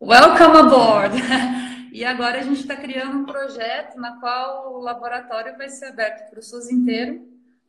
Welcome 0.00 0.56
aboard. 0.58 1.14
E 1.96 2.04
agora 2.04 2.40
a 2.40 2.42
gente 2.42 2.60
está 2.60 2.76
criando 2.76 3.20
um 3.20 3.24
projeto 3.24 3.98
na 3.98 4.20
qual 4.20 4.74
o 4.74 4.80
laboratório 4.80 5.56
vai 5.56 5.70
ser 5.70 5.86
aberto 5.86 6.28
para 6.28 6.40
o 6.40 6.42
SUS 6.42 6.70
inteiro, 6.70 7.26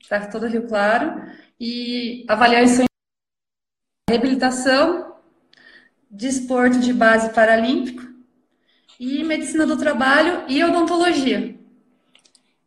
para 0.10 0.28
todo 0.28 0.44
o 0.44 0.50
Rio 0.50 0.68
Claro, 0.68 1.22
e 1.58 2.26
avaliações 2.28 2.90
de 2.90 4.12
reabilitação, 4.14 5.16
desporto 6.12 6.78
de 6.78 6.92
base 6.92 7.34
paralímpico, 7.34 8.06
e 9.00 9.24
medicina 9.24 9.66
do 9.66 9.78
trabalho 9.78 10.44
e 10.50 10.62
odontologia. 10.62 11.58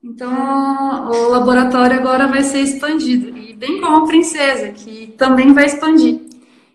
Então, 0.03 1.11
o 1.11 1.29
laboratório 1.29 1.99
agora 1.99 2.27
vai 2.27 2.43
ser 2.43 2.61
expandido, 2.61 3.37
bem 3.61 3.79
como 3.79 4.05
a 4.05 4.07
Princesa, 4.07 4.71
que 4.71 5.15
também 5.19 5.53
vai 5.53 5.67
expandir. 5.67 6.19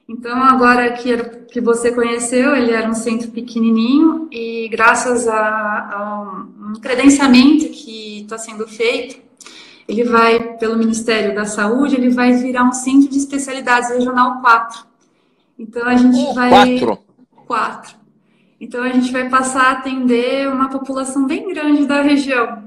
Então, 0.08 0.38
agora 0.38 0.94
que, 0.94 1.18
que 1.52 1.60
você 1.60 1.92
conheceu, 1.92 2.56
ele 2.56 2.72
era 2.72 2.88
um 2.88 2.94
centro 2.94 3.32
pequenininho, 3.32 4.28
e 4.32 4.70
graças 4.70 5.28
a, 5.28 5.36
a 5.36 6.46
um 6.70 6.80
credenciamento 6.80 7.70
que 7.70 8.22
está 8.22 8.38
sendo 8.38 8.68
feito, 8.68 9.18
ele 9.88 10.04
vai, 10.04 10.58
pelo 10.58 10.78
Ministério 10.78 11.34
da 11.34 11.46
Saúde, 11.46 11.96
ele 11.96 12.10
vai 12.10 12.34
virar 12.34 12.64
um 12.64 12.72
centro 12.72 13.10
de 13.10 13.18
especialidades 13.18 13.90
regional 13.90 14.40
4. 14.42 14.86
Então, 15.58 15.88
a 15.88 15.96
gente 15.96 16.36
vai... 16.36 16.80
4? 16.80 17.00
4. 17.48 17.96
Então 18.60 18.82
a 18.82 18.90
gente 18.90 19.12
vai 19.12 19.30
passar 19.30 19.64
a 19.64 19.72
atender 19.74 20.48
uma 20.48 20.70
população 20.70 21.26
bem 21.28 21.48
grande 21.50 21.86
da 21.86 22.02
região. 22.02 22.64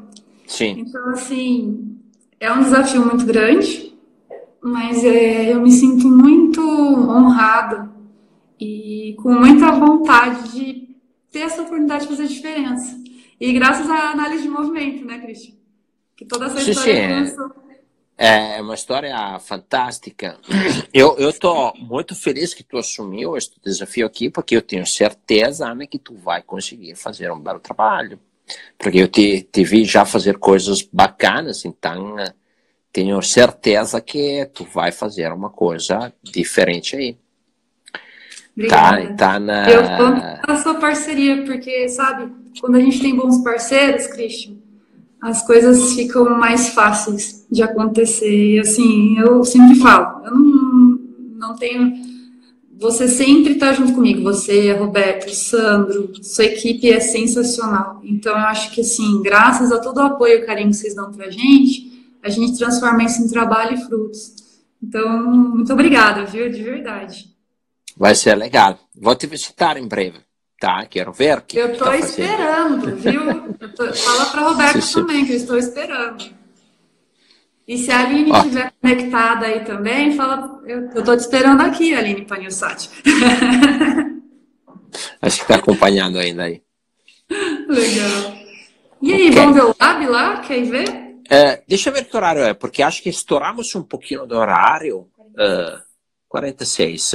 Sim. 0.47 0.77
Então, 0.81 1.11
assim, 1.11 1.97
é 2.39 2.53
um 2.53 2.63
desafio 2.63 3.05
muito 3.05 3.25
grande, 3.25 3.88
mas 4.63 5.05
é, 5.05 5.53
eu 5.53 5.61
me 5.61 5.71
sinto 5.71 6.09
muito 6.09 6.61
honrada 6.61 7.91
e 8.59 9.17
com 9.23 9.33
muita 9.33 9.73
vontade 9.73 10.53
de 10.53 10.97
ter 11.31 11.41
essa 11.41 11.63
oportunidade 11.63 12.03
de 12.03 12.09
fazer 12.09 12.27
diferença. 12.27 12.99
E 13.41 13.53
graças 13.53 13.89
à 13.89 14.11
análise 14.11 14.43
de 14.43 14.49
movimento, 14.49 15.05
né, 15.05 15.19
Cristian? 15.19 15.55
Que 16.17 16.25
toda 16.25 16.47
essa 16.47 16.61
Sim, 16.61 16.71
história 16.71 17.27
sim, 17.27 17.37
começou. 17.37 17.69
É 18.21 18.61
uma 18.61 18.75
história 18.75 19.39
fantástica. 19.39 20.37
Eu 20.93 21.17
estou 21.31 21.73
muito 21.77 22.17
feliz 22.17 22.53
que 22.53 22.65
tu 22.65 22.77
assumiu 22.77 23.37
este 23.37 23.61
desafio 23.65 24.05
aqui, 24.05 24.29
porque 24.29 24.57
eu 24.57 24.63
tenho 24.63 24.85
certeza, 24.85 25.69
Ana, 25.71 25.87
que 25.87 26.01
tu 26.01 26.17
vai 26.17 26.43
conseguir 26.43 26.97
fazer 26.97 27.31
um 27.31 27.39
belo 27.39 27.61
trabalho. 27.61 28.19
Porque 28.77 28.99
eu 28.99 29.07
te, 29.07 29.43
te 29.43 29.63
vi 29.63 29.85
já 29.85 30.05
fazer 30.05 30.39
coisas 30.39 30.83
bacanas, 30.83 31.65
então 31.65 32.17
tenho 32.93 33.21
certeza 33.23 34.01
que 34.01 34.49
tu 34.55 34.65
vai 34.65 34.91
fazer 34.91 35.33
uma 35.33 35.51
coisa 35.51 36.13
diferente 36.23 36.97
aí. 36.97 37.17
Tá, 38.69 38.91
Obrigada. 38.91 39.17
tá 39.17 39.39
na... 39.39 39.71
Eu 39.71 39.83
com 40.45 40.51
a 40.51 40.57
sua 40.57 40.75
parceria, 40.75 41.45
porque, 41.45 41.89
sabe, 41.89 42.33
quando 42.61 42.77
a 42.77 42.81
gente 42.81 43.01
tem 43.01 43.15
bons 43.15 43.39
parceiros, 43.45 44.09
Christian, 44.09 44.55
as 45.21 45.47
coisas 45.47 45.93
ficam 45.95 46.25
mais 46.39 46.71
fáceis 46.71 47.47
de 47.51 47.63
acontecer. 47.63 48.55
E, 48.55 48.59
assim, 48.59 49.17
eu 49.19 49.45
sempre 49.45 49.77
falo, 49.77 50.25
eu 50.27 50.33
não, 50.33 50.99
não 51.37 51.57
tenho... 51.57 51.93
Você 52.81 53.09
sempre 53.09 53.55
está 53.55 53.73
junto 53.73 53.93
comigo, 53.93 54.23
você, 54.23 54.73
Roberto, 54.73 55.29
Sandro, 55.35 56.13
sua 56.23 56.45
equipe 56.45 56.89
é 56.91 57.01
sensacional. 57.01 58.01
Então, 58.05 58.33
eu 58.33 58.39
acho 58.39 58.73
que, 58.73 58.81
assim, 58.81 59.21
graças 59.21 59.73
a 59.73 59.81
todo 59.81 59.99
o 59.99 60.03
apoio 60.03 60.39
e 60.39 60.47
carinho 60.47 60.71
que 60.71 60.77
vocês 60.77 60.95
dão 60.95 61.13
pra 61.13 61.29
gente, 61.29 61.98
a 62.23 62.29
gente 62.29 62.59
transforma 62.59 63.03
isso 63.05 63.23
em 63.23 63.29
trabalho 63.29 63.75
e 63.77 63.85
frutos. 63.85 64.35
Então, 64.83 65.31
muito 65.33 65.73
obrigada, 65.73 66.25
viu? 66.25 66.51
De 66.51 66.63
verdade. 66.63 67.35
Vai 67.97 68.15
ser 68.15 68.35
legal. 68.37 68.79
Vou 68.95 69.15
te 69.17 69.27
visitar 69.27 69.77
em 69.77 69.87
breve, 69.89 70.19
tá? 70.61 70.87
Quero 70.87 71.13
ver 71.13 71.41
que 71.43 71.59
Eu 71.59 71.77
tô 71.77 71.85
tá 71.85 71.97
esperando, 71.99 72.95
viu? 72.97 73.21
Tô- 73.77 73.93
Fala 73.93 74.27
para 74.27 74.43
Roberto 74.49 74.81
Sim, 74.81 74.81
sim. 74.83 75.01
também, 75.01 75.25
que 75.27 75.33
eu 75.33 75.37
estou 75.37 75.57
esperando. 75.59 76.25
E 77.67 77.77
se 77.77 77.91
a 77.91 78.01
Aline 78.01 78.31
estiver 78.31 78.73
conectada 78.81 79.47
aí 79.47 79.61
também, 79.65 80.15
fala. 80.17 80.63
Eu, 80.65 80.91
eu 80.91 81.05
tô 81.05 81.15
te 81.17 81.21
esperando 81.21 81.61
aqui, 81.61 81.95
Aline 81.95 82.25
Panilsati. 82.25 82.89
Acho 85.21 85.41
que 85.41 85.49
tá 85.49 85.57
acompanhando 85.57 86.19
ainda 86.19 86.45
aí. 86.45 86.63
Legal. 87.69 88.39
E 89.03 89.13
aí, 89.13 89.29
Ok. 89.29 89.35
vamos 89.35 89.55
ver 89.55 89.65
o 89.65 89.75
lab 89.79 90.07
lá? 90.07 90.37
Quer 90.41 90.63
ver? 90.65 91.08
É, 91.31 91.63
deixa 91.69 91.91
eu 91.91 91.93
ver 91.93 92.05
que 92.05 92.17
horário 92.17 92.43
é, 92.43 92.55
porque 92.55 92.83
acho 92.83 93.03
que 93.03 93.11
estouramos 93.11 93.75
um 93.75 93.83
pouquinho 93.83 94.27
do 94.27 94.37
horário. 94.37 95.09
É, 95.39 95.79
46. 96.29 97.15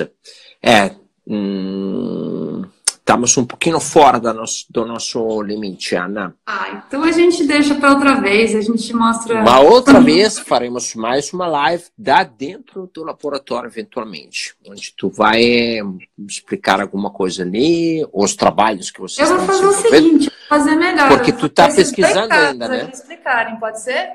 É, 0.61 0.95
hum, 1.27 2.42
estamos 3.03 3.35
um 3.37 3.45
pouquinho 3.45 3.81
fora 3.81 4.17
da 4.17 4.33
nosso, 4.33 4.65
do 4.69 4.85
nosso 4.85 5.41
limite, 5.41 5.93
Ana. 5.93 6.33
Ah, 6.47 6.81
então 6.87 7.03
a 7.03 7.11
gente 7.11 7.45
deixa 7.45 7.75
para 7.75 7.89
outra 7.91 8.15
vez, 8.21 8.55
a 8.55 8.61
gente 8.61 8.93
mostra. 8.93 9.41
Uma 9.41 9.59
outra 9.59 9.99
vez 9.99 10.39
faremos 10.39 10.95
mais 10.95 11.31
uma 11.33 11.45
live 11.45 11.83
da 11.97 12.23
dentro 12.23 12.89
do 12.93 13.03
laboratório, 13.03 13.67
eventualmente, 13.67 14.55
onde 14.65 14.93
tu 14.95 15.09
vai 15.09 15.43
eh, 15.43 15.81
explicar 16.27 16.79
alguma 16.79 17.11
coisa 17.11 17.43
ali, 17.43 18.07
os 18.13 18.35
trabalhos 18.37 18.89
que 18.89 19.01
vocês 19.01 19.29
Eu 19.29 19.37
vou 19.37 19.45
fazer 19.47 19.65
o 19.65 19.73
seguinte, 19.73 20.29
vou 20.29 20.47
fazer 20.59 20.75
melhor. 20.75 21.09
Porque 21.09 21.33
tu 21.33 21.49
tá 21.49 21.69
Vocês 21.69 21.89
pesquisando 21.91 22.33
ainda, 22.33 22.69
né? 22.69 22.89
explicarem, 22.91 23.57
pode 23.59 23.81
ser? 23.81 24.11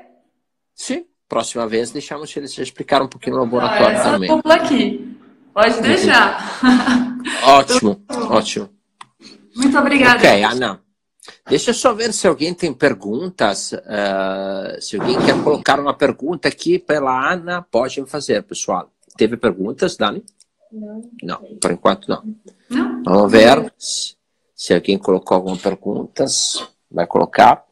Sim, 0.73 1.05
próxima 1.27 1.67
vez 1.67 1.91
deixamos 1.91 2.35
eles 2.35 2.57
explicar 2.57 3.03
um 3.03 3.07
pouquinho 3.07 3.35
no 3.35 3.41
Ah, 3.43 3.45
laboratório 3.45 3.97
essa 3.97 4.11
também. 4.11 4.29
dupla 4.35 4.55
aqui. 4.55 5.15
Pode 5.53 5.77
deixar. 5.81 6.59
Ótimo, 7.43 8.01
ótimo. 8.09 8.78
Muito 9.59 9.77
obrigada. 9.77 10.17
Ok, 10.17 10.43
Ana. 10.43 10.81
Deixa 11.47 11.71
eu 11.71 11.73
só 11.75 11.93
ver 11.93 12.13
se 12.13 12.27
alguém 12.27 12.53
tem 12.53 12.73
perguntas. 12.73 13.73
eh, 13.73 14.77
se 14.81 14.95
alguém 14.99 15.17
quer 15.19 15.43
colocar 15.43 15.79
uma 15.79 15.93
pergunta 15.93 16.47
aqui 16.47 16.79
pela 16.79 17.31
Ana, 17.33 17.61
pode 17.61 18.03
fazer, 18.05 18.41
pessoal. 18.43 18.89
Teve 19.17 19.37
perguntas, 19.37 19.97
Dani? 19.97 20.23
Não. 20.71 21.09
Não, 21.21 21.57
por 21.59 21.71
enquanto 21.71 22.07
não. 22.07 22.23
Não? 22.69 23.03
Vamos 23.03 23.31
ver 23.31 23.73
se, 23.77 24.15
se 24.55 24.73
alguém 24.73 24.97
colocou 24.97 25.35
alguma 25.35 25.57
pergunta. 25.57 26.25
Vai 26.89 27.05
colocar. 27.05 27.65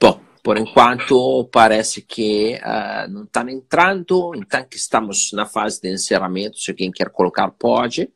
Bom, 0.00 0.20
por 0.44 0.58
enquanto 0.58 1.48
parece 1.50 2.02
que 2.02 2.60
ah, 2.62 3.06
não 3.08 3.24
está 3.24 3.40
entrando, 3.50 4.34
então 4.36 4.62
que 4.62 4.76
estamos 4.76 5.32
na 5.32 5.46
fase 5.46 5.80
de 5.80 5.90
encerramento. 5.90 6.58
Se 6.58 6.70
alguém 6.70 6.92
quer 6.92 7.08
colocar, 7.08 7.50
pode. 7.50 8.12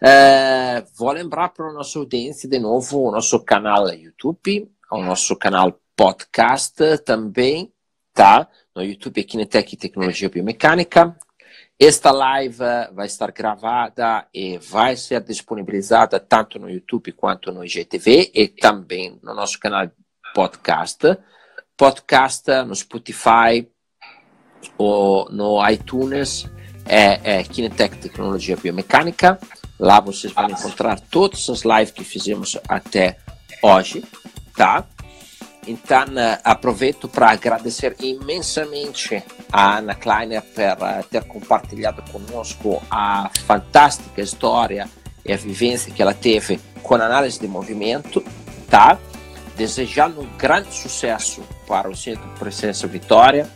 Eh, 0.00 0.82
vou 0.96 1.12
lembrar 1.12 1.50
para 1.50 1.68
a 1.68 1.72
nossa 1.74 1.98
audiência 1.98 2.48
de 2.48 2.58
novo 2.58 3.02
o 3.02 3.12
nosso 3.12 3.38
canal 3.44 3.86
YouTube, 3.90 4.72
o 4.90 5.02
nosso 5.02 5.36
canal 5.36 5.78
podcast 5.94 6.96
também, 7.04 7.70
tá? 8.14 8.48
No 8.74 8.82
YouTube 8.82 9.22
Kinetec 9.22 9.76
Tecnologia 9.76 10.30
Biomecânica. 10.30 11.14
Esta 11.78 12.10
live 12.10 12.64
vai 12.94 13.06
estar 13.06 13.30
gravada 13.32 14.26
e 14.32 14.56
vai 14.56 14.96
ser 14.96 15.22
disponibilizada 15.22 16.18
tanto 16.18 16.58
no 16.58 16.70
YouTube 16.70 17.12
quanto 17.12 17.52
no 17.52 17.62
IGTV 17.62 18.32
e 18.34 18.48
também 18.48 19.20
no 19.22 19.34
nosso 19.34 19.60
canal 19.60 19.90
podcast. 20.34 21.18
Podcast 21.80 22.46
no 22.66 22.76
Spotify 22.76 23.66
ou 24.76 25.30
no 25.30 25.66
iTunes 25.66 26.46
é, 26.84 27.38
é 27.38 27.42
Tecnologia 27.42 28.54
Biomecânica. 28.54 29.38
Lá 29.78 29.98
vocês 29.98 30.30
vão 30.30 30.50
encontrar 30.50 31.00
todas 31.00 31.48
as 31.48 31.62
lives 31.62 31.90
que 31.90 32.04
fizemos 32.04 32.58
até 32.68 33.16
hoje, 33.62 34.04
tá? 34.54 34.84
Então, 35.66 36.04
aproveito 36.44 37.08
para 37.08 37.30
agradecer 37.30 37.96
imensamente 37.98 39.24
a 39.50 39.78
Ana 39.78 39.94
Kleiner 39.94 40.42
por 40.42 40.60
eh, 40.62 41.04
ter 41.10 41.24
compartilhado 41.24 42.02
conosco 42.12 42.82
a 42.90 43.30
fantástica 43.46 44.20
história 44.20 44.86
e 45.24 45.32
a 45.32 45.36
vivência 45.38 45.90
que 45.90 46.02
ela 46.02 46.12
teve 46.12 46.60
com 46.82 46.94
análise 46.96 47.40
de 47.40 47.48
movimento, 47.48 48.22
tá? 48.68 48.98
Desejando 49.60 50.22
um 50.22 50.26
grande 50.38 50.72
sucesso 50.72 51.42
para 51.68 51.86
o 51.86 51.94
Centro 51.94 52.26
Presença 52.38 52.86
Vitória. 52.86 53.46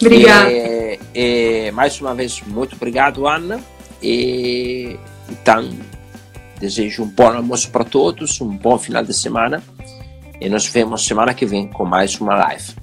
Obrigada. 0.00 0.50
E, 0.50 0.98
e, 1.14 1.70
mais 1.70 2.00
uma 2.00 2.16
vez, 2.16 2.42
muito 2.48 2.74
obrigado, 2.74 3.28
Ana. 3.28 3.60
E 4.02 4.98
então, 5.30 5.70
desejo 6.58 7.04
um 7.04 7.06
bom 7.06 7.28
almoço 7.28 7.70
para 7.70 7.84
todos, 7.84 8.40
um 8.40 8.56
bom 8.56 8.76
final 8.76 9.04
de 9.04 9.14
semana. 9.14 9.62
E 10.40 10.48
nos 10.48 10.66
vemos 10.66 11.06
semana 11.06 11.32
que 11.32 11.46
vem 11.46 11.68
com 11.68 11.84
mais 11.84 12.20
uma 12.20 12.34
live. 12.34 12.74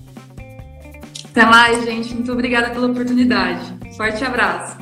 Até 1.32 1.46
mais, 1.46 1.84
gente. 1.84 2.14
Muito 2.14 2.32
obrigada 2.32 2.70
pela 2.70 2.88
oportunidade. 2.88 3.74
Forte 3.98 4.24
abraço. 4.24 4.78